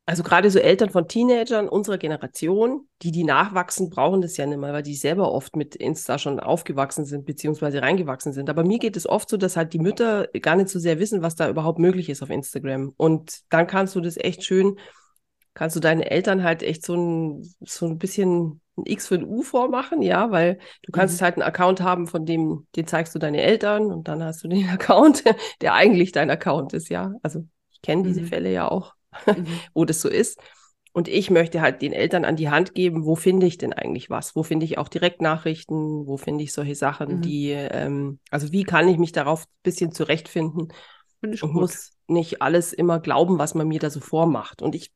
also 0.05 0.25
gerade 0.25 0.51
so 0.51 0.59
Eltern 0.59 0.91
von 0.91 1.07
Teenagern 1.07 1.69
unserer 1.69 1.97
Generation, 1.97 2.89
die, 3.03 3.13
die 3.13 3.23
nachwachsen, 3.23 3.89
brauchen 3.89 4.21
das 4.21 4.37
ja 4.37 4.47
nicht 4.47 4.59
mehr, 4.59 4.73
weil 4.73 4.83
die 4.83 4.97
selber 4.97 5.31
oft 5.31 5.55
mit 5.55 5.77
Insta 5.77 6.19
schon 6.19 6.41
aufgewachsen 6.41 7.05
sind, 7.05 7.25
beziehungsweise 7.25 7.83
reingewachsen 7.83 8.33
sind. 8.33 8.51
Aber 8.51 8.65
mir 8.65 8.81
geht 8.81 8.97
es 8.97 9.09
oft 9.09 9.29
so, 9.29 9.37
dass 9.37 9.57
halt 9.57 9.73
die 9.73 9.79
Mütter 9.79 10.27
gar 10.41 10.57
nicht 10.57 10.71
so 10.71 10.81
sehr 10.81 10.99
wissen, 10.99 11.23
was 11.23 11.37
da 11.37 11.49
überhaupt 11.49 11.79
möglich 11.79 12.09
ist 12.09 12.23
auf 12.23 12.31
Instagram. 12.31 12.93
Und 12.97 13.43
dann 13.51 13.69
kannst 13.69 13.95
du 13.95 14.01
das 14.01 14.17
echt 14.17 14.45
schön, 14.45 14.77
kannst 15.55 15.77
du 15.77 15.81
deinen 15.81 16.03
Eltern 16.03 16.43
halt 16.43 16.65
echt 16.65 16.85
so 16.85 16.97
ein, 16.97 17.55
so 17.61 17.87
ein 17.87 17.99
bisschen 17.99 18.61
ein 18.77 18.85
X 18.87 19.09
für 19.09 19.17
ein 19.17 19.25
U 19.25 19.43
vormachen, 19.43 20.03
ja, 20.03 20.31
weil 20.31 20.59
du 20.83 20.93
kannst 20.93 21.21
mhm. 21.21 21.25
halt 21.25 21.35
einen 21.35 21.43
Account 21.43 21.81
haben, 21.81 22.07
von 22.07 22.25
dem, 22.25 22.67
den 22.77 22.87
zeigst 22.87 23.15
du 23.15 23.19
deine 23.19 23.43
Eltern 23.43 23.93
und 23.93 24.09
dann 24.09 24.23
hast 24.23 24.43
du 24.43 24.49
den 24.49 24.69
Account, 24.71 25.25
der 25.61 25.75
eigentlich 25.75 26.13
dein 26.13 26.31
Account 26.31 26.73
ist, 26.73 26.89
ja. 26.89 27.13
Also 27.23 27.45
ich 27.71 27.83
kenne 27.83 28.05
diese 28.05 28.23
mhm. 28.23 28.27
Fälle 28.27 28.53
ja 28.53 28.71
auch, 28.71 28.95
mhm. 29.27 29.47
wo 29.75 29.85
das 29.85 30.01
so 30.01 30.09
ist. 30.09 30.41
Und 30.95 31.09
ich 31.09 31.31
möchte 31.31 31.63
halt 31.63 31.81
den 31.81 31.93
Eltern 31.93 32.27
an 32.27 32.37
die 32.37 32.51
Hand 32.51 32.75
geben, 32.75 33.07
wo 33.07 33.17
finde 33.17 33.47
ich 33.47 33.57
denn 33.57 33.73
eigentlich 33.73 34.11
was? 34.11 34.37
Wo 34.37 34.43
finde 34.43 34.67
ich 34.67 34.77
auch 34.77 34.89
Direktnachrichten? 34.89 36.07
Wo 36.07 36.19
finde 36.19 36.45
ich 36.45 36.53
solche 36.53 36.75
Sachen, 36.75 37.17
mhm. 37.17 37.23
die, 37.23 37.51
ähm, 37.51 38.19
also 38.31 38.53
wie 38.53 38.65
kann 38.65 38.89
ich 38.89 38.99
mich 38.99 39.13
darauf 39.13 39.45
ein 39.45 39.63
bisschen 39.63 39.93
zurechtfinden? 39.93 40.69
Und 41.23 41.41
gut. 41.41 41.53
muss 41.53 41.93
nicht 42.09 42.43
alles 42.43 42.75
immer 42.75 43.01
glauben, 43.01 43.39
was 43.39 43.55
man 43.55 43.69
mir 43.69 43.79
da 43.79 43.89
so 43.89 44.01
vormacht. 44.01 44.61
Und 44.61 44.75
ich 44.75 44.93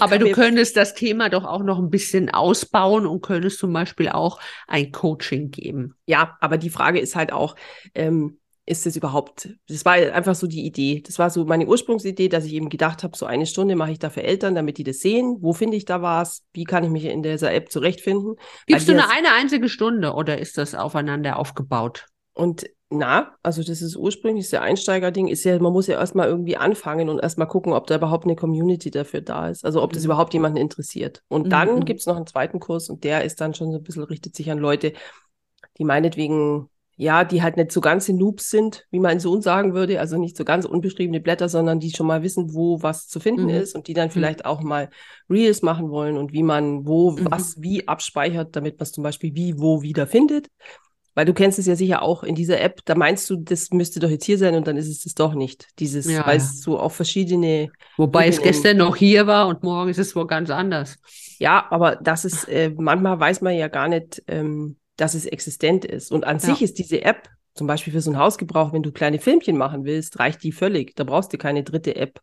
aber 0.00 0.18
du 0.18 0.32
könntest 0.32 0.76
das 0.76 0.94
Thema 0.94 1.28
doch 1.28 1.44
auch 1.44 1.62
noch 1.62 1.78
ein 1.78 1.90
bisschen 1.90 2.30
ausbauen 2.30 3.06
und 3.06 3.22
könntest 3.22 3.58
zum 3.58 3.72
Beispiel 3.72 4.08
auch 4.08 4.40
ein 4.66 4.92
Coaching 4.92 5.50
geben. 5.50 5.94
Ja, 6.06 6.36
aber 6.40 6.58
die 6.58 6.70
Frage 6.70 7.00
ist 7.00 7.16
halt 7.16 7.32
auch, 7.32 7.56
ähm, 7.94 8.38
ist 8.66 8.86
es 8.86 8.94
überhaupt, 8.94 9.48
das 9.68 9.84
war 9.84 9.94
einfach 9.94 10.34
so 10.34 10.46
die 10.46 10.64
Idee. 10.64 11.02
Das 11.04 11.18
war 11.18 11.30
so 11.30 11.44
meine 11.44 11.66
Ursprungsidee, 11.66 12.28
dass 12.28 12.44
ich 12.44 12.52
eben 12.52 12.68
gedacht 12.68 13.02
habe, 13.02 13.16
so 13.16 13.26
eine 13.26 13.46
Stunde 13.46 13.74
mache 13.74 13.90
ich 13.92 13.98
da 13.98 14.10
für 14.10 14.22
Eltern, 14.22 14.54
damit 14.54 14.78
die 14.78 14.84
das 14.84 14.98
sehen. 14.98 15.38
Wo 15.40 15.52
finde 15.52 15.76
ich 15.76 15.86
da 15.86 16.02
was? 16.02 16.44
Wie 16.52 16.64
kann 16.64 16.84
ich 16.84 16.90
mich 16.90 17.04
in 17.06 17.22
dieser 17.22 17.52
App 17.52 17.72
zurechtfinden? 17.72 18.36
Gibst 18.66 18.88
du 18.88 18.92
eine, 18.92 19.10
eine 19.10 19.32
einzige 19.32 19.68
Stunde 19.68 20.12
oder 20.12 20.38
ist 20.38 20.56
das 20.56 20.74
aufeinander 20.74 21.38
aufgebaut? 21.38 22.06
Und 22.32 22.66
na, 22.92 23.36
also 23.44 23.62
das 23.62 23.82
ist 23.82 23.96
ursprünglich 23.96 24.50
das 24.50 24.60
Einsteigerding, 24.60 25.28
ist 25.28 25.44
ja, 25.44 25.56
man 25.60 25.72
muss 25.72 25.86
ja 25.86 25.98
erstmal 25.98 26.26
irgendwie 26.26 26.56
anfangen 26.56 27.08
und 27.08 27.20
erstmal 27.20 27.46
gucken, 27.46 27.72
ob 27.72 27.86
da 27.86 27.94
überhaupt 27.94 28.24
eine 28.24 28.34
Community 28.34 28.90
dafür 28.90 29.20
da 29.20 29.48
ist. 29.48 29.64
Also 29.64 29.80
ob 29.80 29.92
das 29.92 30.02
mhm. 30.02 30.06
überhaupt 30.06 30.34
jemanden 30.34 30.58
interessiert. 30.58 31.22
Und 31.28 31.50
dann 31.50 31.76
mhm. 31.76 31.84
gibt 31.84 32.00
es 32.00 32.06
noch 32.06 32.16
einen 32.16 32.26
zweiten 32.26 32.58
Kurs 32.58 32.90
und 32.90 33.04
der 33.04 33.24
ist 33.24 33.40
dann 33.40 33.54
schon 33.54 33.70
so 33.70 33.78
ein 33.78 33.84
bisschen, 33.84 34.02
richtet 34.02 34.34
sich 34.34 34.50
an 34.50 34.58
Leute, 34.58 34.92
die 35.78 35.84
meinetwegen, 35.84 36.68
ja, 36.96 37.22
die 37.22 37.42
halt 37.42 37.56
nicht 37.56 37.70
so 37.70 37.80
ganz 37.80 38.08
in 38.08 38.16
Noobs 38.16 38.50
sind, 38.50 38.86
wie 38.90 38.98
mein 38.98 39.20
Sohn 39.20 39.40
sagen 39.40 39.72
würde, 39.72 40.00
also 40.00 40.18
nicht 40.18 40.36
so 40.36 40.44
ganz 40.44 40.64
unbeschriebene 40.64 41.20
Blätter, 41.20 41.48
sondern 41.48 41.78
die 41.78 41.92
schon 41.92 42.08
mal 42.08 42.24
wissen, 42.24 42.54
wo 42.54 42.82
was 42.82 43.06
zu 43.06 43.20
finden 43.20 43.44
mhm. 43.44 43.50
ist 43.50 43.76
und 43.76 43.86
die 43.86 43.94
dann 43.94 44.08
mhm. 44.08 44.12
vielleicht 44.12 44.46
auch 44.46 44.62
mal 44.62 44.90
Reels 45.30 45.62
machen 45.62 45.90
wollen 45.90 46.18
und 46.18 46.32
wie 46.32 46.42
man 46.42 46.86
wo 46.86 47.12
mhm. 47.12 47.28
was 47.30 47.62
wie 47.62 47.86
abspeichert, 47.86 48.56
damit 48.56 48.80
man 48.80 48.82
es 48.82 48.92
zum 48.92 49.04
Beispiel 49.04 49.32
wie 49.36 49.60
wo 49.60 49.80
wieder 49.80 50.08
findet 50.08 50.48
Weil 51.20 51.26
du 51.26 51.34
kennst 51.34 51.58
es 51.58 51.66
ja 51.66 51.76
sicher 51.76 52.00
auch 52.00 52.22
in 52.24 52.34
dieser 52.34 52.62
App, 52.62 52.80
da 52.86 52.94
meinst 52.94 53.28
du, 53.28 53.36
das 53.36 53.68
müsste 53.72 54.00
doch 54.00 54.08
jetzt 54.08 54.24
hier 54.24 54.38
sein 54.38 54.54
und 54.54 54.66
dann 54.66 54.78
ist 54.78 54.88
es 54.88 55.02
das 55.02 55.12
doch 55.14 55.34
nicht. 55.34 55.68
Dieses, 55.78 56.10
Ja, 56.10 56.26
weil 56.26 56.38
ja. 56.38 56.42
es 56.42 56.62
so 56.62 56.78
auf 56.78 56.94
verschiedene, 56.96 57.70
Wobei 57.98 58.26
es 58.26 58.36
Ebenen- 58.38 58.52
gestern 58.52 58.76
noch 58.78 58.96
hier 58.96 59.26
war 59.26 59.46
und 59.48 59.62
morgen 59.62 59.90
ist 59.90 59.98
es 59.98 60.16
wohl 60.16 60.26
ganz 60.26 60.48
anders. 60.48 60.96
ja, 61.38 61.66
aber 61.68 61.96
das 61.96 62.24
ist, 62.24 62.48
äh, 62.48 62.70
manchmal 62.74 63.20
weiß 63.20 63.42
man 63.42 63.54
ja 63.54 63.68
gar 63.68 63.88
nicht, 63.88 64.22
ähm, 64.28 64.78
dass 64.96 65.12
es 65.12 65.26
existent 65.26 65.84
ist. 65.84 66.10
Und 66.10 66.24
an 66.24 66.38
Ja. 66.38 66.40
sich 66.40 66.62
ist 66.62 66.78
diese 66.78 67.02
App, 67.02 67.28
zum 67.54 67.66
Beispiel 67.66 67.92
für 67.92 68.00
so 68.00 68.08
einen 68.12 68.18
Hausgebrauch, 68.18 68.72
wenn 68.72 68.82
du 68.82 68.90
kleine 68.90 69.18
Filmchen 69.18 69.58
machen 69.58 69.84
willst, 69.84 70.18
reicht 70.20 70.42
die 70.42 70.52
völlig. 70.52 70.96
Da 70.96 71.04
brauchst 71.04 71.34
du 71.34 71.36
keine 71.36 71.64
dritte 71.64 71.96
App. 71.96 72.22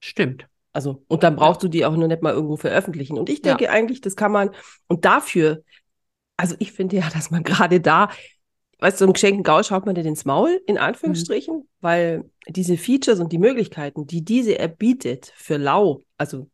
Stimmt. 0.00 0.46
Also, 0.72 1.04
und 1.08 1.22
dann 1.22 1.36
brauchst 1.36 1.62
du 1.62 1.68
die 1.68 1.84
auch 1.84 1.94
nur 1.94 2.08
nicht 2.08 2.22
mal 2.22 2.32
irgendwo 2.32 2.56
veröffentlichen. 2.56 3.18
Und 3.18 3.28
ich 3.28 3.42
denke 3.42 3.68
eigentlich, 3.70 4.00
das 4.00 4.16
kann 4.16 4.32
man, 4.32 4.48
und 4.88 5.04
dafür, 5.04 5.62
also 6.36 6.54
ich 6.58 6.72
finde 6.72 6.96
ja, 6.96 7.08
dass 7.10 7.30
man 7.30 7.42
gerade 7.42 7.80
da, 7.80 8.10
weißt 8.80 8.96
du, 8.96 8.98
so 9.00 9.04
einem 9.06 9.12
geschenkten 9.14 9.44
Gaul 9.44 9.64
schaut 9.64 9.86
man 9.86 9.94
dir 9.94 10.04
ins 10.04 10.24
Maul, 10.24 10.60
in 10.66 10.78
Anführungsstrichen, 10.78 11.68
weil 11.80 12.30
diese 12.48 12.76
Features 12.76 13.20
und 13.20 13.32
die 13.32 13.38
Möglichkeiten, 13.38 14.06
die 14.06 14.24
diese 14.24 14.58
App 14.58 14.78
bietet 14.78 15.32
für 15.36 15.56
Lau, 15.56 16.02
also 16.18 16.48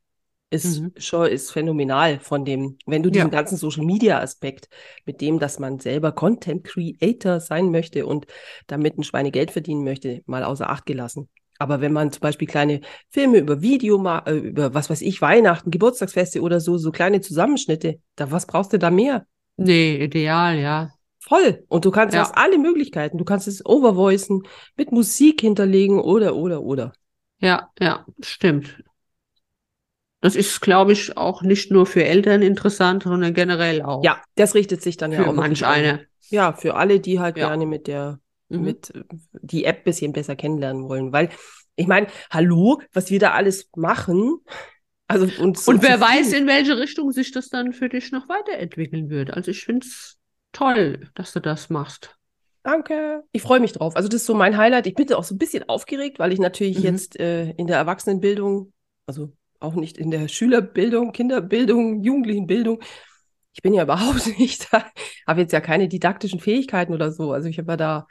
ist 0.51 0.81
Mhm. 0.81 0.93
schon 0.99 1.29
ist 1.29 1.53
phänomenal 1.53 2.19
von 2.21 2.45
dem, 2.45 2.77
wenn 2.87 3.03
du 3.03 3.11
diesen 3.11 3.31
Ja. 3.31 3.37
ganzen 3.37 3.57
Social 3.57 3.85
Media 3.85 4.21
Aspekt 4.21 4.69
mit 5.07 5.21
dem, 5.21 5.39
dass 5.39 5.59
man 5.61 5.79
selber 5.79 6.13
Content 6.13 6.65
Creator 6.65 7.41
sein 7.41 7.71
möchte 7.71 8.07
und 8.07 8.27
damit 8.67 8.99
ein 8.99 9.05
Schweinegeld 9.05 9.53
verdienen 9.53 9.85
möchte, 9.85 10.23
mal 10.27 10.43
außer 10.45 10.69
Acht 10.69 10.87
gelassen. 10.87 11.29
Aber 11.59 11.81
wenn 11.81 11.93
man 11.93 12.11
zum 12.11 12.21
Beispiel 12.21 12.49
kleine 12.49 12.81
Filme 13.11 13.39
über 13.39 13.63
Video, 13.63 14.03
äh, 14.27 14.33
über 14.39 14.75
was 14.75 14.91
weiß 14.91 15.03
ich, 15.03 15.21
Weihnachten, 15.23 15.71
Geburtstagsfeste 15.71 16.41
oder 16.41 16.59
so, 16.59 16.79
so 16.79 16.91
kleine 16.91 17.21
Zusammenschnitte, 17.21 18.01
da 18.17 18.31
was 18.31 18.47
brauchst 18.47 18.73
du 18.73 18.79
da 18.79 18.91
mehr? 18.91 19.27
Nee, 19.61 20.03
ideal, 20.03 20.59
ja. 20.59 20.91
Voll. 21.19 21.65
Und 21.69 21.85
du 21.85 21.91
kannst, 21.91 22.15
Ja. 22.15 22.23
hast 22.23 22.37
alle 22.37 22.59
Möglichkeiten. 22.59 23.19
Du 23.19 23.25
kannst 23.25 23.47
es 23.47 23.65
overvoicen, 23.65 24.43
mit 24.77 24.91
Musik 24.91 25.43
hinterlegen 25.43 26.01
oder, 26.01 26.35
oder, 26.35 26.63
oder. 26.63 26.93
Ja, 27.39 27.71
ja, 27.79 28.07
stimmt. 28.23 28.83
Das 30.23 30.37
ist, 30.37 30.61
glaube 30.61 30.93
ich, 30.93 31.17
auch 31.17 31.43
nicht 31.43 31.71
nur 31.71 31.87
für 31.87 32.05
Eltern 32.05 32.43
interessant, 32.43 33.05
sondern 33.05 33.33
generell 33.33 33.83
auch 33.83 34.05
Ja, 34.05 34.21
das 34.35 34.55
richtet 34.55 34.83
sich 34.83 34.97
dann 34.97 35.13
ja 35.13 35.23
für 35.23 35.29
auch 35.31 35.33
manch 35.35 35.63
wirklich 35.63 35.67
an- 35.67 35.73
eine. 35.75 36.07
Ja, 36.31 36.53
für 36.53 36.75
alle, 36.75 37.01
die 37.01 37.21
halt 37.21 37.37
Ja. 37.37 37.49
gerne 37.49 37.67
mit 37.67 37.87
der, 37.87 38.21
Mhm. 38.49 38.63
mit 38.65 38.93
die 39.33 39.65
App 39.65 39.85
bisschen 39.85 40.13
besser 40.13 40.37
kennenlernen 40.37 40.89
wollen. 40.89 41.13
Weil, 41.13 41.31
ich 41.77 41.87
meine, 41.87 42.09
hallo, 42.31 42.81
was 42.93 43.11
wir 43.11 43.19
da 43.19 43.31
alles 43.33 43.71
machen. 43.77 44.41
Also, 45.11 45.43
und, 45.43 45.59
so 45.59 45.71
Und 45.73 45.83
wer 45.83 45.99
viel- 45.99 46.01
weiß, 46.01 46.33
in 46.33 46.47
welche 46.47 46.79
Richtung 46.79 47.11
sich 47.13 47.33
das 47.33 47.49
dann 47.49 47.73
für 47.73 47.89
dich 47.89 48.13
noch 48.13 48.29
weiterentwickeln 48.29 49.11
wird. 49.11 49.33
Also 49.33 49.51
ich 49.51 49.65
finde 49.65 49.87
es 49.87 50.19
toll, 50.53 51.09
dass 51.15 51.33
du 51.33 51.41
das 51.41 51.69
machst. 51.71 52.17
Danke. 52.63 53.23
Ich 53.33 53.43
freue 53.43 53.59
mich 53.61 53.73
drauf. 53.73 53.97
Also, 53.97 54.09
das 54.09 54.21
ist 54.21 54.27
so 54.27 54.35
mein 54.35 54.57
Highlight. 54.57 54.87
Ich 54.87 54.95
bin 54.95 55.07
da 55.07 55.17
auch 55.17 55.25
so 55.25 55.35
ein 55.35 55.39
bisschen 55.39 55.67
aufgeregt, 55.69 56.19
weil 56.19 56.33
ich 56.33 56.39
natürlich 56.39 56.79
Mhm. 56.79 56.85
jetzt 56.85 57.19
äh, 57.19 57.51
in 57.53 57.67
der 57.67 57.77
Erwachsenenbildung, 57.79 58.73
also 59.07 59.33
auch 59.61 59.75
nicht 59.75 59.97
in 59.99 60.11
der 60.11 60.29
Schülerbildung, 60.29 61.13
Kinderbildung, 61.13 62.03
Jugendlichenbildung, 62.03 62.81
ich 63.55 63.63
bin 63.63 63.73
ja 63.75 63.83
überhaupt 63.85 64.39
nicht 64.39 64.73
da, 64.73 64.85
habe 65.27 65.41
jetzt 65.41 65.53
ja 65.53 65.61
keine 65.61 65.89
didaktischen 65.89 66.39
Fähigkeiten 66.39 66.93
oder 66.93 67.11
so. 67.13 67.33
Also, 67.33 67.49
ich 67.49 67.59
habe 67.59 67.73
ja 67.73 67.77
da, 67.77 68.07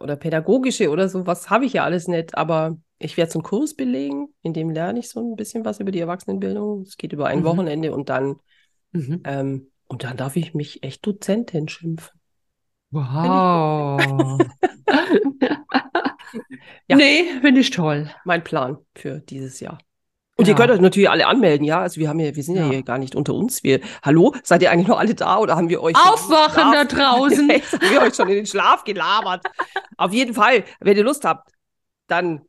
oder 0.00 0.16
pädagogische 0.16 0.90
oder 0.90 1.08
so, 1.08 1.26
was 1.26 1.50
habe 1.50 1.64
ich 1.64 1.72
ja 1.72 1.84
alles 1.84 2.08
nicht. 2.08 2.36
Aber 2.36 2.76
ich 3.04 3.16
werde 3.16 3.30
so 3.32 3.38
einen 3.38 3.44
Kurs 3.44 3.74
belegen, 3.74 4.28
in 4.42 4.52
dem 4.52 4.70
lerne 4.70 4.98
ich 5.00 5.08
so 5.08 5.20
ein 5.20 5.36
bisschen 5.36 5.64
was 5.64 5.80
über 5.80 5.90
die 5.90 6.00
Erwachsenenbildung. 6.00 6.82
Es 6.82 6.96
geht 6.96 7.12
über 7.12 7.26
ein 7.26 7.40
Mhm. 7.40 7.44
Wochenende 7.44 7.92
und 7.92 8.08
dann, 8.08 8.36
Mhm. 8.92 9.20
ähm, 9.24 9.70
und 9.88 10.04
dann 10.04 10.16
darf 10.16 10.36
ich 10.36 10.54
mich 10.54 10.82
echt 10.82 11.04
Dozentin 11.06 11.68
schimpfen. 11.68 12.18
Wow. 12.90 14.38
Ja. 16.88 16.96
Nee, 16.96 17.24
finde 17.42 17.60
ich 17.60 17.70
toll. 17.70 18.10
mein 18.24 18.42
Plan 18.42 18.78
für 18.94 19.20
dieses 19.20 19.60
Jahr. 19.60 19.78
Und 20.36 20.46
Ja. 20.48 20.52
ihr 20.54 20.56
könnt 20.56 20.70
euch 20.70 20.80
natürlich 20.80 21.10
alle 21.10 21.26
anmelden, 21.26 21.64
ja? 21.64 21.80
Also 21.80 22.00
wir 22.00 22.08
haben 22.08 22.18
ja, 22.20 22.34
wir 22.34 22.42
sind 22.42 22.56
ja, 22.56 22.62
Ja. 22.64 22.70
hier 22.70 22.82
gar 22.82 22.96
nicht 22.98 23.14
unter 23.14 23.34
uns. 23.34 23.62
Wir, 23.62 23.80
hallo, 24.02 24.34
seid 24.42 24.62
ihr 24.62 24.70
eigentlich 24.70 24.88
noch 24.88 24.98
alle 24.98 25.14
da 25.14 25.38
oder 25.38 25.56
haben 25.56 25.68
wir 25.68 25.82
euch 25.82 25.94
Aufwachen 25.96 26.72
da 26.72 26.84
draußen. 26.84 27.48
Haben 27.50 27.90
wir 27.90 28.00
euch 28.02 28.14
schon 28.14 28.28
in 28.28 28.36
den 28.36 28.46
Schlaf 28.46 28.84
gelabert. 28.84 29.44
Auf 29.98 30.12
jeden 30.14 30.32
Fall, 30.32 30.64
wenn 30.80 30.96
ihr 30.96 31.04
Lust 31.04 31.24
habt, 31.26 31.50
dann 32.06 32.42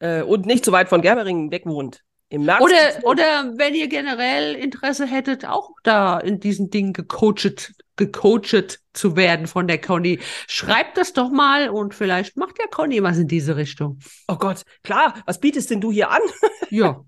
äh, 0.00 0.22
und 0.22 0.46
nicht 0.46 0.64
so 0.64 0.72
weit 0.72 0.88
von 0.88 1.02
Germeringen 1.02 1.50
weg 1.50 1.66
wohnt. 1.66 2.02
Im 2.30 2.44
März. 2.44 2.60
Oder, 2.60 3.04
oder 3.04 3.54
wenn 3.56 3.74
ihr 3.74 3.88
generell 3.88 4.54
Interesse 4.54 5.06
hättet, 5.06 5.46
auch 5.46 5.70
da 5.82 6.18
in 6.18 6.40
diesen 6.40 6.68
Dingen 6.68 6.92
gecoacht, 6.92 7.72
gecoacht 7.96 8.80
zu 8.92 9.16
werden 9.16 9.46
von 9.46 9.66
der 9.66 9.80
Conny, 9.80 10.18
schreibt 10.46 10.98
das 10.98 11.14
doch 11.14 11.30
mal 11.30 11.70
und 11.70 11.94
vielleicht 11.94 12.36
macht 12.36 12.58
der 12.58 12.68
Conny 12.68 13.02
was 13.02 13.16
in 13.16 13.28
diese 13.28 13.56
Richtung. 13.56 13.98
oh 14.28 14.36
Gott, 14.36 14.64
klar, 14.82 15.14
was 15.24 15.40
bietest 15.40 15.70
denn 15.70 15.80
du 15.80 15.90
hier 15.90 16.10
an? 16.10 16.20
Ja. 16.70 17.02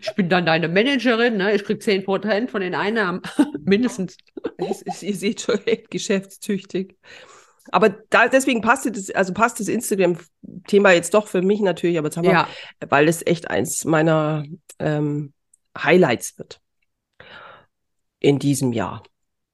Ich 0.00 0.14
bin 0.14 0.28
dann 0.28 0.46
deine 0.46 0.68
Managerin, 0.68 1.36
ne? 1.36 1.52
Ich 1.52 1.64
krieg 1.64 1.80
10% 1.80 2.48
von 2.48 2.60
den 2.60 2.76
Einnahmen, 2.76 3.22
mindestens. 3.64 4.16
Es 4.56 4.82
ist, 4.82 5.02
ihr 5.02 5.14
seht 5.16 5.40
schon 5.40 5.64
echt 5.66 5.90
geschäftstüchtig. 5.90 6.96
Aber 7.72 7.90
da, 8.10 8.28
deswegen 8.28 8.60
passt 8.60 8.86
das, 8.86 9.10
also 9.10 9.32
passt 9.32 9.60
das 9.60 9.68
Instagram-Thema 9.68 10.92
jetzt 10.92 11.14
doch 11.14 11.26
für 11.28 11.42
mich 11.42 11.60
natürlich, 11.60 11.98
aber 11.98 12.08
jetzt 12.08 12.16
haben 12.16 12.24
wir 12.24 12.32
Ja, 12.32 12.48
weil 12.88 13.08
es 13.08 13.26
echt 13.26 13.50
eins 13.50 13.84
meiner 13.84 14.44
ähm, 14.78 15.32
Highlights 15.76 16.38
wird 16.38 16.60
in 18.20 18.38
diesem 18.38 18.72
Jahr. 18.72 19.02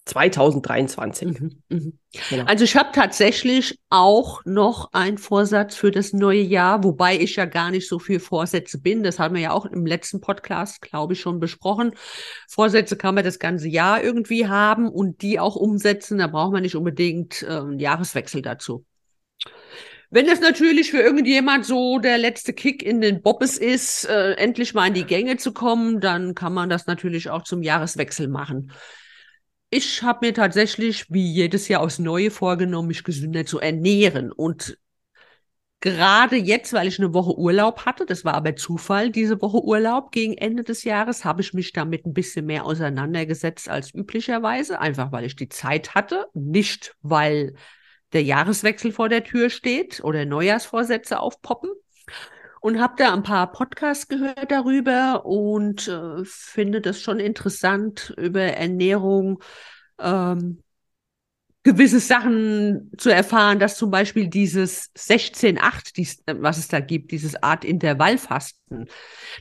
2023. 0.06 1.40
Mhm, 1.40 1.62
mhm. 1.68 1.98
Genau. 2.28 2.44
Also 2.44 2.64
ich 2.64 2.76
habe 2.76 2.90
tatsächlich 2.92 3.78
auch 3.88 4.44
noch 4.44 4.92
einen 4.92 5.16
Vorsatz 5.18 5.76
für 5.76 5.90
das 5.90 6.12
neue 6.12 6.42
Jahr, 6.42 6.84
wobei 6.84 7.18
ich 7.18 7.36
ja 7.36 7.46
gar 7.46 7.70
nicht 7.70 7.88
so 7.88 7.98
viel 7.98 8.20
Vorsätze 8.20 8.80
bin. 8.80 9.02
Das 9.02 9.18
haben 9.18 9.34
wir 9.34 9.42
ja 9.42 9.52
auch 9.52 9.64
im 9.64 9.86
letzten 9.86 10.20
Podcast, 10.20 10.82
glaube 10.82 11.14
ich, 11.14 11.20
schon 11.20 11.40
besprochen. 11.40 11.94
Vorsätze 12.48 12.96
kann 12.96 13.14
man 13.14 13.24
das 13.24 13.38
ganze 13.38 13.68
Jahr 13.68 14.02
irgendwie 14.02 14.46
haben 14.46 14.88
und 14.88 15.22
die 15.22 15.40
auch 15.40 15.56
umsetzen. 15.56 16.18
Da 16.18 16.26
braucht 16.26 16.52
man 16.52 16.62
nicht 16.62 16.76
unbedingt 16.76 17.42
äh, 17.42 17.46
einen 17.46 17.78
Jahreswechsel 17.78 18.42
dazu. 18.42 18.84
Wenn 20.10 20.28
es 20.28 20.40
natürlich 20.40 20.90
für 20.90 21.00
irgendjemand 21.00 21.64
so 21.64 21.98
der 21.98 22.18
letzte 22.18 22.52
Kick 22.52 22.82
in 22.82 23.00
den 23.00 23.22
Bobbes 23.22 23.58
ist, 23.58 24.04
äh, 24.04 24.34
endlich 24.34 24.74
mal 24.74 24.86
in 24.86 24.94
die 24.94 25.06
Gänge 25.06 25.38
zu 25.38 25.52
kommen, 25.52 26.00
dann 26.00 26.34
kann 26.34 26.52
man 26.52 26.68
das 26.68 26.86
natürlich 26.86 27.30
auch 27.30 27.42
zum 27.42 27.62
Jahreswechsel 27.62 28.28
machen. 28.28 28.70
Ich 29.76 30.04
habe 30.04 30.26
mir 30.26 30.32
tatsächlich 30.32 31.10
wie 31.10 31.32
jedes 31.32 31.66
Jahr 31.66 31.80
aufs 31.80 31.98
Neue 31.98 32.30
vorgenommen, 32.30 32.86
mich 32.86 33.02
gesünder 33.02 33.44
zu 33.44 33.58
ernähren. 33.58 34.30
Und 34.30 34.78
gerade 35.80 36.36
jetzt, 36.36 36.72
weil 36.72 36.86
ich 36.86 37.00
eine 37.00 37.12
Woche 37.12 37.36
Urlaub 37.36 37.84
hatte, 37.84 38.06
das 38.06 38.24
war 38.24 38.34
aber 38.34 38.54
Zufall, 38.54 39.10
diese 39.10 39.42
Woche 39.42 39.64
Urlaub 39.64 40.12
gegen 40.12 40.38
Ende 40.38 40.62
des 40.62 40.84
Jahres, 40.84 41.24
habe 41.24 41.40
ich 41.40 41.54
mich 41.54 41.72
damit 41.72 42.06
ein 42.06 42.14
bisschen 42.14 42.46
mehr 42.46 42.66
auseinandergesetzt 42.66 43.68
als 43.68 43.92
üblicherweise, 43.92 44.78
einfach 44.78 45.10
weil 45.10 45.24
ich 45.24 45.34
die 45.34 45.48
Zeit 45.48 45.96
hatte, 45.96 46.28
nicht 46.34 46.94
weil 47.02 47.56
der 48.12 48.22
Jahreswechsel 48.22 48.92
vor 48.92 49.08
der 49.08 49.24
Tür 49.24 49.50
steht 49.50 50.04
oder 50.04 50.24
Neujahrsvorsätze 50.24 51.18
aufpoppen. 51.18 51.72
Und 52.64 52.80
habe 52.80 52.94
da 52.96 53.12
ein 53.12 53.22
paar 53.22 53.52
Podcasts 53.52 54.08
gehört 54.08 54.50
darüber 54.50 55.26
und 55.26 55.86
äh, 55.86 56.24
finde 56.24 56.80
das 56.80 56.98
schon 56.98 57.20
interessant, 57.20 58.14
über 58.16 58.40
Ernährung 58.40 59.42
ähm, 59.98 60.62
gewisse 61.62 62.00
Sachen 62.00 62.90
zu 62.96 63.10
erfahren, 63.10 63.58
dass 63.58 63.76
zum 63.76 63.90
Beispiel 63.90 64.28
dieses 64.28 64.90
16-8, 64.94 65.92
dies, 65.94 66.22
äh, 66.24 66.36
was 66.38 66.56
es 66.56 66.68
da 66.68 66.80
gibt, 66.80 67.10
dieses 67.10 67.42
Art 67.42 67.66
Intervallfasten, 67.66 68.88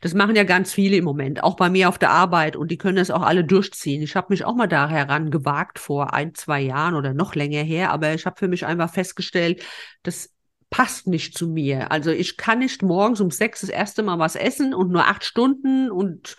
das 0.02 0.14
machen 0.14 0.36
ja 0.36 0.44
ganz 0.44 0.74
viele 0.74 0.98
im 0.98 1.06
Moment, 1.06 1.44
auch 1.44 1.56
bei 1.56 1.70
mir 1.70 1.88
auf 1.88 1.98
der 1.98 2.10
Arbeit 2.10 2.58
und 2.58 2.72
die 2.72 2.78
können 2.78 2.98
das 2.98 3.10
auch 3.10 3.22
alle 3.22 3.46
durchziehen. 3.46 4.02
Ich 4.02 4.18
habe 4.18 4.28
mich 4.32 4.44
auch 4.44 4.56
mal 4.56 4.68
da 4.68 4.90
herangewagt 4.90 5.80
vor 5.80 6.14
ein, 6.14 6.36
zwei 6.36 6.60
Jahren 6.60 6.94
oder 6.94 7.14
noch 7.14 7.36
länger 7.36 7.64
her, 7.64 7.92
aber 7.92 8.14
ich 8.14 8.26
habe 8.26 8.36
für 8.38 8.50
mich 8.50 8.66
einfach 8.66 8.92
festgestellt, 8.92 9.64
das 10.04 10.30
passt 10.74 11.06
nicht 11.06 11.38
zu 11.38 11.48
mir. 11.48 11.92
Also 11.92 12.10
ich 12.10 12.36
kann 12.36 12.58
nicht 12.60 12.82
morgens 12.82 13.22
um 13.22 13.30
sechs 13.30 13.62
das 13.62 13.70
erste 13.70 14.02
Mal 14.02 14.18
was 14.18 14.36
essen 14.36 14.74
und 14.74 14.90
nur 14.90 15.06
acht 15.08 15.24
Stunden 15.24 15.92
und 15.92 16.36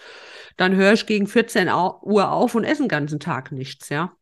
dann 0.57 0.75
höre 0.75 0.93
ich 0.93 1.07
gegen 1.07 1.29
14 1.29 1.69
Au- 1.69 2.01
Uhr 2.03 2.33
auf 2.33 2.57
und 2.57 2.65
esse 2.65 2.83
den 2.83 2.89
ganzen 2.89 3.21
Tag 3.21 3.53
nichts, 3.53 3.91
ja. 3.91 4.13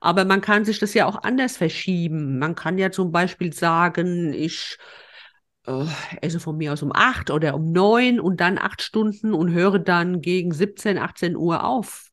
Aber 0.00 0.24
man 0.24 0.40
kann 0.40 0.64
sich 0.64 0.78
das 0.78 0.94
ja 0.94 1.06
auch 1.06 1.22
anders 1.22 1.56
verschieben. 1.56 2.38
Man 2.38 2.54
kann 2.54 2.78
ja 2.78 2.90
zum 2.90 3.12
Beispiel 3.12 3.52
sagen, 3.52 4.32
ich 4.32 4.78
äh, 5.66 5.84
esse 6.22 6.40
von 6.40 6.56
mir 6.56 6.72
aus 6.72 6.82
um 6.82 6.92
acht 6.94 7.30
oder 7.30 7.54
um 7.54 7.72
neun 7.72 8.20
und 8.20 8.40
dann 8.40 8.58
acht 8.58 8.82
Stunden 8.82 9.34
und 9.34 9.52
höre 9.52 9.78
dann 9.78 10.20
gegen 10.20 10.52
17, 10.52 10.98
18 10.98 11.36
Uhr 11.36 11.64
auf. 11.64 12.06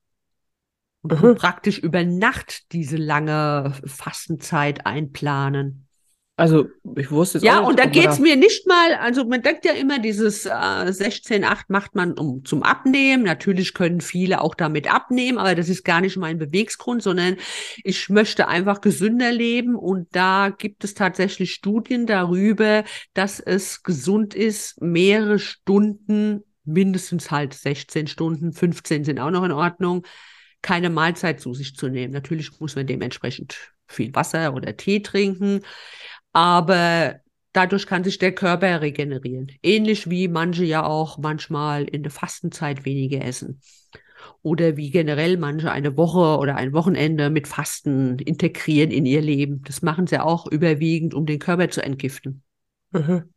Und 1.02 1.22
Mhm. 1.24 1.36
praktisch 1.36 1.78
über 1.80 2.04
Nacht 2.04 2.72
diese 2.74 2.98
lange 2.98 3.74
Fastenzeit 3.86 4.86
einplanen. 4.86 5.87
Also 6.40 6.68
ich 6.96 7.10
wusste 7.10 7.40
es 7.40 7.44
Ja, 7.44 7.58
auch 7.58 7.62
nicht, 7.62 7.70
und 7.72 7.80
da 7.80 7.86
man 7.86 7.92
geht's 7.92 8.20
mir 8.20 8.36
nicht 8.36 8.68
mal, 8.68 8.94
also 8.94 9.26
man 9.26 9.42
denkt 9.42 9.66
ja 9.66 9.72
immer, 9.74 9.98
dieses 9.98 10.46
äh, 10.46 10.52
16,8 10.92 11.66
macht 11.70 11.96
man 11.96 12.14
um 12.14 12.46
zum 12.46 12.62
Abnehmen. 12.62 13.24
Natürlich 13.24 13.74
können 13.74 14.02
viele 14.02 14.40
auch 14.42 14.54
damit 14.54 14.92
abnehmen, 14.94 15.40
aber 15.40 15.56
das 15.56 15.68
ist 15.68 15.84
gar 15.84 16.00
nicht 16.00 16.16
mein 16.16 16.38
Bewegsgrund, 16.38 17.02
sondern 17.02 17.38
ich 17.84 18.08
möchte 18.10 18.48
einfach 18.48 18.82
gesünder 18.82 19.32
leben. 19.32 19.76
Und 19.76 20.10
da 20.12 20.50
gibt 20.56 20.84
es 20.84 20.94
tatsächlich 20.94 21.54
Studien 21.54 22.06
darüber, 22.06 22.84
dass 23.16 23.40
es 23.40 23.82
gesund 23.82 24.36
ist, 24.36 24.80
mehrere 24.80 25.40
Stunden, 25.40 26.44
mindestens 26.66 27.32
halt 27.32 27.56
16 27.56 28.06
Stunden, 28.06 28.54
15 28.54 29.06
sind 29.06 29.20
auch 29.20 29.32
noch 29.32 29.44
in 29.44 29.52
Ordnung, 29.54 30.06
keine 30.62 30.92
Mahlzeit 30.92 31.40
zu 31.40 31.56
sich 31.56 31.76
zu 31.76 31.88
nehmen. 31.88 32.14
Natürlich 32.14 32.60
muss 32.60 32.76
man 32.76 32.86
dementsprechend 32.86 33.74
viel 33.88 34.14
Wasser 34.14 34.54
oder 34.54 34.76
Tee 34.76 35.02
trinken 35.02 35.62
aber 36.34 37.20
dadurch 37.54 37.88
kann 37.88 38.04
sich 38.04 38.18
der 38.18 38.34
Körper 38.34 38.82
regenerieren. 38.82 39.52
Ähnlich 39.64 40.10
wie 40.10 40.28
manche 40.28 40.64
ja 40.64 40.86
auch 40.86 41.18
manchmal 41.18 41.86
in 41.86 42.04
der 42.04 42.12
Fastenzeit 42.12 42.86
weniger 42.86 43.24
essen. 43.24 43.62
Oder 44.42 44.78
wie 44.78 44.92
generell 44.92 45.38
manche 45.38 45.72
eine 45.72 45.98
Woche 45.98 46.40
oder 46.40 46.56
ein 46.56 46.74
Wochenende 46.74 47.30
mit 47.30 47.48
Fasten 47.48 48.20
integrieren 48.20 48.92
in 48.92 49.06
ihr 49.06 49.22
Leben. 49.22 49.62
Das 49.64 49.82
machen 49.82 50.08
sie 50.08 50.22
auch 50.22 50.48
überwiegend, 50.48 51.14
um 51.14 51.26
den 51.26 51.40
Körper 51.40 51.70
zu 51.70 51.84
entgiften. 51.84 52.44
Mhm. 52.92 53.34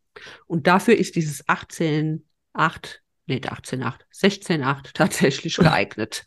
Und 0.47 0.67
dafür 0.67 0.95
ist 0.95 1.15
dieses 1.15 1.47
18, 1.47 2.25
8, 2.53 3.00
nee, 3.31 3.41
18, 3.47 3.83
8, 3.83 4.05
16, 4.11 4.63
8 4.63 4.93
tatsächlich 4.93 5.55
geeignet. 5.57 6.25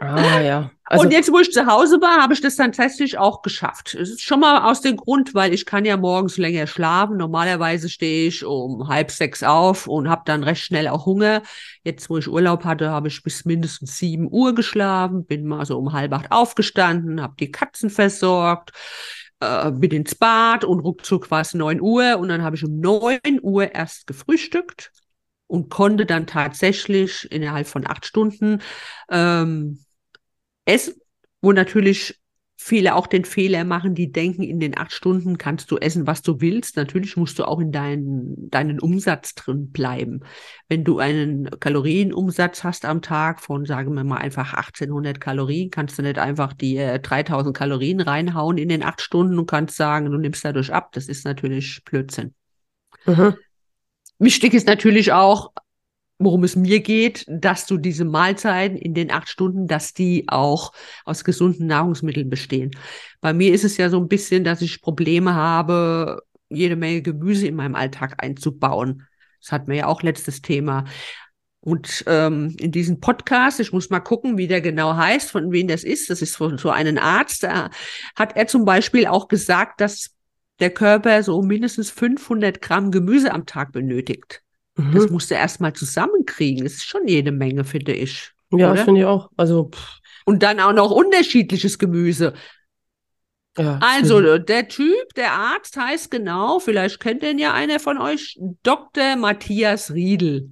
Ah, 0.00 0.40
ja. 0.40 0.70
Also, 0.84 1.04
und 1.04 1.12
jetzt, 1.12 1.32
wo 1.32 1.38
ich 1.38 1.52
zu 1.52 1.66
Hause 1.66 2.00
war, 2.00 2.20
habe 2.20 2.34
ich 2.34 2.40
das 2.40 2.56
dann 2.56 2.72
tatsächlich 2.72 3.16
auch 3.16 3.42
geschafft. 3.42 3.94
Es 3.94 4.10
ist 4.10 4.22
schon 4.22 4.40
mal 4.40 4.68
aus 4.68 4.80
dem 4.80 4.96
Grund, 4.96 5.34
weil 5.34 5.54
ich 5.54 5.64
kann 5.64 5.84
ja 5.84 5.96
morgens 5.96 6.36
länger 6.38 6.66
schlafen. 6.66 7.16
Normalerweise 7.16 7.88
stehe 7.88 8.26
ich 8.26 8.44
um 8.44 8.88
halb 8.88 9.10
sechs 9.12 9.42
auf 9.44 9.86
und 9.86 10.08
habe 10.08 10.22
dann 10.24 10.42
recht 10.42 10.62
schnell 10.62 10.88
auch 10.88 11.06
Hunger. 11.06 11.42
Jetzt, 11.84 12.10
wo 12.10 12.18
ich 12.18 12.28
Urlaub 12.28 12.64
hatte, 12.64 12.90
habe 12.90 13.08
ich 13.08 13.22
bis 13.22 13.44
mindestens 13.44 13.96
sieben 13.96 14.26
Uhr 14.30 14.54
geschlafen, 14.54 15.24
bin 15.24 15.46
mal 15.46 15.64
so 15.64 15.78
um 15.78 15.92
halb 15.92 16.12
acht 16.12 16.32
aufgestanden, 16.32 17.22
habe 17.22 17.34
die 17.38 17.52
Katzen 17.52 17.88
versorgt, 17.88 18.72
äh, 19.38 19.70
bin 19.70 19.92
ins 19.92 20.16
Bad 20.16 20.64
und 20.64 20.80
ruckzuck 20.80 21.30
war 21.30 21.42
es 21.42 21.54
neun 21.54 21.80
Uhr 21.80 22.18
und 22.18 22.28
dann 22.28 22.42
habe 22.42 22.56
ich 22.56 22.64
um 22.64 22.80
neun 22.80 23.38
Uhr 23.40 23.72
erst 23.72 24.08
gefrühstückt 24.08 24.90
und 25.52 25.68
konnte 25.68 26.06
dann 26.06 26.26
tatsächlich 26.26 27.30
innerhalb 27.30 27.66
von 27.66 27.86
acht 27.86 28.06
Stunden 28.06 28.62
ähm, 29.10 29.84
Essen, 30.64 30.94
wo 31.42 31.52
natürlich 31.52 32.18
viele 32.56 32.94
auch 32.94 33.06
den 33.06 33.26
Fehler 33.26 33.64
machen, 33.64 33.94
die 33.94 34.12
denken, 34.12 34.44
in 34.44 34.60
den 34.60 34.78
acht 34.78 34.92
Stunden 34.92 35.36
kannst 35.36 35.70
du 35.70 35.76
essen, 35.76 36.06
was 36.06 36.22
du 36.22 36.40
willst. 36.40 36.78
Natürlich 36.78 37.18
musst 37.18 37.38
du 37.38 37.44
auch 37.44 37.60
in 37.60 37.70
deinen, 37.70 38.48
deinen 38.48 38.80
Umsatz 38.80 39.34
drin 39.34 39.72
bleiben. 39.72 40.20
Wenn 40.70 40.84
du 40.84 41.00
einen 41.00 41.50
Kalorienumsatz 41.60 42.64
hast 42.64 42.86
am 42.86 43.02
Tag 43.02 43.42
von, 43.42 43.66
sagen 43.66 43.92
wir 43.92 44.04
mal, 44.04 44.18
einfach 44.18 44.54
1800 44.54 45.20
Kalorien, 45.20 45.68
kannst 45.68 45.98
du 45.98 46.02
nicht 46.02 46.18
einfach 46.18 46.54
die 46.54 46.78
äh, 46.78 46.98
3000 46.98 47.54
Kalorien 47.54 48.00
reinhauen 48.00 48.56
in 48.56 48.70
den 48.70 48.82
acht 48.82 49.02
Stunden 49.02 49.38
und 49.38 49.50
kannst 49.50 49.76
sagen, 49.76 50.10
du 50.10 50.16
nimmst 50.16 50.46
dadurch 50.46 50.72
ab. 50.72 50.92
Das 50.92 51.08
ist 51.08 51.26
natürlich 51.26 51.84
Blödsinn. 51.84 52.32
Mhm. 53.04 53.34
Wichtig 54.22 54.54
ist 54.54 54.68
natürlich 54.68 55.12
auch, 55.12 55.50
worum 56.20 56.44
es 56.44 56.54
mir 56.54 56.78
geht, 56.78 57.24
dass 57.26 57.66
du 57.66 57.76
diese 57.76 58.04
Mahlzeiten 58.04 58.76
in 58.76 58.94
den 58.94 59.10
acht 59.10 59.28
Stunden, 59.28 59.66
dass 59.66 59.94
die 59.94 60.26
auch 60.28 60.72
aus 61.04 61.24
gesunden 61.24 61.66
Nahrungsmitteln 61.66 62.30
bestehen. 62.30 62.70
Bei 63.20 63.32
mir 63.32 63.52
ist 63.52 63.64
es 63.64 63.78
ja 63.78 63.90
so 63.90 63.98
ein 63.98 64.06
bisschen, 64.06 64.44
dass 64.44 64.62
ich 64.62 64.80
Probleme 64.80 65.34
habe, 65.34 66.22
jede 66.48 66.76
Menge 66.76 67.02
Gemüse 67.02 67.48
in 67.48 67.56
meinem 67.56 67.74
Alltag 67.74 68.22
einzubauen. 68.22 69.08
Das 69.40 69.50
hatten 69.50 69.66
wir 69.66 69.78
ja 69.78 69.86
auch 69.86 70.04
letztes 70.04 70.40
Thema. 70.40 70.84
Und 71.58 72.04
ähm, 72.06 72.54
in 72.60 72.70
diesem 72.70 73.00
Podcast, 73.00 73.58
ich 73.58 73.72
muss 73.72 73.90
mal 73.90 73.98
gucken, 73.98 74.38
wie 74.38 74.46
der 74.46 74.60
genau 74.60 74.94
heißt, 74.94 75.32
von 75.32 75.50
wem 75.50 75.66
das 75.66 75.82
ist. 75.82 76.10
Das 76.10 76.22
ist 76.22 76.36
von 76.36 76.58
so 76.58 76.70
einem 76.70 76.96
Arzt. 76.96 77.42
Da 77.42 77.70
hat 78.14 78.36
er 78.36 78.46
zum 78.46 78.64
Beispiel 78.64 79.08
auch 79.08 79.26
gesagt, 79.26 79.80
dass 79.80 80.14
der 80.62 80.70
Körper 80.70 81.22
so 81.22 81.42
mindestens 81.42 81.90
500 81.90 82.62
Gramm 82.62 82.90
Gemüse 82.90 83.32
am 83.32 83.44
Tag 83.44 83.72
benötigt. 83.72 84.42
Mhm. 84.76 84.94
Das 84.94 85.10
musst 85.10 85.30
du 85.30 85.34
erstmal 85.34 85.72
zusammenkriegen. 85.72 86.64
Das 86.64 86.74
ist 86.74 86.86
schon 86.86 87.06
jede 87.06 87.32
Menge, 87.32 87.64
finde 87.64 87.92
ich. 87.92 88.30
Ja, 88.50 88.74
finde 88.76 89.00
ich 89.00 89.06
auch. 89.06 89.30
Also, 89.36 89.70
Und 90.24 90.42
dann 90.42 90.60
auch 90.60 90.72
noch 90.72 90.90
unterschiedliches 90.90 91.78
Gemüse. 91.78 92.34
Ja, 93.58 93.78
also 93.82 94.38
der 94.38 94.68
Typ, 94.68 95.12
der 95.14 95.32
Arzt 95.32 95.76
heißt 95.76 96.10
genau, 96.10 96.58
vielleicht 96.58 97.00
kennt 97.00 97.22
den 97.22 97.38
ja 97.38 97.52
einer 97.52 97.80
von 97.80 97.98
euch, 97.98 98.38
Dr. 98.62 99.16
Matthias 99.16 99.92
Riedel. 99.92 100.50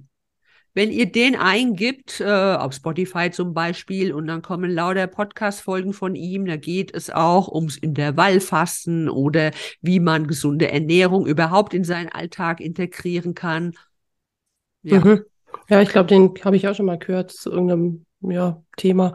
Wenn 0.73 0.91
ihr 0.91 1.11
den 1.11 1.35
eingibt, 1.35 2.21
äh, 2.21 2.55
auf 2.55 2.73
Spotify 2.73 3.29
zum 3.29 3.53
Beispiel, 3.53 4.13
und 4.13 4.27
dann 4.27 4.41
kommen 4.41 4.71
lauter 4.71 5.07
Podcast-Folgen 5.07 5.93
von 5.93 6.15
ihm, 6.15 6.45
da 6.45 6.55
geht 6.55 6.93
es 6.93 7.09
auch 7.09 7.49
ums 7.49 7.77
Intervallfasten 7.77 9.09
oder 9.09 9.51
wie 9.81 9.99
man 9.99 10.27
gesunde 10.27 10.71
Ernährung 10.71 11.25
überhaupt 11.25 11.73
in 11.73 11.83
seinen 11.83 12.09
Alltag 12.09 12.61
integrieren 12.61 13.33
kann. 13.33 13.73
Ja, 14.83 15.03
mhm. 15.03 15.25
ja 15.67 15.81
ich 15.81 15.89
glaube, 15.89 16.07
den 16.07 16.33
habe 16.43 16.55
ich 16.55 16.67
auch 16.67 16.75
schon 16.75 16.85
mal 16.85 16.97
gehört 16.97 17.31
zu 17.31 17.51
irgendeinem 17.51 18.05
ja, 18.21 18.63
Thema. 18.77 19.13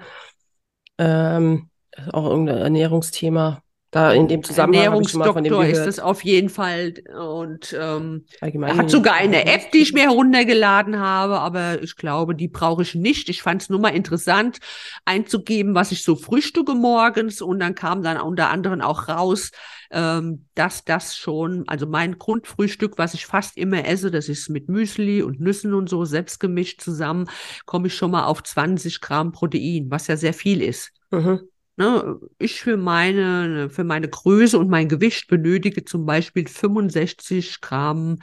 Ähm, 0.98 1.70
auch 2.12 2.28
irgendein 2.28 2.58
Ernährungsthema. 2.58 3.62
Da 3.96 4.12
in 4.12 4.28
dem 4.28 4.42
Zusammenhang 4.42 4.84
Ernährungsdoktor 4.84 5.64
ist 5.64 5.84
das 5.84 5.98
auf 6.00 6.22
jeden 6.22 6.50
Fall 6.50 6.92
und 7.18 7.74
ähm, 7.80 8.26
er 8.42 8.76
hat 8.76 8.90
sogar 8.90 9.14
eine 9.14 9.46
App, 9.46 9.72
die 9.72 9.78
ich 9.78 9.94
mir 9.94 10.02
heruntergeladen 10.02 10.98
habe, 10.98 11.40
aber 11.40 11.82
ich 11.82 11.96
glaube, 11.96 12.34
die 12.34 12.48
brauche 12.48 12.82
ich 12.82 12.94
nicht. 12.94 13.30
Ich 13.30 13.40
fand 13.40 13.62
es 13.62 13.70
nur 13.70 13.80
mal 13.80 13.88
interessant 13.88 14.58
einzugeben, 15.06 15.74
was 15.74 15.92
ich 15.92 16.02
so 16.02 16.14
frühstücke 16.14 16.74
morgens 16.74 17.40
und 17.40 17.58
dann 17.58 17.74
kam 17.74 18.02
dann 18.02 18.20
unter 18.20 18.50
anderem 18.50 18.82
auch 18.82 19.08
raus, 19.08 19.50
ähm, 19.90 20.44
dass 20.54 20.84
das 20.84 21.16
schon, 21.16 21.64
also 21.66 21.86
mein 21.86 22.18
Grundfrühstück, 22.18 22.98
was 22.98 23.14
ich 23.14 23.24
fast 23.24 23.56
immer 23.56 23.86
esse, 23.86 24.10
das 24.10 24.28
ist 24.28 24.50
mit 24.50 24.68
Müsli 24.68 25.22
und 25.22 25.40
Nüssen 25.40 25.72
und 25.72 25.88
so 25.88 26.04
selbst 26.04 26.38
gemischt 26.38 26.82
zusammen, 26.82 27.30
komme 27.64 27.86
ich 27.86 27.94
schon 27.94 28.10
mal 28.10 28.26
auf 28.26 28.42
20 28.42 29.00
Gramm 29.00 29.32
Protein, 29.32 29.90
was 29.90 30.06
ja 30.06 30.18
sehr 30.18 30.34
viel 30.34 30.60
ist. 30.60 30.92
Mhm. 31.10 31.48
Ne, 31.78 32.18
ich 32.38 32.60
für 32.60 32.76
meine, 32.76 33.68
für 33.68 33.84
meine 33.84 34.08
Größe 34.08 34.58
und 34.58 34.70
mein 34.70 34.88
Gewicht 34.88 35.28
benötige 35.28 35.84
zum 35.84 36.06
Beispiel 36.06 36.48
65 36.48 37.60
Gramm 37.60 38.18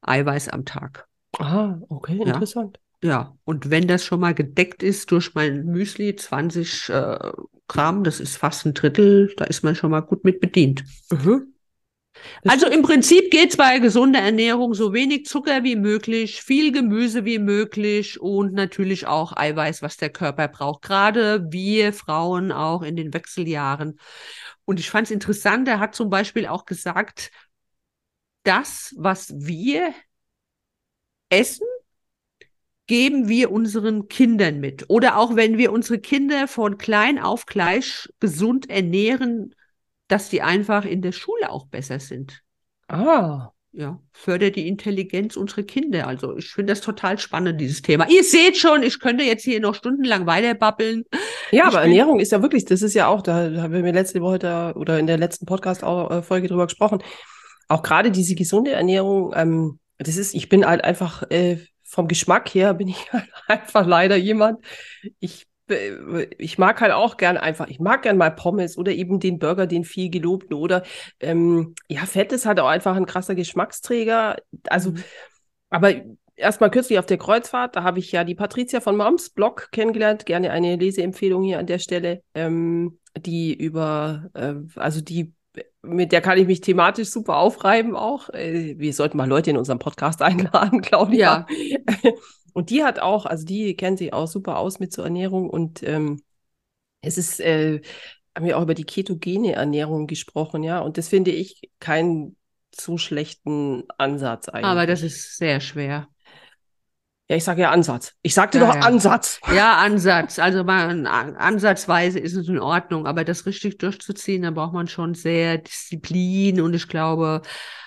Eiweiß 0.00 0.48
am 0.48 0.64
Tag. 0.64 1.06
Ah, 1.38 1.78
okay, 1.88 2.18
interessant. 2.18 2.78
Ja, 3.02 3.10
ja. 3.10 3.38
und 3.44 3.70
wenn 3.70 3.86
das 3.86 4.04
schon 4.04 4.20
mal 4.20 4.34
gedeckt 4.34 4.82
ist 4.82 5.10
durch 5.10 5.34
mein 5.34 5.66
Müsli, 5.66 6.16
20 6.16 6.88
äh, 6.88 7.32
Gramm, 7.68 8.04
das 8.04 8.20
ist 8.20 8.38
fast 8.38 8.64
ein 8.64 8.72
Drittel, 8.72 9.34
da 9.36 9.44
ist 9.44 9.62
man 9.62 9.74
schon 9.74 9.90
mal 9.90 10.00
gut 10.00 10.24
mit 10.24 10.40
bedient. 10.40 10.82
Mhm. 11.10 11.52
Also 12.44 12.66
im 12.66 12.82
Prinzip 12.82 13.30
geht 13.30 13.50
es 13.50 13.56
bei 13.56 13.78
gesunder 13.78 14.20
Ernährung 14.20 14.74
so 14.74 14.92
wenig 14.92 15.26
Zucker 15.26 15.64
wie 15.64 15.76
möglich, 15.76 16.42
viel 16.42 16.72
Gemüse 16.72 17.24
wie 17.24 17.38
möglich 17.38 18.20
und 18.20 18.52
natürlich 18.54 19.06
auch 19.06 19.36
Eiweiß, 19.36 19.82
was 19.82 19.96
der 19.96 20.10
Körper 20.10 20.48
braucht. 20.48 20.82
Gerade 20.82 21.50
wir 21.50 21.92
Frauen 21.92 22.52
auch 22.52 22.82
in 22.82 22.96
den 22.96 23.12
Wechseljahren. 23.12 23.98
Und 24.64 24.80
ich 24.80 24.90
fand 24.90 25.06
es 25.06 25.10
interessant, 25.10 25.66
er 25.68 25.80
hat 25.80 25.94
zum 25.94 26.10
Beispiel 26.10 26.46
auch 26.46 26.64
gesagt, 26.64 27.30
das, 28.44 28.94
was 28.96 29.32
wir 29.34 29.92
essen, 31.28 31.66
geben 32.86 33.28
wir 33.28 33.52
unseren 33.52 34.08
Kindern 34.08 34.60
mit. 34.60 34.88
Oder 34.88 35.18
auch 35.18 35.36
wenn 35.36 35.58
wir 35.58 35.72
unsere 35.72 35.98
Kinder 35.98 36.48
von 36.48 36.78
klein 36.78 37.18
auf 37.18 37.46
gleich 37.46 38.08
gesund 38.18 38.70
ernähren, 38.70 39.54
dass 40.08 40.28
die 40.28 40.42
einfach 40.42 40.84
in 40.84 41.02
der 41.02 41.12
Schule 41.12 41.50
auch 41.50 41.66
besser 41.66 42.00
sind. 42.00 42.42
Ah. 42.88 43.52
Ja, 43.70 44.00
fördert 44.12 44.56
die 44.56 44.66
Intelligenz 44.66 45.36
unserer 45.36 45.62
Kinder. 45.62 46.06
Also 46.06 46.36
ich 46.36 46.48
finde 46.48 46.72
das 46.72 46.80
total 46.80 47.18
spannend, 47.18 47.60
dieses 47.60 47.82
Thema. 47.82 48.08
Ihr 48.08 48.24
seht 48.24 48.56
schon, 48.56 48.82
ich 48.82 48.98
könnte 48.98 49.24
jetzt 49.24 49.44
hier 49.44 49.60
noch 49.60 49.74
stundenlang 49.74 50.26
weiterbabbeln. 50.26 51.04
Ja, 51.50 51.68
ich 51.68 51.74
aber 51.74 51.82
Ernährung 51.82 52.18
ist 52.18 52.32
ja 52.32 52.40
wirklich, 52.40 52.64
das 52.64 52.80
ist 52.80 52.94
ja 52.94 53.08
auch, 53.08 53.20
da 53.20 53.62
haben 53.62 53.72
wir 53.72 53.92
letzte 53.92 54.22
Woche 54.22 54.38
da, 54.38 54.72
oder 54.72 54.98
in 54.98 55.06
der 55.06 55.18
letzten 55.18 55.44
Podcast-Folge 55.44 56.48
drüber 56.48 56.66
gesprochen. 56.66 57.02
Auch 57.68 57.82
gerade 57.82 58.10
diese 58.10 58.34
gesunde 58.34 58.72
Ernährung, 58.72 59.34
ähm, 59.36 59.78
das 59.98 60.16
ist, 60.16 60.34
ich 60.34 60.48
bin 60.48 60.64
halt 60.66 60.82
einfach 60.82 61.30
äh, 61.30 61.58
vom 61.88 62.06
Geschmack 62.06 62.54
her 62.54 62.74
bin 62.74 62.88
ich 62.88 63.12
halt 63.12 63.28
einfach 63.48 63.86
leider 63.86 64.16
jemand. 64.16 64.64
Ich 65.20 65.46
ich 66.38 66.58
mag 66.58 66.80
halt 66.80 66.92
auch 66.92 67.16
gern 67.16 67.36
einfach, 67.36 67.68
ich 67.68 67.80
mag 67.80 68.02
gern 68.02 68.16
mal 68.16 68.30
Pommes 68.30 68.78
oder 68.78 68.92
eben 68.92 69.20
den 69.20 69.38
Burger, 69.38 69.66
den 69.66 69.84
viel 69.84 70.10
gelobten 70.10 70.54
oder 70.54 70.82
ähm, 71.20 71.74
ja, 71.88 72.06
Fett 72.06 72.32
ist 72.32 72.46
halt 72.46 72.60
auch 72.60 72.68
einfach 72.68 72.96
ein 72.96 73.06
krasser 73.06 73.34
Geschmacksträger. 73.34 74.36
Also, 74.68 74.92
mhm. 74.92 75.04
aber 75.70 75.94
erstmal 76.36 76.70
kürzlich 76.70 76.98
auf 76.98 77.06
der 77.06 77.18
Kreuzfahrt, 77.18 77.76
da 77.76 77.82
habe 77.82 77.98
ich 77.98 78.12
ja 78.12 78.24
die 78.24 78.34
Patricia 78.34 78.80
von 78.80 78.96
Moms 78.96 79.30
Blog 79.30 79.68
kennengelernt, 79.72 80.26
gerne 80.26 80.50
eine 80.50 80.76
Leseempfehlung 80.76 81.42
hier 81.42 81.58
an 81.58 81.66
der 81.66 81.78
Stelle, 81.78 82.22
ähm, 82.34 82.98
die 83.16 83.54
über, 83.54 84.30
äh, 84.34 84.54
also 84.76 85.00
die 85.00 85.32
mit 85.82 86.12
der 86.12 86.20
kann 86.20 86.38
ich 86.38 86.46
mich 86.46 86.60
thematisch 86.60 87.08
super 87.08 87.36
aufreiben 87.36 87.96
auch. 87.96 88.28
Äh, 88.30 88.74
wir 88.78 88.92
sollten 88.92 89.16
mal 89.16 89.28
Leute 89.28 89.50
in 89.50 89.56
unserem 89.56 89.78
Podcast 89.78 90.22
einladen, 90.22 90.80
Claudia. 90.80 91.46
Ja. 91.48 91.76
Und 92.58 92.70
die 92.70 92.82
hat 92.82 92.98
auch, 92.98 93.24
also 93.24 93.44
die 93.44 93.76
kennt 93.76 94.00
sich 94.00 94.12
auch 94.12 94.26
super 94.26 94.58
aus 94.58 94.80
mit 94.80 94.92
zur 94.92 95.04
Ernährung 95.04 95.48
und 95.48 95.80
ähm, 95.84 96.20
es 97.00 97.16
ist, 97.16 97.38
äh, 97.38 97.80
haben 98.36 98.46
wir 98.46 98.58
auch 98.58 98.62
über 98.62 98.74
die 98.74 98.82
ketogene 98.82 99.52
Ernährung 99.52 100.08
gesprochen, 100.08 100.64
ja. 100.64 100.80
Und 100.80 100.98
das 100.98 101.06
finde 101.06 101.30
ich 101.30 101.70
keinen 101.78 102.36
zu 102.72 102.98
schlechten 102.98 103.84
Ansatz 103.96 104.48
eigentlich. 104.48 104.64
Aber 104.64 104.88
das 104.88 105.02
ist 105.02 105.36
sehr 105.36 105.60
schwer. 105.60 106.08
Ja, 107.28 107.36
ich 107.36 107.44
sage 107.44 107.62
ja 107.62 107.70
Ansatz. 107.70 108.14
Ich 108.22 108.34
sagte 108.34 108.58
ja, 108.58 108.66
doch 108.66 108.74
ja. 108.74 108.80
Ansatz. 108.80 109.40
Ja, 109.54 109.76
Ansatz. 109.76 110.40
Also 110.40 110.64
man, 110.64 111.06
ansatzweise 111.06 112.18
ist 112.18 112.34
es 112.34 112.48
in 112.48 112.58
Ordnung, 112.58 113.06
aber 113.06 113.22
das 113.22 113.46
richtig 113.46 113.78
durchzuziehen, 113.78 114.42
da 114.42 114.50
braucht 114.50 114.72
man 114.72 114.88
schon 114.88 115.14
sehr 115.14 115.58
Disziplin 115.58 116.60
und 116.60 116.74
ich 116.74 116.88
glaube, 116.88 117.42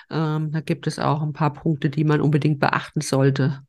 ähm, 0.09 0.49
da 0.53 0.61
gibt 0.61 0.87
es 0.87 0.97
auch 0.97 1.21
ein 1.21 1.33
paar 1.33 1.51
Punkte, 1.51 1.89
die 1.89 2.05
man 2.05 2.21
unbedingt 2.21 2.61
beachten 2.61 3.01
sollte. 3.01 3.63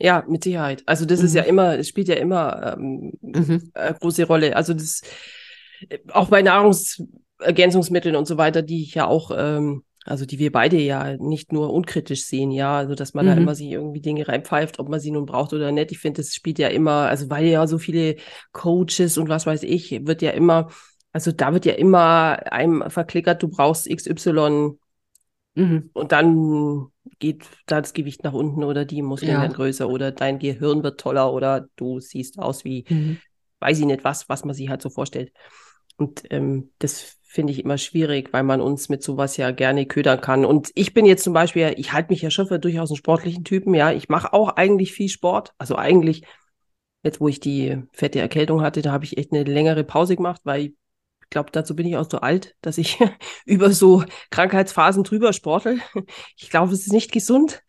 Ja, 0.00 0.24
mit 0.26 0.44
Sicherheit. 0.44 0.82
Also 0.86 1.04
das 1.04 1.20
mhm. 1.20 1.26
ist 1.26 1.34
ja 1.34 1.42
mhm. 1.42 1.48
immer, 1.48 1.78
es 1.78 1.88
spielt 1.88 2.08
ja 2.08 2.16
immer 2.16 2.74
ähm, 2.78 3.12
mhm. 3.20 3.70
eine 3.74 3.94
große 3.94 4.24
Rolle. 4.26 4.56
Also 4.56 4.74
das 4.74 5.02
auch 6.08 6.28
bei 6.28 6.42
Nahrungsergänzungsmitteln 6.42 8.16
und 8.16 8.26
so 8.26 8.36
weiter, 8.38 8.62
die 8.62 8.82
ich 8.82 8.94
ja 8.94 9.06
auch 9.06 9.30
ähm, 9.36 9.84
also 10.04 10.24
die 10.24 10.38
wir 10.38 10.50
beide 10.50 10.78
ja 10.78 11.16
nicht 11.18 11.52
nur 11.52 11.72
unkritisch 11.72 12.24
sehen, 12.24 12.50
ja, 12.50 12.78
also 12.78 12.94
dass 12.94 13.12
man 13.12 13.26
mhm. 13.26 13.30
da 13.30 13.36
immer 13.36 13.54
sich 13.54 13.70
irgendwie 13.70 14.00
Dinge 14.00 14.26
reinpfeift, 14.26 14.78
ob 14.78 14.88
man 14.88 14.98
sie 14.98 15.10
nun 15.10 15.26
braucht 15.26 15.52
oder 15.52 15.72
nicht. 15.72 15.92
Ich 15.92 15.98
finde, 15.98 16.22
das 16.22 16.34
spielt 16.34 16.58
ja 16.58 16.68
immer, 16.68 17.08
also 17.08 17.28
weil 17.28 17.44
ja 17.46 17.66
so 17.66 17.78
viele 17.78 18.16
Coaches 18.52 19.18
und 19.18 19.28
was 19.28 19.46
weiß 19.46 19.62
ich, 19.62 20.06
wird 20.06 20.22
ja 20.22 20.30
immer, 20.30 20.70
also 21.12 21.32
da 21.32 21.52
wird 21.52 21.66
ja 21.66 21.74
immer 21.74 22.50
einem 22.50 22.88
verklickert, 22.88 23.42
du 23.42 23.48
brauchst 23.48 23.88
XY 23.88 24.78
mhm. 25.54 25.90
und 25.92 26.12
dann 26.12 26.86
geht 27.18 27.44
da 27.66 27.80
das 27.80 27.92
Gewicht 27.92 28.24
nach 28.24 28.32
unten 28.32 28.64
oder 28.64 28.84
die 28.84 29.02
Muskeln 29.02 29.32
ja. 29.32 29.40
werden 29.40 29.52
größer 29.52 29.88
oder 29.88 30.12
dein 30.12 30.38
Gehirn 30.38 30.82
wird 30.82 31.00
toller 31.00 31.32
oder 31.32 31.66
du 31.76 32.00
siehst 32.00 32.38
aus 32.38 32.64
wie, 32.64 32.84
mhm. 32.88 33.18
weiß 33.60 33.78
ich 33.78 33.86
nicht 33.86 34.04
was, 34.04 34.28
was 34.28 34.44
man 34.44 34.54
sich 34.54 34.68
halt 34.68 34.82
so 34.82 34.90
vorstellt. 34.90 35.32
Und 35.96 36.22
ähm, 36.30 36.70
das 36.78 37.18
finde 37.22 37.52
ich 37.52 37.62
immer 37.62 37.78
schwierig, 37.78 38.32
weil 38.32 38.42
man 38.42 38.60
uns 38.60 38.88
mit 38.88 39.04
sowas 39.04 39.36
ja 39.36 39.52
gerne 39.52 39.86
ködern 39.86 40.20
kann. 40.20 40.44
Und 40.44 40.70
ich 40.74 40.94
bin 40.94 41.04
jetzt 41.04 41.22
zum 41.22 41.32
Beispiel, 41.32 41.74
ich 41.76 41.92
halte 41.92 42.10
mich 42.10 42.22
ja 42.22 42.30
schon 42.30 42.48
für 42.48 42.58
durchaus 42.58 42.90
einen 42.90 42.96
sportlichen 42.96 43.44
Typen, 43.44 43.72
ja. 43.74 43.92
Ich 43.92 44.08
mache 44.08 44.32
auch 44.32 44.56
eigentlich 44.56 44.92
viel 44.92 45.08
Sport. 45.08 45.52
Also 45.56 45.76
eigentlich, 45.76 46.24
jetzt 47.04 47.20
wo 47.20 47.28
ich 47.28 47.38
die 47.38 47.82
fette 47.92 48.18
Erkältung 48.18 48.62
hatte, 48.62 48.82
da 48.82 48.90
habe 48.90 49.04
ich 49.04 49.16
echt 49.16 49.32
eine 49.32 49.44
längere 49.44 49.84
Pause 49.84 50.16
gemacht, 50.16 50.40
weil 50.42 50.72
glaube, 51.30 51.50
dazu 51.52 51.74
bin 51.76 51.86
ich 51.86 51.96
auch 51.96 52.08
so 52.10 52.18
alt, 52.18 52.56
dass 52.60 52.78
ich 52.78 52.98
über 53.46 53.70
so 53.70 54.04
Krankheitsphasen 54.30 55.04
drüber 55.04 55.32
sportel. 55.32 55.80
Ich 56.36 56.50
glaube, 56.50 56.72
es 56.72 56.80
ist 56.86 56.92
nicht 56.92 57.12
gesund. 57.12 57.62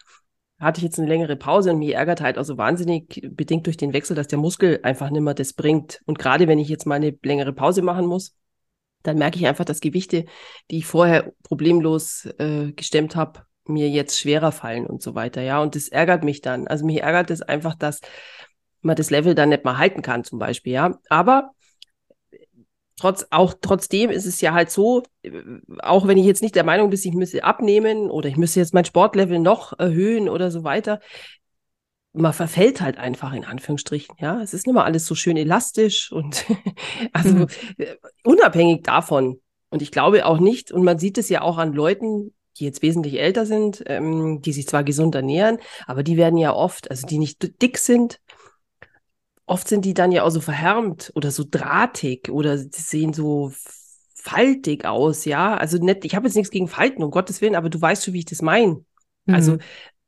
Hatte 0.59 0.80
ich 0.80 0.84
jetzt 0.84 0.99
eine 0.99 1.07
längere 1.07 1.36
Pause 1.36 1.72
und 1.72 1.80
mich 1.80 1.95
ärgert 1.95 2.22
halt 2.22 2.38
auch 2.38 2.43
so 2.43 2.57
wahnsinnig, 2.57 3.28
bedingt 3.32 3.66
durch 3.66 3.78
den 3.78 3.93
Wechsel, 3.93 4.16
dass 4.16 4.28
der 4.28 4.38
Muskel 4.38 4.80
einfach 4.84 5.09
nicht 5.09 5.22
mehr 5.22 5.34
das 5.34 5.53
bringt. 5.53 6.01
Und 6.05 6.20
gerade 6.20 6.47
wenn 6.47 6.59
ich 6.59 6.70
jetzt 6.70 6.86
mal 6.86 6.95
eine 6.95 7.18
längere 7.24 7.53
Pause 7.53 7.82
machen 7.82 8.05
muss, 8.05 8.36
dann 9.01 9.18
merke 9.18 9.38
ich 9.39 9.47
einfach, 9.47 9.66
dass 9.66 9.80
Gewichte, 9.80 10.26
die 10.70 10.78
ich 10.78 10.86
vorher 10.86 11.34
problemlos 11.43 12.26
äh, 12.38 12.72
gestemmt 12.74 13.16
habe, 13.16 13.41
mir 13.66 13.89
jetzt 13.89 14.20
schwerer 14.20 14.51
fallen 14.51 14.86
und 14.86 15.01
so 15.01 15.16
weiter. 15.16 15.41
Ja, 15.41 15.62
und 15.62 15.76
das 15.76 15.88
ärgert 15.88 16.24
mich 16.24 16.41
dann. 16.41 16.68
Also 16.68 16.86
mich 16.86 17.01
ärgert 17.01 17.32
es 17.32 17.41
einfach, 17.41 17.76
dass 17.76 18.01
man 18.82 18.95
das 18.95 19.09
Level 19.09 19.36
dann 19.36 19.49
nicht 19.49 19.66
mal 19.66 19.78
halten 19.78 20.01
kann, 20.01 20.24
zum 20.24 20.39
Beispiel. 20.39 20.74
Ja, 20.74 20.99
aber 21.09 21.51
trotz, 23.02 23.26
auch 23.32 23.56
trotzdem 23.60 24.10
ist 24.12 24.26
es 24.26 24.41
ja 24.41 24.54
halt 24.54 24.70
so, 24.70 25.04
auch 25.80 26.08
wenn 26.08 26.18
ich 26.18 26.26
jetzt 26.26 26.41
nicht 26.41 26.56
der 26.56 26.64
Meinung 26.64 26.89
bin, 26.89 26.99
ich 27.04 27.14
müsse 27.14 27.43
abnehmen 27.43 28.10
oder 28.10 28.30
ich 28.30 28.38
müsse 28.38 28.60
jetzt 28.60 28.74
mein 28.74 28.86
Sportlevel 28.86 29.39
noch 29.39 29.78
erhöhen 29.80 30.30
oder 30.30 30.52
so 30.52 30.64
weiter, 30.64 30.99
man 32.14 32.34
verfällt 32.34 32.82
halt 32.82 32.97
einfach 32.97 33.34
in 33.34 33.45
Anführungsstrichen, 33.45 34.16
ja. 34.20 34.41
Es 34.41 34.54
ist 34.54 34.68
nicht 34.68 34.76
mal 34.76 34.84
alles 34.84 35.06
so 35.06 35.16
schön 35.16 35.38
elastisch 35.38 36.12
und 36.12 36.45
also 37.14 37.34
mhm. 37.34 37.47
Äh, 37.78 37.95
unabhängig 38.24 38.84
davon. 38.84 39.39
Und 39.70 39.82
ich 39.82 39.91
glaube 39.91 40.26
auch 40.26 40.39
nicht, 40.39 40.72
und 40.72 40.84
man 40.84 40.99
sieht 40.99 41.18
es 41.18 41.30
ja 41.30 41.41
auch 41.41 41.58
an 41.58 41.74
Leuten, 41.74 42.34
die 42.60 42.66
jetzt 42.66 42.82
wesentlich 42.82 43.20
älter 43.20 43.45
sind, 43.45 43.82
ähm, 43.88 44.41
die 44.41 44.52
sich 44.52 44.68
zwar 44.68 44.84
gesund 44.84 45.16
ernähren, 45.16 45.58
aber 45.88 46.04
die 46.04 46.18
werden 46.18 46.38
ja 46.38 46.54
oft, 46.54 46.91
also 46.91 47.08
die 47.08 47.18
nicht 47.18 47.62
dick 47.62 47.78
sind, 47.78 48.20
oft 49.52 49.68
sind 49.68 49.86
die 49.86 49.93
dann 49.93 50.12
ja 50.12 50.24
auch 50.24 50.30
so 50.30 50.41
verhärmt 50.41 51.12
oder 51.16 51.32
so 51.32 51.43
drahtig 51.49 52.30
oder 52.30 52.58
sehen 52.58 53.14
so 53.14 53.52
faltig 54.16 54.86
aus, 54.86 55.26
ja. 55.26 55.56
Also 55.56 55.78
nicht, 55.78 56.06
ich 56.06 56.16
habe 56.16 56.28
jetzt 56.28 56.36
nichts 56.36 56.52
gegen 56.52 56.68
Falten, 56.68 57.04
um 57.04 57.12
Gottes 57.12 57.41
Willen, 57.41 57.56
aber 57.56 57.70
du 57.70 57.82
weißt 57.82 58.06
schon, 58.06 58.14
wie 58.14 58.20
ich 58.20 58.26
das 58.26 58.41
meine. 58.41 58.84
Also 59.28 59.54
mhm 59.54 59.60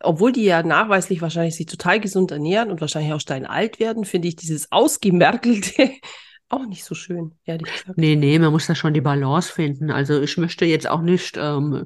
obwohl 0.03 0.31
die 0.31 0.43
ja 0.43 0.63
nachweislich 0.63 1.21
wahrscheinlich 1.21 1.55
sich 1.55 1.65
total 1.65 1.99
gesund 1.99 2.31
ernähren 2.31 2.69
und 2.69 2.81
wahrscheinlich 2.81 3.13
auch 3.13 3.21
steinalt 3.21 3.79
werden, 3.79 4.05
finde 4.05 4.27
ich 4.27 4.35
dieses 4.35 4.71
Ausgemerkelte 4.71 5.91
auch 6.49 6.65
nicht 6.65 6.83
so 6.83 6.93
schön, 6.93 7.33
ehrlich 7.45 7.71
gesagt. 7.71 7.97
Nee, 7.97 8.15
nee, 8.15 8.37
man 8.37 8.51
muss 8.51 8.67
da 8.67 8.75
schon 8.75 8.93
die 8.93 9.01
Balance 9.01 9.51
finden. 9.51 9.89
Also 9.89 10.21
ich 10.21 10.37
möchte 10.37 10.65
jetzt 10.65 10.89
auch 10.89 11.01
nicht 11.01 11.37
ähm, 11.37 11.85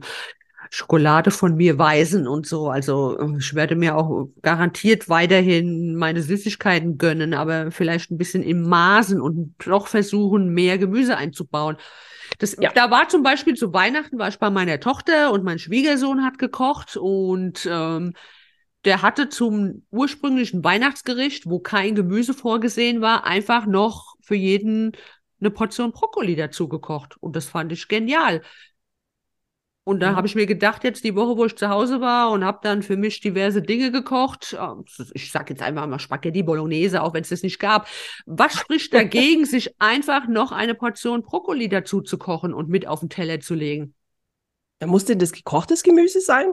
Schokolade 0.70 1.32
von 1.32 1.56
mir 1.56 1.78
weisen 1.78 2.28
und 2.28 2.46
so. 2.46 2.70
Also 2.70 3.20
ähm, 3.20 3.38
ich 3.40 3.54
werde 3.54 3.76
mir 3.76 3.96
auch 3.96 4.28
garantiert 4.42 5.10
weiterhin 5.10 5.96
meine 5.96 6.22
Süßigkeiten 6.22 6.98
gönnen, 6.98 7.34
aber 7.34 7.72
vielleicht 7.72 8.12
ein 8.12 8.18
bisschen 8.18 8.44
im 8.44 8.64
Maßen 8.64 9.22
und 9.22 9.56
doch 9.66 9.88
versuchen, 9.88 10.54
mehr 10.54 10.78
Gemüse 10.78 11.18
einzubauen. 11.18 11.78
Das, 12.40 12.58
ja. 12.60 12.72
Da 12.74 12.92
war 12.92 13.08
zum 13.10 13.24
Beispiel 13.24 13.56
zu 13.56 13.74
Weihnachten, 13.74 14.20
war 14.20 14.28
ich 14.28 14.40
bei 14.40 14.50
meiner 14.50 14.80
Tochter 14.80 15.32
und 15.32 15.44
mein 15.44 15.60
Schwiegersohn 15.60 16.24
hat 16.24 16.38
gekocht 16.38 16.98
und 16.98 17.68
ähm, 17.70 18.14
der 18.86 19.02
hatte 19.02 19.30
zum 19.30 19.86
ursprünglichen 19.92 20.64
Weihnachtsgericht, 20.64 21.46
wo 21.46 21.60
kein 21.60 21.96
Gemüse 21.96 22.34
vorgesehen 22.34 23.02
war, 23.02 23.26
einfach 23.26 23.66
noch 23.66 24.16
für 24.22 24.36
jeden 24.36 24.92
eine 25.40 25.52
Portion 25.52 25.92
Brokkoli 25.92 26.36
dazu 26.36 26.68
gekocht. 26.68 27.18
Und 27.20 27.36
das 27.36 27.46
fand 27.46 27.72
ich 27.72 27.88
genial. 27.88 28.42
Und 29.88 30.02
da 30.02 30.12
mhm. 30.12 30.16
habe 30.18 30.28
ich 30.28 30.36
mir 30.36 30.46
gedacht, 30.46 30.84
jetzt 30.84 31.06
die 31.06 31.16
Woche, 31.16 31.38
wo 31.38 31.46
ich 31.46 31.56
zu 31.56 31.70
Hause 31.70 32.02
war 32.02 32.32
und 32.32 32.44
habe 32.44 32.60
dann 32.62 32.84
für 32.84 32.98
mich 32.98 33.22
diverse 33.22 33.62
Dinge 33.62 33.90
gekocht. 33.90 34.54
Ähm, 34.60 34.84
ich 35.14 35.32
sage 35.32 35.54
jetzt 35.54 35.64
einfach 35.64 35.88
mal 35.88 35.98
Spaghetti 35.98 36.44
Bolognese, 36.44 37.02
auch 37.02 37.14
wenn 37.14 37.22
es 37.22 37.30
das 37.30 37.42
nicht 37.42 37.58
gab. 37.58 37.88
Was 38.26 38.60
spricht 38.60 38.94
dagegen, 38.94 39.46
sich 39.46 39.80
einfach 39.80 40.28
noch 40.28 40.52
eine 40.52 40.76
Portion 40.76 41.22
Brokkoli 41.22 41.70
dazu 41.70 42.02
zu 42.02 42.18
kochen 42.18 42.54
und 42.54 42.68
mit 42.68 42.86
auf 42.86 43.00
den 43.00 43.08
Teller 43.08 43.40
zu 43.40 43.56
legen? 43.56 43.94
Da 44.80 44.88
muss 44.88 45.06
denn 45.06 45.20
das 45.20 45.32
gekochtes 45.32 45.84
Gemüse 45.84 46.20
sein? 46.20 46.48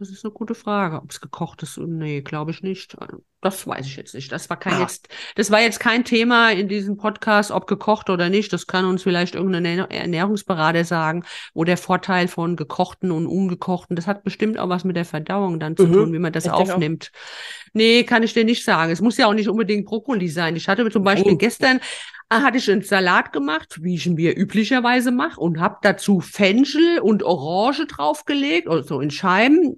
Das 0.00 0.08
ist 0.08 0.24
eine 0.24 0.32
gute 0.32 0.54
Frage. 0.54 0.96
Ob 0.96 1.10
es 1.10 1.20
gekocht 1.20 1.62
ist, 1.62 1.76
nee, 1.76 2.22
glaube 2.22 2.52
ich 2.52 2.62
nicht. 2.62 2.96
Das 3.42 3.66
weiß 3.66 3.84
ich 3.84 3.96
jetzt 3.96 4.14
nicht. 4.14 4.32
Das 4.32 4.48
war 4.48 4.58
kein 4.58 4.72
ah. 4.72 4.80
jetzt, 4.80 5.10
das 5.34 5.50
war 5.50 5.60
jetzt 5.60 5.78
kein 5.78 6.06
Thema 6.06 6.52
in 6.52 6.68
diesem 6.68 6.96
Podcast, 6.96 7.50
ob 7.50 7.66
gekocht 7.66 8.08
oder 8.08 8.30
nicht. 8.30 8.50
Das 8.54 8.66
kann 8.66 8.86
uns 8.86 9.02
vielleicht 9.02 9.34
irgendein 9.34 9.66
Ernährungsberater 9.66 10.86
sagen, 10.86 11.24
wo 11.52 11.64
der 11.64 11.76
Vorteil 11.76 12.28
von 12.28 12.56
gekochten 12.56 13.10
und 13.10 13.26
ungekochten, 13.26 13.94
das 13.94 14.06
hat 14.06 14.24
bestimmt 14.24 14.58
auch 14.58 14.70
was 14.70 14.84
mit 14.84 14.96
der 14.96 15.04
Verdauung 15.04 15.60
dann 15.60 15.76
zu 15.76 15.86
mhm. 15.86 15.92
tun, 15.92 16.12
wie 16.14 16.18
man 16.18 16.32
das 16.32 16.46
ich 16.46 16.50
aufnimmt. 16.50 17.12
Nee, 17.74 18.04
kann 18.04 18.22
ich 18.22 18.32
dir 18.32 18.46
nicht 18.46 18.64
sagen. 18.64 18.90
Es 18.90 19.02
muss 19.02 19.18
ja 19.18 19.26
auch 19.26 19.34
nicht 19.34 19.50
unbedingt 19.50 19.84
Brokkoli 19.84 20.28
sein. 20.28 20.56
Ich 20.56 20.66
hatte 20.66 20.88
zum 20.88 21.04
Beispiel 21.04 21.32
Nein. 21.32 21.38
gestern 21.38 21.80
ah, 22.30 22.40
hatte 22.40 22.56
ich 22.56 22.70
einen 22.70 22.80
Salat 22.80 23.34
gemacht, 23.34 23.82
wie 23.82 23.96
ich 23.96 24.06
ihn 24.06 24.14
mir 24.14 24.34
üblicherweise 24.34 25.10
mache, 25.10 25.38
und 25.38 25.60
habe 25.60 25.76
dazu 25.82 26.20
Fenchel 26.20 27.00
und 27.00 27.22
Orange 27.22 27.86
draufgelegt, 27.86 28.66
also 28.66 29.02
in 29.02 29.10
Scheiben, 29.10 29.76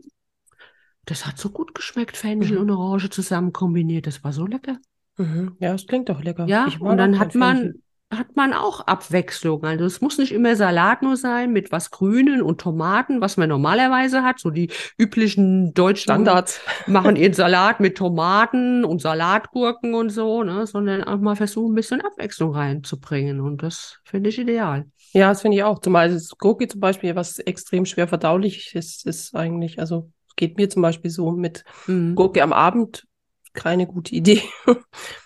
das 1.04 1.26
hat 1.26 1.38
so 1.38 1.50
gut 1.50 1.74
geschmeckt, 1.74 2.16
Fenchel 2.16 2.56
mhm. 2.56 2.62
und 2.62 2.70
Orange 2.70 3.10
zusammen 3.10 3.52
kombiniert. 3.52 4.06
Das 4.06 4.22
war 4.22 4.32
so 4.32 4.46
lecker. 4.46 4.78
Mhm. 5.16 5.56
Ja, 5.58 5.72
das 5.72 5.86
klingt 5.86 6.08
doch 6.08 6.22
lecker. 6.22 6.46
Ja, 6.46 6.68
und 6.78 6.96
dann 6.96 7.18
hat 7.18 7.34
man, 7.34 7.74
hat 8.10 8.36
man 8.36 8.52
auch 8.52 8.80
Abwechslung. 8.82 9.64
Also 9.64 9.84
es 9.84 10.00
muss 10.00 10.18
nicht 10.18 10.32
immer 10.32 10.54
Salat 10.54 11.02
nur 11.02 11.16
sein 11.16 11.52
mit 11.52 11.72
was 11.72 11.90
Grünen 11.90 12.40
und 12.40 12.60
Tomaten, 12.60 13.20
was 13.20 13.36
man 13.36 13.48
normalerweise 13.48 14.22
hat. 14.22 14.38
So 14.38 14.50
die 14.50 14.70
üblichen 14.96 15.74
deutschen 15.74 16.04
Standards 16.04 16.60
machen 16.86 17.16
ihren 17.16 17.32
Salat 17.34 17.80
mit 17.80 17.98
Tomaten 17.98 18.84
und 18.84 19.02
Salatgurken 19.02 19.94
und 19.94 20.10
so, 20.10 20.44
ne? 20.44 20.66
sondern 20.66 21.02
auch 21.02 21.18
mal 21.18 21.36
versuchen, 21.36 21.72
ein 21.72 21.76
bisschen 21.76 22.00
Abwechslung 22.00 22.54
reinzubringen. 22.54 23.40
Und 23.40 23.62
das 23.62 23.98
finde 24.04 24.30
ich 24.30 24.38
ideal. 24.38 24.86
Ja, 25.12 25.28
das 25.28 25.42
finde 25.42 25.58
ich 25.58 25.64
auch. 25.64 25.80
Zumal 25.80 26.10
das 26.10 26.30
Gurke 26.38 26.68
zum 26.68 26.80
Beispiel, 26.80 27.14
was 27.16 27.38
extrem 27.38 27.84
schwer 27.86 28.08
verdaulich 28.08 28.74
ist, 28.74 29.04
ist 29.04 29.34
eigentlich, 29.34 29.78
also 29.78 30.10
geht 30.36 30.56
mir 30.56 30.68
zum 30.68 30.82
Beispiel 30.82 31.10
so 31.10 31.30
mit 31.30 31.64
mhm. 31.86 32.14
Gurke 32.14 32.42
am 32.42 32.52
Abend 32.52 33.06
keine 33.52 33.86
gute 33.86 34.14
Idee. 34.14 34.42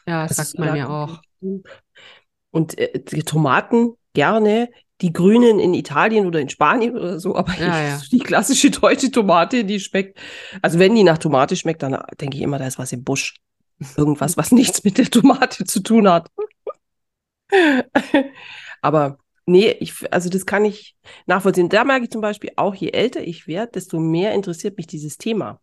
Ja, 0.06 0.26
das, 0.26 0.36
das 0.36 0.50
sagt 0.50 0.58
man 0.58 0.76
ja 0.76 0.88
auch. 0.88 1.20
Und 2.50 2.78
äh, 2.78 2.98
die 2.98 3.22
Tomaten 3.22 3.94
gerne, 4.14 4.70
die 5.00 5.12
grünen 5.12 5.58
in 5.58 5.74
Italien 5.74 6.26
oder 6.26 6.40
in 6.40 6.48
Spanien 6.48 6.96
oder 6.96 7.20
so, 7.20 7.36
aber 7.36 7.52
ja, 7.58 7.82
ja. 7.82 8.00
die 8.10 8.18
klassische 8.18 8.70
deutsche 8.70 9.10
Tomate, 9.10 9.64
die 9.64 9.78
schmeckt, 9.78 10.18
also 10.62 10.78
wenn 10.78 10.94
die 10.94 11.04
nach 11.04 11.18
Tomate 11.18 11.54
schmeckt, 11.54 11.82
dann 11.82 12.02
denke 12.20 12.36
ich 12.36 12.42
immer, 12.42 12.58
da 12.58 12.66
ist 12.66 12.78
was 12.78 12.92
im 12.92 13.04
Busch. 13.04 13.34
Irgendwas, 13.96 14.36
was 14.36 14.52
nichts 14.52 14.82
mit 14.84 14.96
der 14.96 15.10
Tomate 15.10 15.64
zu 15.64 15.80
tun 15.80 16.08
hat. 16.08 16.30
aber 18.80 19.18
Nee, 19.48 19.76
ich, 19.78 20.12
also 20.12 20.28
das 20.28 20.44
kann 20.44 20.64
ich 20.64 20.96
nachvollziehen. 21.26 21.68
Da 21.68 21.84
merke 21.84 22.04
ich 22.04 22.10
zum 22.10 22.20
Beispiel 22.20 22.50
auch, 22.56 22.74
je 22.74 22.90
älter 22.90 23.22
ich 23.22 23.46
werde, 23.46 23.72
desto 23.72 24.00
mehr 24.00 24.34
interessiert 24.34 24.76
mich 24.76 24.88
dieses 24.88 25.18
Thema. 25.18 25.60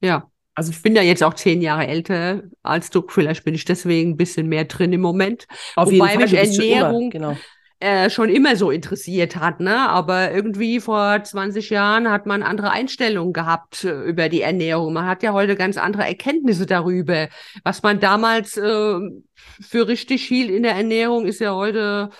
Ja. 0.00 0.30
Also 0.54 0.72
ich 0.72 0.82
bin 0.82 0.94
ja 0.94 1.00
jetzt 1.00 1.22
auch 1.22 1.32
zehn 1.34 1.62
Jahre 1.62 1.86
älter 1.86 2.42
als 2.62 2.90
du. 2.90 3.02
Vielleicht 3.08 3.44
bin 3.44 3.54
ich 3.54 3.64
deswegen 3.64 4.10
ein 4.10 4.16
bisschen 4.18 4.46
mehr 4.46 4.66
drin 4.66 4.92
im 4.92 5.00
Moment. 5.00 5.46
Auf 5.74 5.86
Wobei 5.86 5.94
jeden 5.94 6.06
Fall, 6.06 6.16
mich 6.18 6.32
bist 6.32 6.56
schon 6.56 6.64
immer, 6.64 6.76
Ernährung 6.76 7.10
genau. 7.10 7.36
äh, 7.78 8.10
schon 8.10 8.28
immer 8.28 8.56
so 8.56 8.70
interessiert 8.70 9.36
hat, 9.36 9.60
ne? 9.60 9.88
Aber 9.88 10.32
irgendwie 10.32 10.80
vor 10.80 11.22
20 11.22 11.70
Jahren 11.70 12.10
hat 12.10 12.26
man 12.26 12.42
andere 12.42 12.72
Einstellungen 12.72 13.32
gehabt 13.32 13.84
äh, 13.84 14.02
über 14.02 14.28
die 14.28 14.42
Ernährung. 14.42 14.92
Man 14.92 15.06
hat 15.06 15.22
ja 15.22 15.32
heute 15.32 15.56
ganz 15.56 15.78
andere 15.78 16.04
Erkenntnisse 16.04 16.66
darüber. 16.66 17.28
Was 17.64 17.82
man 17.82 17.98
damals 18.00 18.58
äh, 18.58 18.98
für 19.62 19.88
richtig 19.88 20.24
hielt 20.24 20.50
in 20.50 20.64
der 20.64 20.74
Ernährung, 20.74 21.24
ist 21.24 21.40
ja 21.40 21.54
heute 21.54 22.10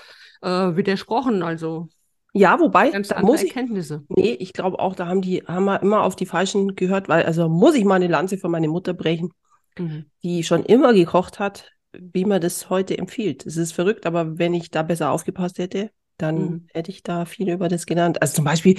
äh, 0.42 0.76
widersprochen. 0.76 1.42
Also 1.42 1.88
Ja, 2.32 2.60
wobei, 2.60 2.90
ganz 2.92 3.08
da 3.08 3.22
muss 3.22 3.42
ich, 3.42 3.50
Erkenntnisse. 3.50 4.06
nee, 4.08 4.32
ich 4.32 4.52
glaube 4.52 4.78
auch, 4.78 4.94
da 4.94 5.06
haben 5.06 5.22
die, 5.22 5.42
haben 5.46 5.64
wir 5.64 5.82
immer 5.82 6.02
auf 6.04 6.16
die 6.16 6.26
Falschen 6.26 6.76
gehört, 6.76 7.08
weil, 7.08 7.24
also 7.24 7.48
muss 7.48 7.74
ich 7.74 7.84
mal 7.84 7.96
eine 7.96 8.06
Lanze 8.08 8.38
für 8.38 8.48
meine 8.48 8.68
Mutter 8.68 8.94
brechen, 8.94 9.32
Mhm. 9.78 10.10
die 10.22 10.44
schon 10.44 10.64
immer 10.64 10.92
gekocht 10.94 11.38
hat, 11.40 11.72
wie 11.92 12.24
man 12.24 12.40
das 12.40 12.70
heute 12.70 12.98
empfiehlt. 12.98 13.46
Es 13.46 13.56
ist 13.56 13.72
verrückt, 13.72 14.06
aber 14.06 14.38
wenn 14.38 14.54
ich 14.54 14.70
da 14.70 14.82
besser 14.82 15.10
aufgepasst 15.10 15.58
hätte, 15.58 15.90
dann 16.18 16.60
Mhm. 16.60 16.68
hätte 16.72 16.90
ich 16.90 17.02
da 17.02 17.24
viel 17.24 17.50
über 17.50 17.68
das 17.68 17.86
gelernt. 17.86 18.22
Also 18.22 18.36
zum 18.36 18.44
Beispiel, 18.44 18.78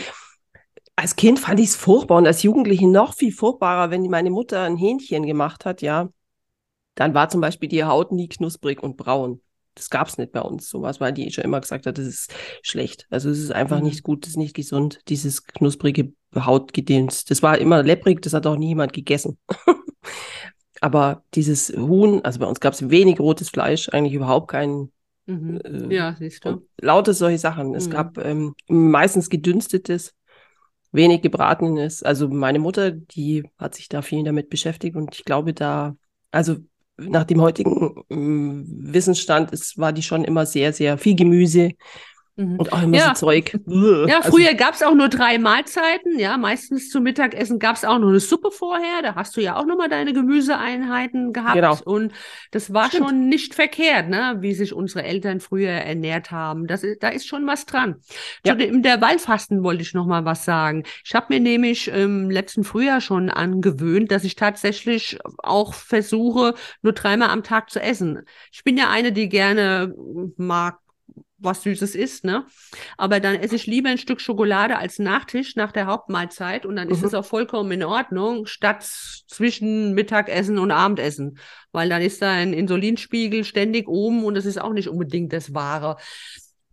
als 0.96 1.16
Kind 1.18 1.40
fand 1.40 1.60
ich 1.60 1.68
es 1.70 1.76
furchtbar 1.76 2.18
und 2.18 2.28
als 2.28 2.44
Jugendliche 2.44 2.88
noch 2.88 3.14
viel 3.16 3.34
furchtbarer, 3.34 3.92
wenn 3.92 4.04
meine 4.04 4.30
Mutter 4.32 4.64
ein 4.64 4.78
Hähnchen 4.78 5.26
gemacht 5.26 5.66
hat, 5.66 5.82
ja, 5.82 6.10
dann 6.96 7.14
war 7.14 7.30
zum 7.30 7.42
Beispiel 7.42 7.70
die 7.70 7.84
Haut 7.86 8.12
nie 8.12 8.30
knusprig 8.30 8.84
und 8.84 8.98
braun. 8.98 9.42
Das 9.82 9.90
gab 9.90 10.08
es 10.08 10.18
nicht 10.20 10.32
bei 10.32 10.42
uns, 10.42 10.70
sowas, 10.70 11.00
weil 11.02 11.12
die 11.12 11.32
schon 11.32 11.44
immer 11.44 11.60
gesagt 11.60 11.88
hat, 11.88 11.98
das 11.98 12.06
ist 12.06 12.34
schlecht. 12.62 13.08
Also 13.10 13.32
es 13.32 13.40
ist 13.40 13.52
einfach 13.52 13.80
Mhm. 13.80 13.86
nicht 13.86 14.04
gut, 14.04 14.24
das 14.26 14.32
ist 14.32 14.38
nicht 14.38 14.56
gesund, 14.56 15.00
dieses 15.08 15.44
knusprige 15.46 16.14
Hautgedöns. 16.36 17.26
Das 17.26 17.42
war 17.42 17.58
immer 17.58 17.82
lepprig, 17.82 18.22
das 18.22 18.34
hat 18.34 18.46
auch 18.46 18.58
nie 18.58 18.70
jemand 18.70 18.94
gegessen. 18.94 19.40
Aber 20.82 21.24
dieses 21.34 21.70
Huhn, 21.70 22.22
also 22.24 22.40
bei 22.40 22.46
uns 22.46 22.60
gab 22.60 22.74
es 22.74 22.90
wenig 22.90 23.20
rotes 23.20 23.50
Fleisch, 23.50 23.90
eigentlich 23.90 24.14
überhaupt 24.14 24.50
kein 24.50 24.92
Mhm. 25.26 25.62
äh, 25.64 25.96
Ja, 25.96 26.16
siehst 26.18 26.46
du. 26.46 26.50
und 26.50 26.64
lauter 26.80 27.14
solche 27.14 27.38
Sachen. 27.38 27.76
Es 27.76 27.88
Mhm. 27.88 27.92
gab 27.92 28.18
ähm, 28.20 28.56
meistens 28.68 29.30
gedünstetes, 29.30 30.14
wenig 30.92 31.22
gebratenes. 31.22 32.04
Also 32.04 32.30
meine 32.30 32.60
Mutter, 32.60 32.92
die 32.92 33.44
hat 33.58 33.76
sich 33.76 33.90
da 33.90 34.02
viel 34.02 34.24
damit 34.24 34.50
beschäftigt 34.50 34.96
und 34.96 35.16
ich 35.16 35.26
glaube 35.26 35.54
da, 35.54 35.96
also 36.32 36.58
nach 36.98 37.24
dem 37.26 37.42
heutigen 37.42 38.04
ähm, 38.10 38.66
Wissensstand 38.68 39.52
ist, 39.52 39.78
war 39.78 39.94
die 39.94 40.04
schon 40.04 40.24
immer 40.24 40.46
sehr, 40.46 40.74
sehr 40.74 40.98
viel 40.98 41.16
Gemüse. 41.16 41.72
Und 42.58 42.72
auch 42.74 42.84
immer 42.84 42.98
Ja. 42.98 43.16
so 43.16 43.26
Zeug. 43.28 43.58
Ja, 43.68 44.18
Also, 44.18 44.32
früher 44.32 44.54
gab 44.54 44.74
es 44.74 44.84
auch 44.84 44.94
nur 44.94 45.10
drei 45.10 45.38
Mahlzeiten. 45.38 46.20
Ja, 46.20 46.38
meistens 46.38 46.90
zum 46.90 47.04
Mittagessen 47.04 47.60
gab 47.60 47.76
es 47.76 47.86
auch 47.86 48.00
nur 48.00 48.10
eine 48.10 48.20
Suppe 48.20 48.52
vorher. 48.52 49.02
Da 49.02 49.16
hast 49.16 49.36
du 49.38 49.42
ja 49.42 49.56
auch 49.56 49.66
nochmal 49.66 49.90
deine 49.90 50.14
Gemüseeinheiten 50.14 51.34
gehabt. 51.34 51.56
Genau. 51.56 51.78
Und 51.86 52.14
das 52.52 52.74
war 52.74 52.88
Stimmt. 52.90 53.08
schon 53.10 53.30
nicht 53.30 53.56
verkehrt, 53.56 54.10
ne? 54.10 54.38
wie 54.40 54.54
sich 54.54 54.74
unsere 54.74 55.04
Eltern 55.04 55.40
früher 55.40 55.72
ernährt 55.72 56.32
haben. 56.32 56.68
Das 56.68 56.84
ist, 56.84 57.02
da 57.04 57.10
ist 57.10 57.28
schon 57.28 57.46
was 57.48 57.66
dran. 57.66 57.96
Ja. 58.46 58.54
Zu 58.54 58.58
dem 58.60 58.76
Intervallfasten 58.76 59.64
wollte 59.64 59.82
ich 59.82 59.94
nochmal 59.94 60.26
was 60.26 60.46
sagen. 60.46 60.84
Ich 61.06 61.16
habe 61.16 61.28
mir 61.30 61.40
nämlich 61.40 61.88
im 61.88 62.30
letzten 62.30 62.64
Frühjahr 62.64 63.02
schon 63.02 63.30
angewöhnt, 63.30 64.12
dass 64.12 64.24
ich 64.24 64.36
tatsächlich 64.36 65.20
auch 65.38 65.74
versuche, 65.74 66.54
nur 66.82 66.94
dreimal 66.94 67.30
am 67.30 67.44
Tag 67.44 67.70
zu 67.70 67.80
essen. 67.82 68.22
Ich 68.52 68.64
bin 68.64 68.78
ja 68.78 68.90
eine, 68.90 69.12
die 69.12 69.30
gerne 69.30 69.94
mag, 70.38 70.78
was 71.42 71.64
Süßes 71.64 71.96
isst, 71.96 72.24
ne? 72.24 72.46
Aber 72.98 73.20
dann 73.20 73.36
esse 73.36 73.56
ich 73.56 73.68
lieber 73.68 73.90
ein 73.90 73.98
Stück 73.98 74.22
Schokolade 74.22 74.78
als 74.78 75.00
Nachtisch 75.00 75.56
nach 75.56 75.72
der 75.72 75.88
Hauptmahlzeit 75.88 76.66
und 76.66 76.76
dann 76.76 76.90
ist 76.90 77.02
Mhm. 77.02 77.08
es 77.08 77.14
auch 77.14 77.26
vollkommen 77.26 77.72
in 77.72 77.84
Ordnung, 77.84 78.46
statt 78.46 78.84
zwischen 78.84 79.94
Mittagessen 79.94 80.60
und 80.60 80.72
Abendessen. 80.72 81.38
Weil 81.72 81.90
dann 81.90 82.02
ist 82.02 82.22
dein 82.22 82.54
Insulinspiegel 82.54 83.44
ständig 83.44 83.88
oben 83.88 84.24
und 84.24 84.36
das 84.36 84.46
ist 84.46 84.62
auch 84.62 84.74
nicht 84.74 84.90
unbedingt 84.90 85.34
das 85.34 85.54
Wahre. 85.54 85.98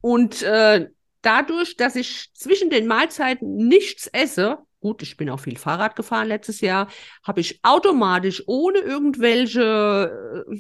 Und 0.00 0.42
äh, 0.42 0.88
dadurch, 1.22 1.76
dass 1.76 1.96
ich 1.96 2.30
zwischen 2.34 2.70
den 2.70 2.86
Mahlzeiten 2.86 3.68
nichts 3.68 4.06
esse, 4.08 4.58
gut, 4.80 5.02
ich 5.02 5.16
bin 5.16 5.28
auch 5.30 5.40
viel 5.40 5.58
Fahrrad 5.58 5.96
gefahren 5.96 6.28
letztes 6.28 6.60
Jahr, 6.60 6.88
habe 7.24 7.40
ich 7.40 7.60
automatisch 7.62 8.44
ohne 8.46 8.78
irgendwelche 8.78 10.44
äh, 10.48 10.58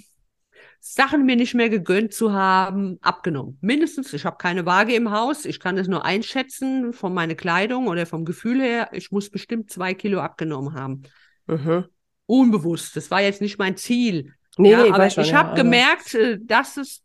Sachen 0.80 1.26
mir 1.26 1.36
nicht 1.36 1.54
mehr 1.54 1.68
gegönnt 1.68 2.12
zu 2.14 2.32
haben, 2.32 2.98
abgenommen. 3.00 3.58
Mindestens, 3.60 4.12
ich 4.12 4.24
habe 4.24 4.36
keine 4.38 4.64
Waage 4.64 4.94
im 4.94 5.10
Haus, 5.10 5.44
ich 5.44 5.60
kann 5.60 5.76
es 5.76 5.88
nur 5.88 6.04
einschätzen 6.04 6.92
von 6.92 7.12
meiner 7.12 7.34
Kleidung 7.34 7.88
oder 7.88 8.06
vom 8.06 8.24
Gefühl 8.24 8.60
her, 8.60 8.88
ich 8.92 9.10
muss 9.10 9.30
bestimmt 9.30 9.70
zwei 9.70 9.94
Kilo 9.94 10.20
abgenommen 10.20 10.74
haben. 10.74 11.02
mhm. 11.46 11.84
Unbewusst, 12.26 12.94
das 12.94 13.10
war 13.10 13.22
jetzt 13.22 13.40
nicht 13.40 13.58
mein 13.58 13.78
Ziel. 13.78 14.34
Nee, 14.58 14.72
ja, 14.72 14.82
nee, 14.82 14.90
aber 14.90 15.06
ich 15.06 15.16
ja, 15.16 15.32
habe 15.32 15.48
aber- 15.50 15.56
gemerkt, 15.56 16.14
äh, 16.14 16.38
dass 16.42 16.76
es 16.76 17.02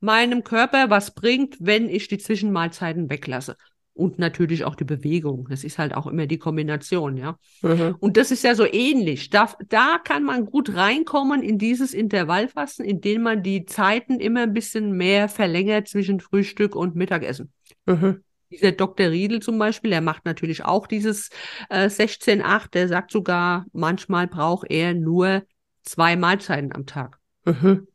meinem 0.00 0.44
Körper 0.44 0.90
was 0.90 1.14
bringt, 1.14 1.56
wenn 1.60 1.88
ich 1.88 2.08
die 2.08 2.18
Zwischenmahlzeiten 2.18 3.08
weglasse. 3.08 3.56
Und 3.96 4.18
natürlich 4.18 4.64
auch 4.66 4.74
die 4.74 4.84
Bewegung. 4.84 5.48
Das 5.48 5.64
ist 5.64 5.78
halt 5.78 5.94
auch 5.94 6.06
immer 6.06 6.26
die 6.26 6.36
Kombination, 6.36 7.16
ja. 7.16 7.38
Mhm. 7.62 7.96
Und 7.98 8.18
das 8.18 8.30
ist 8.30 8.44
ja 8.44 8.54
so 8.54 8.66
ähnlich. 8.70 9.30
Da, 9.30 9.50
da 9.70 9.96
kann 10.04 10.22
man 10.22 10.44
gut 10.44 10.74
reinkommen 10.74 11.42
in 11.42 11.56
dieses 11.56 11.94
Intervallfasten, 11.94 12.84
indem 12.84 13.22
man 13.22 13.42
die 13.42 13.64
Zeiten 13.64 14.20
immer 14.20 14.42
ein 14.42 14.52
bisschen 14.52 14.92
mehr 14.92 15.30
verlängert 15.30 15.88
zwischen 15.88 16.20
Frühstück 16.20 16.76
und 16.76 16.94
Mittagessen. 16.94 17.50
Mhm. 17.86 18.22
Dieser 18.50 18.72
Dr. 18.72 19.08
Riedel 19.08 19.40
zum 19.40 19.58
Beispiel, 19.58 19.90
der 19.90 20.02
macht 20.02 20.26
natürlich 20.26 20.62
auch 20.62 20.86
dieses 20.86 21.30
äh, 21.70 21.86
16-8. 21.86 22.72
Der 22.72 22.88
sagt 22.88 23.10
sogar, 23.10 23.64
manchmal 23.72 24.26
braucht 24.26 24.70
er 24.70 24.92
nur 24.92 25.42
zwei 25.84 26.16
Mahlzeiten 26.16 26.74
am 26.74 26.84
Tag. 26.84 27.18
Mhm. 27.46 27.86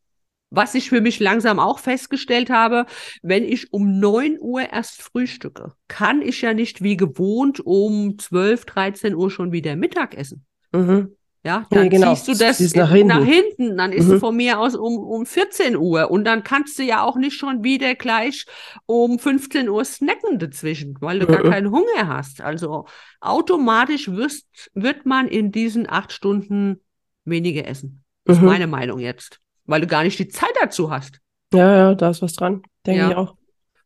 Was 0.54 0.76
ich 0.76 0.90
für 0.90 1.00
mich 1.00 1.20
langsam 1.22 1.60
auch 1.60 1.80
festgestellt 1.80 2.50
habe, 2.50 2.86
wenn 3.24 3.46
ich 3.46 3.72
um 3.72 4.00
9 4.00 4.38
Uhr 4.40 4.62
erst 4.72 5.02
frühstücke, 5.02 5.72
kann 5.88 6.22
ich 6.22 6.42
ja 6.42 6.54
nicht 6.54 6.84
wie 6.84 6.98
gewohnt 6.98 7.62
um 7.62 8.20
12, 8.20 8.66
13 8.66 9.16
Uhr 9.16 9.32
schon 9.32 9.54
wieder 9.54 9.78
Mittag 9.78 10.14
essen. 10.16 10.46
Mhm. 10.74 11.16
Ja, 11.44 11.66
dann 11.72 11.90
genau. 11.90 12.14
ziehst 12.14 12.28
du 12.28 12.36
das 12.46 12.58
Ziehst 12.58 12.76
nach 12.76 12.94
in- 12.94 13.10
hinten. 13.10 13.26
hinten. 13.26 13.78
Dann 13.78 13.94
ist 13.94 14.08
Mhm. 14.08 14.14
es 14.16 14.20
von 14.20 14.36
mir 14.36 14.60
aus 14.60 14.76
um, 14.76 14.98
um 15.00 15.26
14 15.26 15.76
Uhr. 15.76 16.12
Und 16.12 16.24
dann 16.26 16.44
kannst 16.44 16.78
du 16.78 16.84
ja 16.84 17.02
auch 17.02 17.16
nicht 17.16 17.34
schon 17.36 17.64
wieder 17.64 17.96
gleich 17.96 18.46
um 18.86 19.18
15 19.18 19.68
Uhr 19.68 19.84
snacken 19.84 20.38
dazwischen, 20.38 20.96
weil 21.00 21.18
du 21.20 21.26
gar 21.26 21.44
Mhm. 21.44 21.50
keinen 21.50 21.72
Hunger 21.72 22.08
hast. 22.08 22.42
Also 22.42 22.86
automatisch 23.22 24.12
wirst, 24.12 24.46
wird 24.76 25.06
man 25.08 25.28
in 25.28 25.52
diesen 25.52 25.90
acht 25.90 26.12
Stunden 26.12 26.82
weniger 27.26 27.68
essen. 27.68 28.04
Das 28.26 28.36
ist 28.38 28.42
Mhm. 28.42 28.48
meine 28.48 28.68
Meinung 28.68 29.00
jetzt. 29.00 29.40
Weil 29.66 29.82
du 29.82 29.88
gar 29.88 30.04
nicht 30.04 30.20
die 30.20 30.28
Zeit 30.28 30.52
dazu 30.62 30.92
hast. 30.92 31.20
Ja, 31.54 31.76
ja, 31.76 31.96
da 31.96 32.10
ist 32.10 32.22
was 32.22 32.34
dran. 32.34 32.62
Denke 32.86 33.02
Ja. 33.02 33.10
ich 33.12 33.16
auch. 33.16 33.36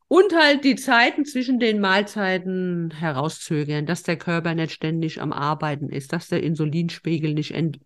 Und 0.07 0.35
halt 0.35 0.63
die 0.63 0.75
Zeiten 0.75 1.25
zwischen 1.25 1.59
den 1.59 1.79
Mahlzeiten 1.79 2.91
herauszögern, 2.91 3.87
dass 3.87 4.03
der 4.03 4.17
Körper 4.17 4.53
nicht 4.53 4.71
ständig 4.71 5.19
am 5.19 5.33
Arbeiten 5.33 5.89
ist, 5.89 6.13
dass 6.13 6.27
der 6.27 6.43
Insulinspiegel 6.43 7.33
nicht 7.33 7.51
ent 7.55 7.79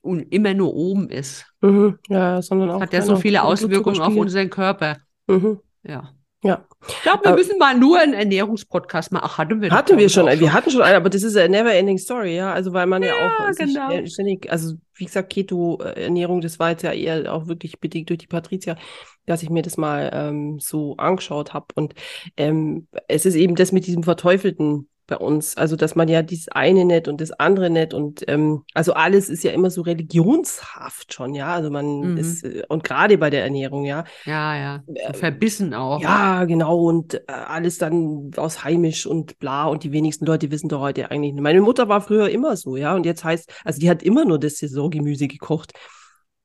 und 0.00 0.20
immer 0.32 0.54
nur 0.54 0.74
oben 0.74 1.10
ist. 1.10 1.46
Mhm. 1.60 1.98
Ja, 2.08 2.40
sondern 2.40 2.70
auch. 2.70 2.80
Hat 2.80 2.92
ja 2.92 3.02
so 3.02 3.16
viele 3.16 3.42
Auswirkungen 3.42 4.00
auf 4.00 4.14
unseren 4.14 4.48
Körper. 4.48 4.98
Mhm. 5.26 5.60
Ja. 5.82 6.14
Ja. 6.44 6.62
Ich 6.86 7.00
glaube, 7.02 7.24
wir 7.24 7.28
Aber- 7.28 7.38
müssen 7.38 7.58
mal 7.58 7.74
nur 7.76 7.98
einen 7.98 8.12
Ernährungspodcast 8.12 9.10
machen. 9.12 9.24
Ach, 9.24 9.38
hatten 9.38 9.62
wir 9.62 9.70
doch, 9.70 9.76
Hatten 9.76 9.96
wir 9.96 10.10
schon, 10.10 10.28
auch 10.28 10.38
wir 10.38 10.52
hatten 10.52 10.70
schon 10.70 10.82
einen, 10.82 10.96
aber 10.96 11.08
das 11.08 11.22
ist 11.22 11.36
eine 11.36 11.48
never-ending 11.48 11.96
Story, 11.96 12.36
ja. 12.36 12.52
Also 12.52 12.74
weil 12.74 12.86
man 12.86 13.02
ja, 13.02 13.14
auch 13.14 13.52
sich 13.52 13.72
genau. 13.72 13.90
äh, 13.90 14.06
ständig, 14.06 14.52
also 14.52 14.74
wie 14.94 15.06
gesagt, 15.06 15.30
Keto-Ernährung, 15.30 16.42
das 16.42 16.58
war 16.58 16.70
jetzt 16.70 16.82
ja 16.82 16.92
eher 16.92 17.32
auch 17.32 17.46
wirklich 17.46 17.80
bedingt 17.80 18.10
durch 18.10 18.18
die 18.18 18.26
Patricia, 18.26 18.76
dass 19.24 19.42
ich 19.42 19.48
mir 19.48 19.62
das 19.62 19.78
mal 19.78 20.10
ähm, 20.12 20.58
so 20.60 20.96
angeschaut 20.98 21.54
habe. 21.54 21.66
Und 21.74 21.94
ähm, 22.36 22.88
es 23.08 23.24
ist 23.24 23.36
eben 23.36 23.54
das 23.54 23.72
mit 23.72 23.86
diesem 23.86 24.02
Verteufelten 24.02 24.88
bei 25.06 25.16
uns, 25.16 25.56
also 25.56 25.76
dass 25.76 25.94
man 25.94 26.08
ja 26.08 26.22
dieses 26.22 26.48
eine 26.48 26.84
nicht 26.84 27.08
und 27.08 27.20
das 27.20 27.30
andere 27.32 27.70
nicht 27.70 27.92
und 27.94 28.24
ähm, 28.28 28.64
also 28.74 28.94
alles 28.94 29.28
ist 29.28 29.44
ja 29.44 29.52
immer 29.52 29.70
so 29.70 29.82
religionshaft 29.82 31.12
schon, 31.12 31.34
ja. 31.34 31.52
Also 31.54 31.70
man 31.70 32.12
Mhm. 32.12 32.16
ist 32.16 32.44
äh, 32.44 32.62
und 32.68 32.84
gerade 32.84 33.18
bei 33.18 33.30
der 33.30 33.44
Ernährung, 33.44 33.84
ja. 33.84 34.04
Ja, 34.24 34.56
ja. 34.56 34.82
So 34.86 34.94
Äh, 34.94 35.12
verbissen 35.14 35.74
auch. 35.74 36.00
Ja, 36.00 36.44
genau. 36.44 36.78
Und 36.84 37.14
äh, 37.14 37.22
alles 37.28 37.78
dann 37.78 38.30
aus 38.36 38.64
heimisch 38.64 39.06
und 39.06 39.38
bla. 39.38 39.66
Und 39.66 39.84
die 39.84 39.92
wenigsten 39.92 40.26
Leute 40.26 40.50
wissen 40.50 40.68
doch 40.68 40.80
heute 40.80 41.10
eigentlich. 41.10 41.34
Meine 41.34 41.60
Mutter 41.60 41.88
war 41.88 42.00
früher 42.00 42.28
immer 42.30 42.56
so, 42.56 42.76
ja. 42.76 42.94
Und 42.94 43.06
jetzt 43.06 43.24
heißt, 43.24 43.52
also 43.64 43.80
die 43.80 43.90
hat 43.90 44.02
immer 44.02 44.24
nur 44.24 44.38
das 44.38 44.58
Saisongemüse 44.58 45.28
gekocht. 45.28 45.72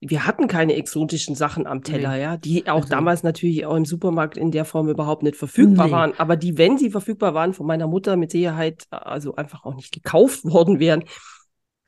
Wir 0.02 0.26
hatten 0.26 0.48
keine 0.48 0.76
exotischen 0.76 1.36
Sachen 1.36 1.68
am 1.68 1.84
Teller, 1.84 2.12
Nee. 2.14 2.22
ja, 2.22 2.38
die 2.38 2.68
auch 2.70 2.76
Also- 2.78 2.90
damals 2.90 3.22
natürlich 3.24 3.66
auch 3.66 3.76
im 3.76 3.84
Supermarkt 3.86 4.38
in 4.38 4.52
der 4.52 4.64
Form 4.64 4.88
überhaupt 4.88 5.24
nicht 5.24 5.36
verfügbar 5.36 5.88
Nee. 5.88 5.92
waren. 5.92 6.14
Aber 6.18 6.38
die, 6.38 6.58
wenn 6.58 6.78
sie 6.78 6.90
verfügbar 6.90 7.34
waren, 7.34 7.54
von 7.54 7.66
meiner 7.68 7.86
Mutter 7.88 8.16
mit 8.16 8.32
Sicherheit 8.32 8.86
also 8.92 9.36
einfach 9.36 9.66
auch 9.66 9.76
nicht 9.76 9.92
gekauft 9.92 10.44
worden 10.46 10.80
wären. 10.80 11.04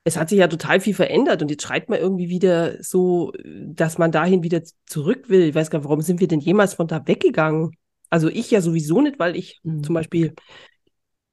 Es 0.03 0.17
hat 0.17 0.29
sich 0.29 0.39
ja 0.39 0.47
total 0.47 0.79
viel 0.81 0.95
verändert 0.95 1.41
und 1.43 1.51
jetzt 1.51 1.63
schreibt 1.63 1.89
man 1.89 1.99
irgendwie 1.99 2.27
wieder 2.27 2.83
so, 2.83 3.31
dass 3.45 3.97
man 3.99 4.11
dahin 4.11 4.41
wieder 4.43 4.61
zurück 4.87 5.29
will. 5.29 5.43
Ich 5.43 5.55
weiß 5.55 5.69
gar 5.69 5.79
nicht, 5.79 5.85
warum 5.85 6.01
sind 6.01 6.19
wir 6.19 6.27
denn 6.27 6.39
jemals 6.39 6.73
von 6.73 6.87
da 6.87 7.07
weggegangen? 7.07 7.71
Also 8.09 8.27
ich 8.27 8.49
ja 8.51 8.61
sowieso 8.61 8.99
nicht, 8.99 9.19
weil 9.19 9.35
ich 9.37 9.59
Mhm. 9.63 9.83
zum 9.83 9.93
Beispiel 9.93 10.33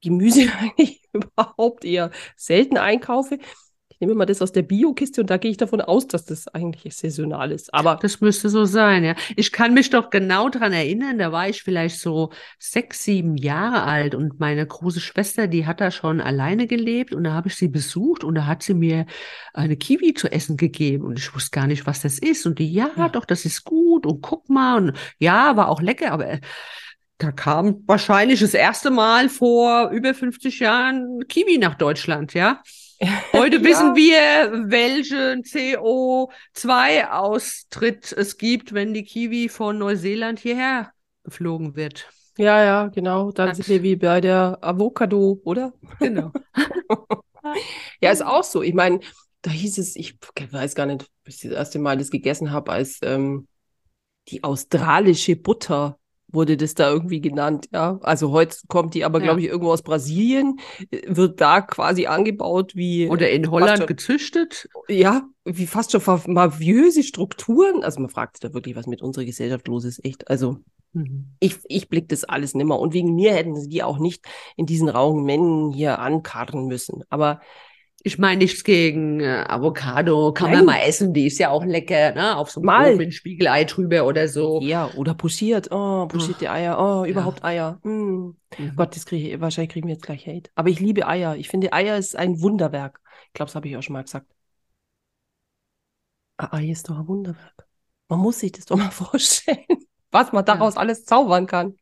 Gemüse 0.02 0.42
eigentlich 0.60 1.02
überhaupt 1.12 1.84
eher 1.84 2.10
selten 2.36 2.76
einkaufe. 2.76 3.38
Ich 4.00 4.06
nehme 4.06 4.14
mal 4.14 4.26
das 4.26 4.40
aus 4.42 4.52
der 4.52 4.62
Bio-Kiste 4.62 5.22
und 5.22 5.30
da 5.30 5.38
gehe 5.38 5.50
ich 5.50 5.56
davon 5.56 5.80
aus, 5.80 6.06
dass 6.06 6.24
das 6.24 6.46
eigentlich 6.48 6.94
saisonal 6.96 7.50
ist. 7.50 7.74
Aber 7.74 7.98
Das 8.00 8.20
müsste 8.20 8.48
so 8.48 8.64
sein, 8.64 9.02
ja. 9.02 9.16
Ich 9.34 9.50
kann 9.50 9.74
mich 9.74 9.90
doch 9.90 10.10
genau 10.10 10.48
dran 10.50 10.72
erinnern, 10.72 11.18
da 11.18 11.32
war 11.32 11.48
ich 11.48 11.64
vielleicht 11.64 11.98
so 11.98 12.30
sechs, 12.60 13.02
sieben 13.02 13.36
Jahre 13.36 13.82
alt 13.82 14.14
und 14.14 14.38
meine 14.38 14.64
große 14.64 15.00
Schwester, 15.00 15.48
die 15.48 15.66
hat 15.66 15.80
da 15.80 15.90
schon 15.90 16.20
alleine 16.20 16.68
gelebt 16.68 17.12
und 17.12 17.24
da 17.24 17.32
habe 17.32 17.48
ich 17.48 17.56
sie 17.56 17.66
besucht 17.66 18.22
und 18.22 18.36
da 18.36 18.46
hat 18.46 18.62
sie 18.62 18.74
mir 18.74 19.04
eine 19.52 19.76
Kiwi 19.76 20.14
zu 20.14 20.30
essen 20.30 20.56
gegeben 20.56 21.04
und 21.04 21.18
ich 21.18 21.34
wusste 21.34 21.50
gar 21.50 21.66
nicht, 21.66 21.84
was 21.86 22.00
das 22.02 22.20
ist. 22.20 22.46
Und 22.46 22.60
die, 22.60 22.72
ja, 22.72 22.90
Ja. 22.96 23.08
doch, 23.08 23.24
das 23.24 23.44
ist 23.44 23.64
gut 23.64 24.06
und 24.06 24.22
guck 24.22 24.48
mal 24.48 24.76
und 24.76 24.92
ja, 25.18 25.56
war 25.56 25.68
auch 25.68 25.82
lecker, 25.82 26.12
aber 26.12 26.28
äh, 26.28 26.40
da 27.18 27.32
kam 27.32 27.82
wahrscheinlich 27.86 28.38
das 28.38 28.54
erste 28.54 28.92
Mal 28.92 29.28
vor 29.28 29.90
über 29.90 30.14
50 30.14 30.60
Jahren 30.60 31.26
Kiwi 31.28 31.58
nach 31.58 31.74
Deutschland, 31.74 32.32
ja. 32.34 32.62
Heute 33.32 33.56
Ja. 33.58 33.64
wissen 33.64 33.94
wir, 33.96 34.70
welchen 34.70 35.42
CO2-Austritt 35.44 38.12
es 38.12 38.36
gibt, 38.38 38.72
wenn 38.72 38.94
die 38.94 39.04
Kiwi 39.04 39.48
von 39.48 39.78
Neuseeland 39.78 40.38
hierher 40.40 40.92
geflogen 41.24 41.76
wird. 41.76 42.08
ja, 42.38 42.62
ja, 42.64 42.86
genau. 42.88 43.30
Dann 43.32 43.48
Hat- 43.50 43.56
sind 43.56 43.68
wir 43.68 43.82
wie 43.82 43.96
bei 43.96 44.20
der 44.20 44.58
Avocado, 44.62 45.40
oder? 45.44 45.72
Genau. 45.98 46.32
Ja, 48.02 48.10
ist 48.10 48.22
auch 48.22 48.44
so. 48.44 48.62
Ich 48.62 48.74
meine, 48.74 49.00
da 49.40 49.50
hieß 49.50 49.78
es, 49.78 49.96
ich 49.96 50.18
weiß 50.50 50.74
gar 50.74 50.84
nicht, 50.84 51.06
bis 51.24 51.42
ich 51.42 51.48
das 51.50 51.58
erste 51.58 51.78
Mal 51.78 51.96
das 51.96 52.10
gegessen 52.10 52.50
habe, 52.50 52.70
als 52.72 52.98
ähm, 53.02 53.48
die 54.28 54.44
australische 54.44 55.34
Butter 55.36 55.98
wurde 56.30 56.56
das 56.56 56.74
da 56.74 56.90
irgendwie 56.90 57.20
genannt, 57.20 57.68
ja. 57.72 57.98
Also 58.02 58.30
heute 58.32 58.56
kommt 58.68 58.94
die 58.94 59.04
aber, 59.04 59.18
Ja. 59.18 59.24
glaube 59.24 59.40
ich, 59.40 59.46
irgendwo 59.46 59.72
aus 59.72 59.82
Brasilien, 59.82 60.58
wird 61.06 61.40
da 61.40 61.60
quasi 61.62 62.06
angebaut 62.06 62.74
wie, 62.74 63.08
Oder 63.08 63.30
in 63.30 63.50
Holland 63.50 63.78
schon- 63.78 63.86
gezüchtet. 63.86 64.68
ja, 64.88 65.22
wie 65.44 65.66
fast 65.66 65.92
schon 65.92 66.02
mafiöse 66.26 67.02
Strukturen. 67.02 67.82
Also 67.82 68.00
man 68.00 68.10
fragt 68.10 68.36
sich 68.36 68.40
da 68.48 68.54
wirklich, 68.54 68.76
was 68.76 68.86
mit 68.86 69.00
unserer 69.02 69.24
Gesellschaft 69.24 69.66
los 69.68 69.84
ist, 69.84 70.04
echt. 70.04 70.28
Also 70.28 70.58
Mhm. 70.92 71.32
ich, 71.40 71.56
ich 71.64 71.88
blick 71.88 72.08
das 72.08 72.24
alles 72.24 72.54
nimmer. 72.54 72.78
Und 72.78 72.94
wegen 72.94 73.14
mir 73.14 73.32
hätten 73.34 73.56
sie 73.56 73.68
die 73.68 73.82
auch 73.82 73.98
nicht 73.98 74.24
in 74.56 74.66
diesen 74.66 74.88
rauen 74.88 75.24
Mengen 75.24 75.70
hier 75.72 75.98
ankarren 75.98 76.66
müssen. 76.66 77.02
Aber 77.10 77.40
Ich 78.04 78.16
meine 78.18 78.38
nichts 78.38 78.62
gegen 78.62 79.20
äh, 79.20 79.44
Avocado, 79.48 80.32
kann 80.32 80.50
Nein. 80.50 80.64
man 80.64 80.76
mal 80.76 80.82
essen, 80.86 81.12
die 81.12 81.26
ist 81.26 81.38
ja 81.38 81.50
auch 81.50 81.64
lecker, 81.64 82.12
ne? 82.12 82.36
Auf 82.36 82.50
so 82.50 82.60
einem 82.60 82.66
Mal. 82.66 82.88
Brot 82.90 82.98
mit 82.98 83.14
Spiegelei 83.14 83.64
drüber 83.64 84.06
oder 84.06 84.28
so. 84.28 84.60
Ja, 84.62 84.88
oder 84.94 85.14
pochiert. 85.14 85.70
Oh, 85.72 86.06
pochierte 86.06 86.50
Eier. 86.50 86.78
Oh, 86.78 87.04
überhaupt 87.04 87.44
Eier. 87.44 87.80
Hm. 87.82 88.36
Mhm. 88.56 88.72
Gott, 88.76 88.94
das 88.94 89.04
kriege 89.04 89.30
ich, 89.30 89.40
wahrscheinlich 89.40 89.72
kriegen 89.72 89.88
wir 89.88 89.94
jetzt 89.94 90.04
gleich 90.04 90.26
Hate. 90.26 90.50
Aber 90.54 90.68
ich 90.68 90.78
liebe 90.78 91.08
Eier. 91.08 91.36
Ich 91.36 91.48
finde, 91.48 91.72
Eier 91.72 91.96
ist 91.96 92.14
ein 92.14 92.40
Wunderwerk. 92.40 93.00
Ich 93.26 93.32
glaube, 93.32 93.48
das 93.48 93.56
habe 93.56 93.68
ich 93.68 93.76
auch 93.76 93.82
schon 93.82 93.94
mal 93.94 94.02
gesagt. 94.02 94.26
Ein 96.36 96.52
Ei 96.52 96.70
ist 96.70 96.88
doch 96.88 96.98
ein 96.98 97.08
Wunderwerk. 97.08 97.66
Man 98.08 98.20
muss 98.20 98.38
sich 98.38 98.52
das 98.52 98.64
doch 98.64 98.76
mal 98.76 98.90
vorstellen, 98.92 99.66
was 100.12 100.32
man 100.32 100.44
daraus 100.44 100.76
alles 100.76 101.04
zaubern 101.04 101.46
kann. 101.46 101.74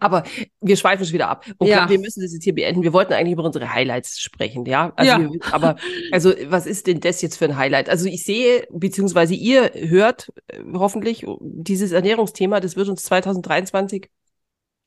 Aber 0.00 0.24
wir 0.60 0.76
schweifen 0.76 1.04
schon 1.04 1.14
wieder 1.14 1.28
ab. 1.28 1.44
Und 1.58 1.66
Ja. 1.68 1.88
wir 1.88 1.98
müssen 1.98 2.20
das 2.22 2.32
jetzt 2.32 2.44
hier 2.44 2.54
beenden. 2.54 2.82
Wir 2.82 2.92
wollten 2.92 3.12
eigentlich 3.12 3.32
über 3.32 3.44
unsere 3.44 3.72
Highlights 3.72 4.20
sprechen, 4.20 4.64
ja? 4.66 4.92
Also 4.96 5.10
Ja. 5.12 5.18
Wir, 5.20 5.30
aber, 5.52 5.76
also, 6.12 6.32
was 6.46 6.66
ist 6.66 6.86
denn 6.86 7.00
das 7.00 7.22
jetzt 7.22 7.36
für 7.36 7.46
ein 7.46 7.56
Highlight? 7.56 7.88
Also, 7.88 8.06
ich 8.06 8.24
sehe, 8.24 8.66
beziehungsweise 8.70 9.34
ihr 9.34 9.70
hört 9.74 10.32
äh, 10.48 10.58
hoffentlich 10.74 11.26
dieses 11.40 11.92
Ernährungsthema, 11.92 12.60
das 12.60 12.76
wird 12.76 12.88
uns 12.88 13.02
2023 13.04 14.08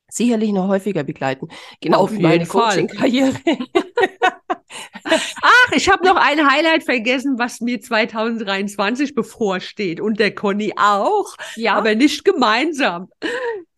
sicherlich 0.10 0.52
noch 0.52 0.68
häufiger 0.68 1.04
begleiten. 1.04 1.48
Genau 1.82 2.00
Auf 2.00 2.12
wie 2.12 2.20
meine. 2.20 2.46
Coaching-Karriere. 2.46 3.34
Ach, 5.42 5.72
ich 5.74 5.90
habe 5.90 6.06
noch 6.06 6.16
ein 6.16 6.50
Highlight 6.50 6.84
vergessen, 6.84 7.38
was 7.38 7.62
mir 7.62 7.80
2023 7.80 9.16
bevorsteht. 9.16 10.02
Und 10.02 10.20
der 10.20 10.34
Conny 10.34 10.74
auch, 10.78 11.36
Ja, 11.56 11.76
aber 11.76 11.96
nicht 11.96 12.26
gemeinsam. 12.26 13.10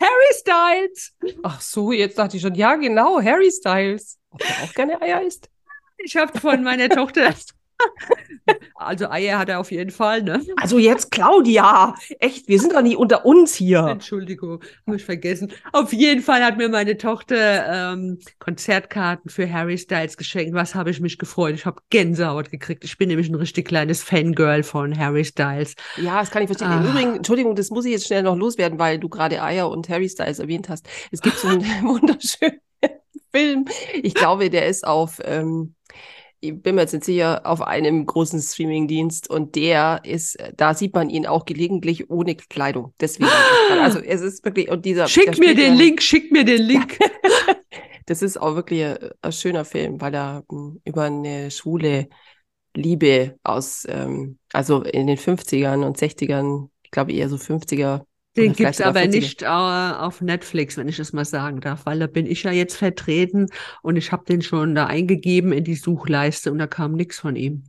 Harry 0.02 0.34
Styles. 0.34 1.14
ach 1.44 1.62
so, 1.62 1.92
jetzt 1.92 2.18
dachte 2.18 2.38
ich 2.38 2.44
schon, 2.44 2.56
ja, 2.56 2.76
genau, 2.76 3.22
Harry 3.22 3.52
Styles. 3.52 4.18
Ob 4.30 4.42
er 4.42 4.64
auch 4.64 4.74
gerne 4.74 5.02
Eier 5.02 5.22
isst? 5.22 5.50
Ich 5.98 6.16
habe 6.16 6.38
von 6.40 6.64
meiner 6.64 6.90
Tochter. 6.90 7.34
Also 8.76 9.10
Eier 9.10 9.40
hat 9.40 9.50
er 9.50 9.60
auf 9.60 9.72
jeden 9.72 9.92
Fall, 9.92 10.22
ne? 10.24 10.42
Also 10.62 10.78
jetzt 10.78 11.12
Claudia, 11.12 11.96
echt, 12.20 12.48
wir 12.48 12.60
sind 12.60 12.74
doch 12.74 12.82
nicht 12.82 12.98
unter 12.98 13.26
uns 13.26 13.56
hier. 13.56 13.80
Entschuldigung, 13.88 14.62
habe 14.86 14.98
ich 14.98 15.04
vergessen. 15.06 15.52
Auf 15.74 15.94
jeden 15.94 16.22
Fall 16.22 16.44
hat 16.44 16.58
mir 16.58 16.70
meine 16.70 16.98
Tochter 16.98 17.94
ähm, 17.94 18.20
Konzertkarten 18.40 19.30
für 19.30 19.52
Harry 19.52 19.78
Styles 19.78 20.18
geschenkt. 20.18 20.54
Was 20.54 20.76
habe 20.76 20.92
ich 20.92 21.00
mich 21.00 21.18
gefreut? 21.18 21.56
Ich 21.56 21.66
habe 21.66 21.82
Gänsehaut 21.90 22.52
gekriegt. 22.52 22.84
Ich 22.84 22.98
bin 22.98 23.10
nämlich 23.10 23.30
ein 23.30 23.36
richtig 23.36 23.68
kleines 23.68 24.04
Fangirl 24.04 24.64
von 24.64 24.98
Harry 24.98 25.26
Styles. 25.26 25.76
Ja, 25.98 26.20
das 26.20 26.32
kann 26.32 26.44
ich 26.44 26.48
verstehen. 26.48 26.68
Ah. 26.68 26.82
Im 26.82 26.90
Übrigen, 26.90 27.16
Entschuldigung, 27.18 27.56
das 27.56 27.70
muss 27.70 27.86
ich 27.86 27.92
jetzt 27.92 28.08
schnell 28.08 28.24
noch 28.24 28.36
loswerden, 28.36 28.80
weil 28.80 29.00
du 29.00 29.10
gerade 29.10 29.42
Eier 29.42 29.70
und 29.70 29.90
Harry 29.90 30.08
Styles 30.08 30.40
erwähnt 30.40 30.70
hast. 30.70 30.88
Es 31.12 31.22
gibt 31.22 31.38
so 31.38 31.48
einen 31.48 31.64
wunderschönen 31.84 32.60
Film. 33.34 33.66
Ich 33.94 34.14
glaube, 34.14 34.50
der 34.50 34.68
ist 34.68 34.86
auf, 34.86 35.20
ähm, 35.24 35.76
ich 36.40 36.62
bin 36.62 36.76
mir 36.76 36.82
jetzt 36.82 36.94
nicht 36.94 37.06
sicher, 37.06 37.42
auf 37.46 37.62
einem 37.62 38.06
großen 38.06 38.40
Streamingdienst 38.42 39.30
und 39.30 39.56
der 39.56 40.02
ist, 40.04 40.38
da 40.56 40.74
sieht 40.74 40.94
man 40.94 41.10
ihn 41.10 41.26
auch 41.26 41.46
gelegentlich 41.46 42.10
ohne 42.10 42.36
Kleidung. 42.36 42.94
Deswegen. 43.00 43.30
Also 43.82 44.00
es 44.00 44.22
ist 44.22 44.46
wirklich, 44.46 44.70
und 44.70 44.86
dieser. 44.86 45.08
Schick 45.08 45.38
mir 45.40 45.56
den 45.56 45.74
ja- 45.74 45.80
Link, 45.80 46.02
schick 46.02 46.32
mir 46.32 46.44
den 46.46 46.62
Link. 46.64 46.98
Das 48.10 48.22
ist 48.22 48.40
auch 48.40 48.56
wirklich 48.56 48.86
ein, 48.86 48.98
ein 49.22 49.32
schöner 49.34 49.66
Film, 49.66 50.00
weil 50.00 50.16
er 50.16 50.46
m, 50.50 50.80
über 50.86 51.04
eine 51.04 51.52
schwule 51.52 52.08
Liebe 52.74 53.38
aus, 53.44 53.86
ähm, 53.90 54.38
also 54.54 54.82
in 54.84 55.08
den 55.08 55.18
50ern 55.18 55.84
und 55.86 55.98
60ern, 55.98 56.70
ich 56.84 56.92
glaube 56.92 57.12
eher 57.12 57.28
so 57.28 57.36
50er. 57.36 58.06
Den 58.38 58.54
gibt's 58.54 58.78
sogar 58.78 58.92
aber 58.92 59.02
40er. 59.02 59.08
nicht 59.10 59.42
äh, 59.42 59.46
auf 59.48 60.22
Netflix, 60.22 60.78
wenn 60.78 60.88
ich 60.88 60.98
das 60.98 61.12
mal 61.14 61.26
sagen 61.26 61.60
darf, 61.60 61.86
weil 61.86 62.00
da 62.00 62.08
bin 62.08 62.26
ich 62.26 62.44
ja 62.44 62.52
jetzt 62.52 62.76
vertreten 62.78 63.48
und 63.82 63.96
ich 63.98 64.12
habe 64.12 64.26
den 64.26 64.42
schon 64.42 64.76
da 64.76 64.86
eingegeben 64.86 65.52
in 65.52 65.64
die 65.64 65.76
Suchleiste 65.76 66.52
und 66.52 66.60
da 66.60 66.68
kam 66.68 66.94
nichts 66.94 67.20
von 67.20 67.36
ihm. 67.36 67.64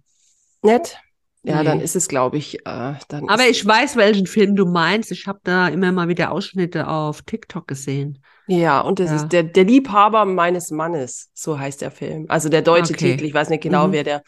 Nett. 0.63 0.99
Ja, 1.45 1.59
Nee. 1.59 1.65
dann 1.65 1.81
ist 1.81 1.95
es, 1.97 2.09
glaube 2.09 2.37
ich, 2.37 2.57
äh, 2.67 2.95
dann 3.09 3.29
Aber 3.29 3.47
ich 3.49 3.65
weiß, 3.65 3.97
welchen 3.97 4.27
Film 4.27 4.57
du 4.57 4.67
meinst. 4.67 5.13
Ich 5.13 5.27
habe 5.27 5.39
da 5.45 5.69
immer 5.69 5.93
mal 5.93 6.09
wieder 6.09 6.33
Ausschnitte 6.33 6.89
auf 6.89 7.23
TikTok 7.23 7.67
gesehen. 7.69 8.23
ja, 8.49 8.81
und 8.81 8.99
das 8.99 9.11
Ja. 9.11 9.17
ist 9.17 9.29
der, 9.29 9.43
der 9.45 9.65
Liebhaber 9.65 10.25
meines 10.25 10.71
Mannes, 10.71 11.31
so 11.35 11.59
heißt 11.59 11.81
der 11.83 11.91
Film. 11.91 12.27
Also 12.29 12.49
der 12.49 12.63
deutsche 12.63 12.93
Okay. 12.95 13.13
Titel, 13.13 13.25
ich 13.27 13.35
weiß 13.35 13.51
nicht 13.51 13.63
genau, 13.63 13.87
Mhm. 13.89 13.93
wer 13.93 14.05
der 14.05 14.23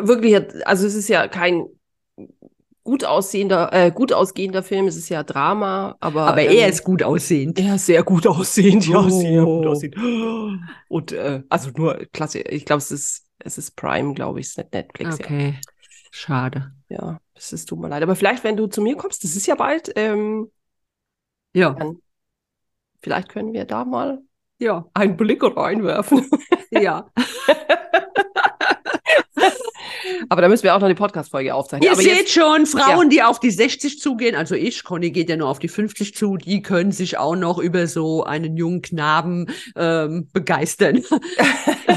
wirklich, 0.00 0.34
hat- 0.34 0.66
also 0.66 0.86
es 0.86 0.94
ist 0.94 1.08
ja 1.08 1.28
kein 1.28 1.66
gut 2.90 3.04
aussehender, 3.04 3.72
äh, 3.72 3.92
gut 3.92 4.12
ausgehender 4.12 4.64
Film, 4.64 4.88
es 4.88 4.96
ist 4.96 5.08
ja 5.10 5.22
Drama, 5.22 5.96
aber, 6.00 6.26
Aber 6.26 6.42
ähm, 6.42 6.58
er 6.58 6.68
ist 6.68 6.82
gut 6.82 7.04
aussehend. 7.04 7.56
Ja, 7.60 7.78
sehr 7.78 8.02
gut 8.02 8.26
aussehend, 8.26 8.84
ja, 8.88 9.08
sehr 9.08 9.42
gut 9.44 9.64
Oh. 9.64 9.70
aussehend. 9.70 9.96
Und 10.88 11.12
äh, 11.12 11.42
also 11.48 11.70
nur 11.76 11.94
klasse, 12.12 12.40
ich 12.40 12.64
glaube, 12.64 12.78
es 12.78 12.90
ist, 12.90 13.26
es 13.38 13.58
ist 13.58 13.76
Prime, 13.76 14.14
glaube 14.14 14.40
ich, 14.40 14.46
es 14.46 14.52
ist 14.52 14.58
nicht 14.58 14.72
Netflix. 14.72 15.18
Okay, 15.18 15.54
schade. 16.10 16.72
Ja, 16.88 16.96
ja, 16.96 17.20
es 17.34 17.52
ist 17.52 17.68
tut 17.68 17.78
mir 17.78 17.88
leid. 17.88 18.02
Aber 18.02 18.16
vielleicht, 18.16 18.42
wenn 18.42 18.56
du 18.56 18.66
zu 18.66 18.82
mir 18.82 18.96
kommst, 18.96 19.22
das 19.22 19.36
ist 19.36 19.46
ja 19.46 19.54
bald, 19.54 19.92
ähm, 19.94 20.50
Ja, 21.52 21.76
dann 21.76 22.00
vielleicht 23.02 23.28
können 23.28 23.52
wir 23.52 23.64
da 23.64 23.84
mal 23.84 24.22
ja, 24.58 24.86
einen 24.94 25.16
Blick 25.16 25.42
reinwerfen. 25.42 26.28
ja. 26.70 27.10
Aber 30.30 30.42
da 30.42 30.48
müssen 30.48 30.62
wir 30.62 30.76
auch 30.76 30.78
noch 30.78 30.86
eine 30.86 30.94
Podcast-Folge 30.94 31.52
aufzeichnen. 31.52 31.84
Ihr 31.88 31.92
Aber 31.92 32.02
seht 32.02 32.16
jetzt, 32.16 32.32
schon, 32.32 32.64
Frauen, 32.64 33.10
die 33.10 33.20
auf 33.20 33.40
die 33.40 33.50
60 33.50 33.98
zugehen, 33.98 34.36
also 34.36 34.54
ich, 34.54 34.84
Conny 34.84 35.10
geht 35.10 35.28
ja 35.28 35.36
nur 35.36 35.48
auf 35.48 35.58
die 35.58 35.66
50 35.66 36.14
zu, 36.14 36.36
die 36.36 36.62
können 36.62 36.92
sich 36.92 37.18
auch 37.18 37.34
noch 37.34 37.58
über 37.58 37.88
so 37.88 38.22
einen 38.22 38.56
jungen 38.56 38.80
Knaben 38.80 39.48
ähm, 39.74 40.28
begeistern. 40.32 41.02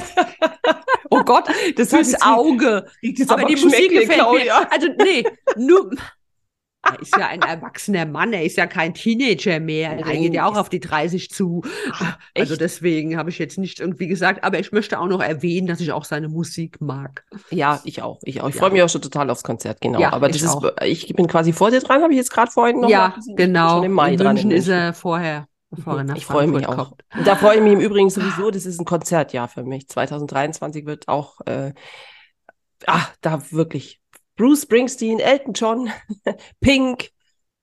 oh 1.12 1.22
Gott, 1.24 1.46
das 1.76 1.90
Fürs 1.90 2.14
jetzt 2.14 2.26
Auge. 2.26 2.88
jetzt 3.02 3.30
Aber 3.30 3.44
aber 3.44 3.54
die 3.54 3.62
Musik 3.62 3.92
gefällt 3.92 4.14
Claudia. 4.14 4.62
mir. 4.62 4.72
Also 4.72 4.88
nee, 4.98 5.24
nur. 5.56 5.92
Er 6.86 7.00
ist 7.00 7.16
ja 7.18 7.28
ein 7.28 7.42
erwachsener 7.42 8.06
Mann, 8.06 8.34
er 8.34 8.44
ist 8.44 8.58
ja 8.58 8.68
kein 8.68 8.94
Teenager 8.94 9.60
mehr. 9.62 9.92
Er 9.92 10.06
Nein, 10.06 10.22
geht 10.22 10.34
ja 10.34 10.46
auch 10.46 10.52
ist- 10.54 10.58
auf 10.58 10.70
die 10.70 10.82
30 10.82 11.30
zu. 11.32 11.62
Ah, 11.94 12.16
Also 12.38 12.58
deswegen 12.58 13.18
habe 13.18 13.30
ich 13.30 13.40
jetzt 13.40 13.58
nicht 13.58 13.80
irgendwie 13.80 14.08
gesagt, 14.08 14.44
aber 14.44 14.60
ich 14.60 14.72
möchte 14.74 15.00
auch 15.00 15.08
noch 15.08 15.22
erwähnen, 15.22 15.66
dass 15.68 15.80
ich 15.80 15.94
auch 15.94 16.04
seine 16.04 16.28
Musik 16.28 16.82
mag. 16.82 17.24
Ja, 17.52 17.80
ich 17.86 18.02
auch. 18.02 18.20
Ich 18.24 18.42
auch. 18.42 18.50
Ich 18.50 18.56
Ja. 18.56 18.60
freue 18.62 18.72
mich 18.72 18.82
auch 18.84 18.90
schon 18.90 19.02
total 19.02 19.30
aufs 19.30 19.44
Konzert, 19.44 19.80
genau. 19.80 20.00
Ja, 20.00 20.12
aber 20.12 20.28
ich 20.30 20.34
das 20.34 20.42
ist, 20.44 20.50
auch. 20.58 20.72
ich 20.84 21.08
bin 21.16 21.28
quasi 21.28 21.54
vor 21.54 21.72
dir 21.72 21.80
dran, 21.80 22.02
habe 22.02 22.12
ich 22.12 22.18
jetzt 22.18 22.32
gerade 22.32 22.52
vorhin 22.52 22.82
noch 22.82 22.90
ja. 22.90 23.16
Ich 23.18 23.28
bin 23.28 23.48
genau. 23.48 23.70
Schon 23.78 23.84
im 23.86 23.92
Mai 23.94 24.12
In 24.14 24.18
dran. 24.18 24.34
München 24.36 24.52
ist 24.52 24.68
er 24.68 24.94
vorher, 24.94 25.48
bevor 25.72 25.98
er 26.00 26.04
nach 26.04 26.18
Ich 26.18 26.26
freue 26.26 26.48
mich 26.48 26.68
auch. 26.68 26.90
kommt. 26.90 27.02
Da 27.26 27.38
freue 27.38 27.56
ich 27.58 27.64
mich 27.64 27.74
im 27.74 27.80
Übrigen 27.80 28.10
sowieso, 28.10 28.52
das 28.52 28.66
ist 28.66 28.82
ein 28.82 28.86
Konzertjahr 28.86 29.48
für 29.48 29.64
mich. 29.64 29.88
2023 29.88 30.86
wird 30.86 31.08
auch, 31.08 31.40
äh, 31.46 31.72
ah, 32.88 33.06
da 33.22 33.42
wirklich 33.52 34.02
Bruce 34.36 34.64
Springsteen, 34.64 35.20
Elton 35.20 35.54
John, 35.54 35.90
Pink, 36.60 37.10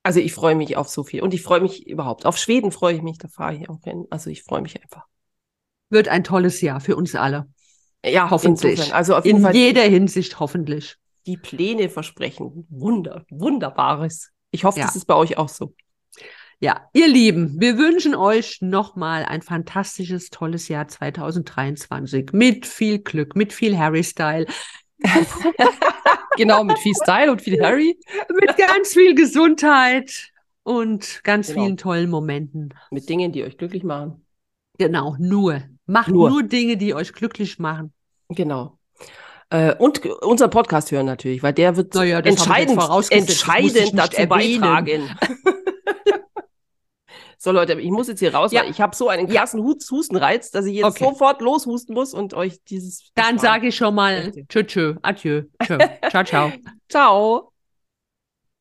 Also 0.03 0.21
ich 0.21 0.33
freue 0.33 0.55
mich 0.55 0.77
auf 0.77 0.89
so 0.89 1.05
viel. 1.05 1.23
Und 1.23 1.35
ich 1.35 1.43
freue 1.43 1.61
mich 1.61 1.87
überhaupt. 1.87 2.27
Auf 2.27 2.37
Schweden 2.39 2.73
freue 2.73 2.95
ich 2.95 3.03
mich, 3.03 3.19
da 3.19 3.29
fahre 3.29 3.55
ich 3.57 3.69
auch 3.69 3.81
hin. 3.83 4.07
Also 4.11 4.31
ich 4.31 4.43
freue 4.43 4.63
mich 4.63 4.81
einfach. 4.83 5.05
Wird 5.91 6.09
ein 6.09 6.25
tolles 6.25 6.61
Jahr 6.61 6.81
für 6.81 6.97
uns 6.97 7.15
alle. 7.15 7.49
Ja, 8.05 8.31
Hoffentlich. 8.31 8.73
insofern. 8.73 8.93
Also 8.97 9.17
auf 9.17 9.25
jeden 9.27 9.39
In 9.39 9.43
Fall 9.45 9.55
jeder 9.57 9.83
Hinsicht 9.83 10.39
hoffentlich. 10.41 10.97
die 11.27 11.37
Pläne 11.37 11.89
versprechen. 11.91 12.67
Wunder, 12.71 13.25
Wunderbares. 13.31 14.31
Ich 14.53 14.65
hoffe, 14.65 14.79
Ja. 14.81 14.87
das 14.87 14.97
ist 14.97 15.05
bei 15.07 15.15
euch 15.15 15.37
auch 15.37 15.49
so. 15.49 15.75
Ja, 16.63 16.89
ihr 16.93 17.09
Lieben, 17.09 17.57
wir 17.59 17.79
wünschen 17.79 18.15
euch 18.15 18.59
nochmal 18.61 19.25
ein 19.25 19.41
fantastisches, 19.43 20.29
tolles 20.31 20.69
Jahr 20.69 20.89
2023 20.89 22.33
mit 22.33 22.67
viel 22.67 22.99
Glück, 22.99 23.35
mit 23.35 23.53
viel 23.53 23.79
Harry-Style, 23.79 24.47
Genau, 26.37 26.65
mit 26.65 26.79
viel 26.79 26.95
Style 26.95 27.31
und 27.31 27.43
viel 27.43 27.63
Harry. 27.63 27.99
mit 28.41 28.57
ganz 28.57 28.95
viel 28.95 29.15
Gesundheit 29.15 30.31
und 30.63 31.21
ganz 31.25 31.49
Genau. 31.49 31.65
vielen 31.65 31.77
tollen 31.77 32.09
Momenten. 32.11 32.73
Mit 32.91 33.09
Dingen, 33.09 33.33
die 33.33 33.45
euch 33.45 33.59
glücklich 33.59 33.83
machen. 33.85 34.25
Genau, 34.79 35.17
nur. 35.19 35.63
Macht 35.87 36.09
Nur. 36.09 36.31
nur, 36.31 36.43
Dinge, 36.45 36.77
die 36.77 36.95
euch 36.95 37.13
glücklich 37.13 37.59
machen. 37.59 37.93
Genau. 38.29 38.79
Äh, 39.51 39.75
und 39.75 40.07
unseren 40.23 40.51
Podcast 40.51 40.93
hören 40.93 41.07
natürlich, 41.07 41.43
weil 41.43 41.53
der 41.53 41.77
wird 41.77 41.93
Naja, 41.95 42.21
entscheidend, 42.21 42.79
entscheidend 43.11 43.99
dazu 43.99 44.17
erwähnen. 44.17 44.61
beitragen. 44.61 45.11
so 47.43 47.53
Leute, 47.53 47.73
ich 47.81 47.91
muss 47.91 48.07
jetzt 48.07 48.19
hier 48.21 48.35
raus, 48.35 48.53
Ja. 48.53 48.63
weil 48.63 48.71
ich 48.71 48.81
habe 48.83 48.95
so 48.95 49.09
einen 49.09 49.27
Ja. 49.29 49.41
krassen 49.41 49.63
Hus- 49.63 49.91
Hustenreiz, 49.91 50.51
dass 50.51 50.67
ich 50.67 50.75
jetzt 50.75 50.85
Okay. 50.85 51.05
sofort 51.05 51.41
loshusten 51.41 51.95
muss 51.95 52.13
und 52.13 52.35
euch 52.35 52.63
dieses. 52.65 53.11
Dann 53.15 53.39
sage 53.39 53.69
ich 53.69 53.77
schon 53.77 53.95
mal. 53.95 54.31
Tschö, 54.49 54.63
tschö, 54.65 54.95
adieu, 55.01 55.43
tschö, 55.65 55.79
ciao, 56.11 56.25
ciao. 56.25 56.53
Ciao. 56.91 57.50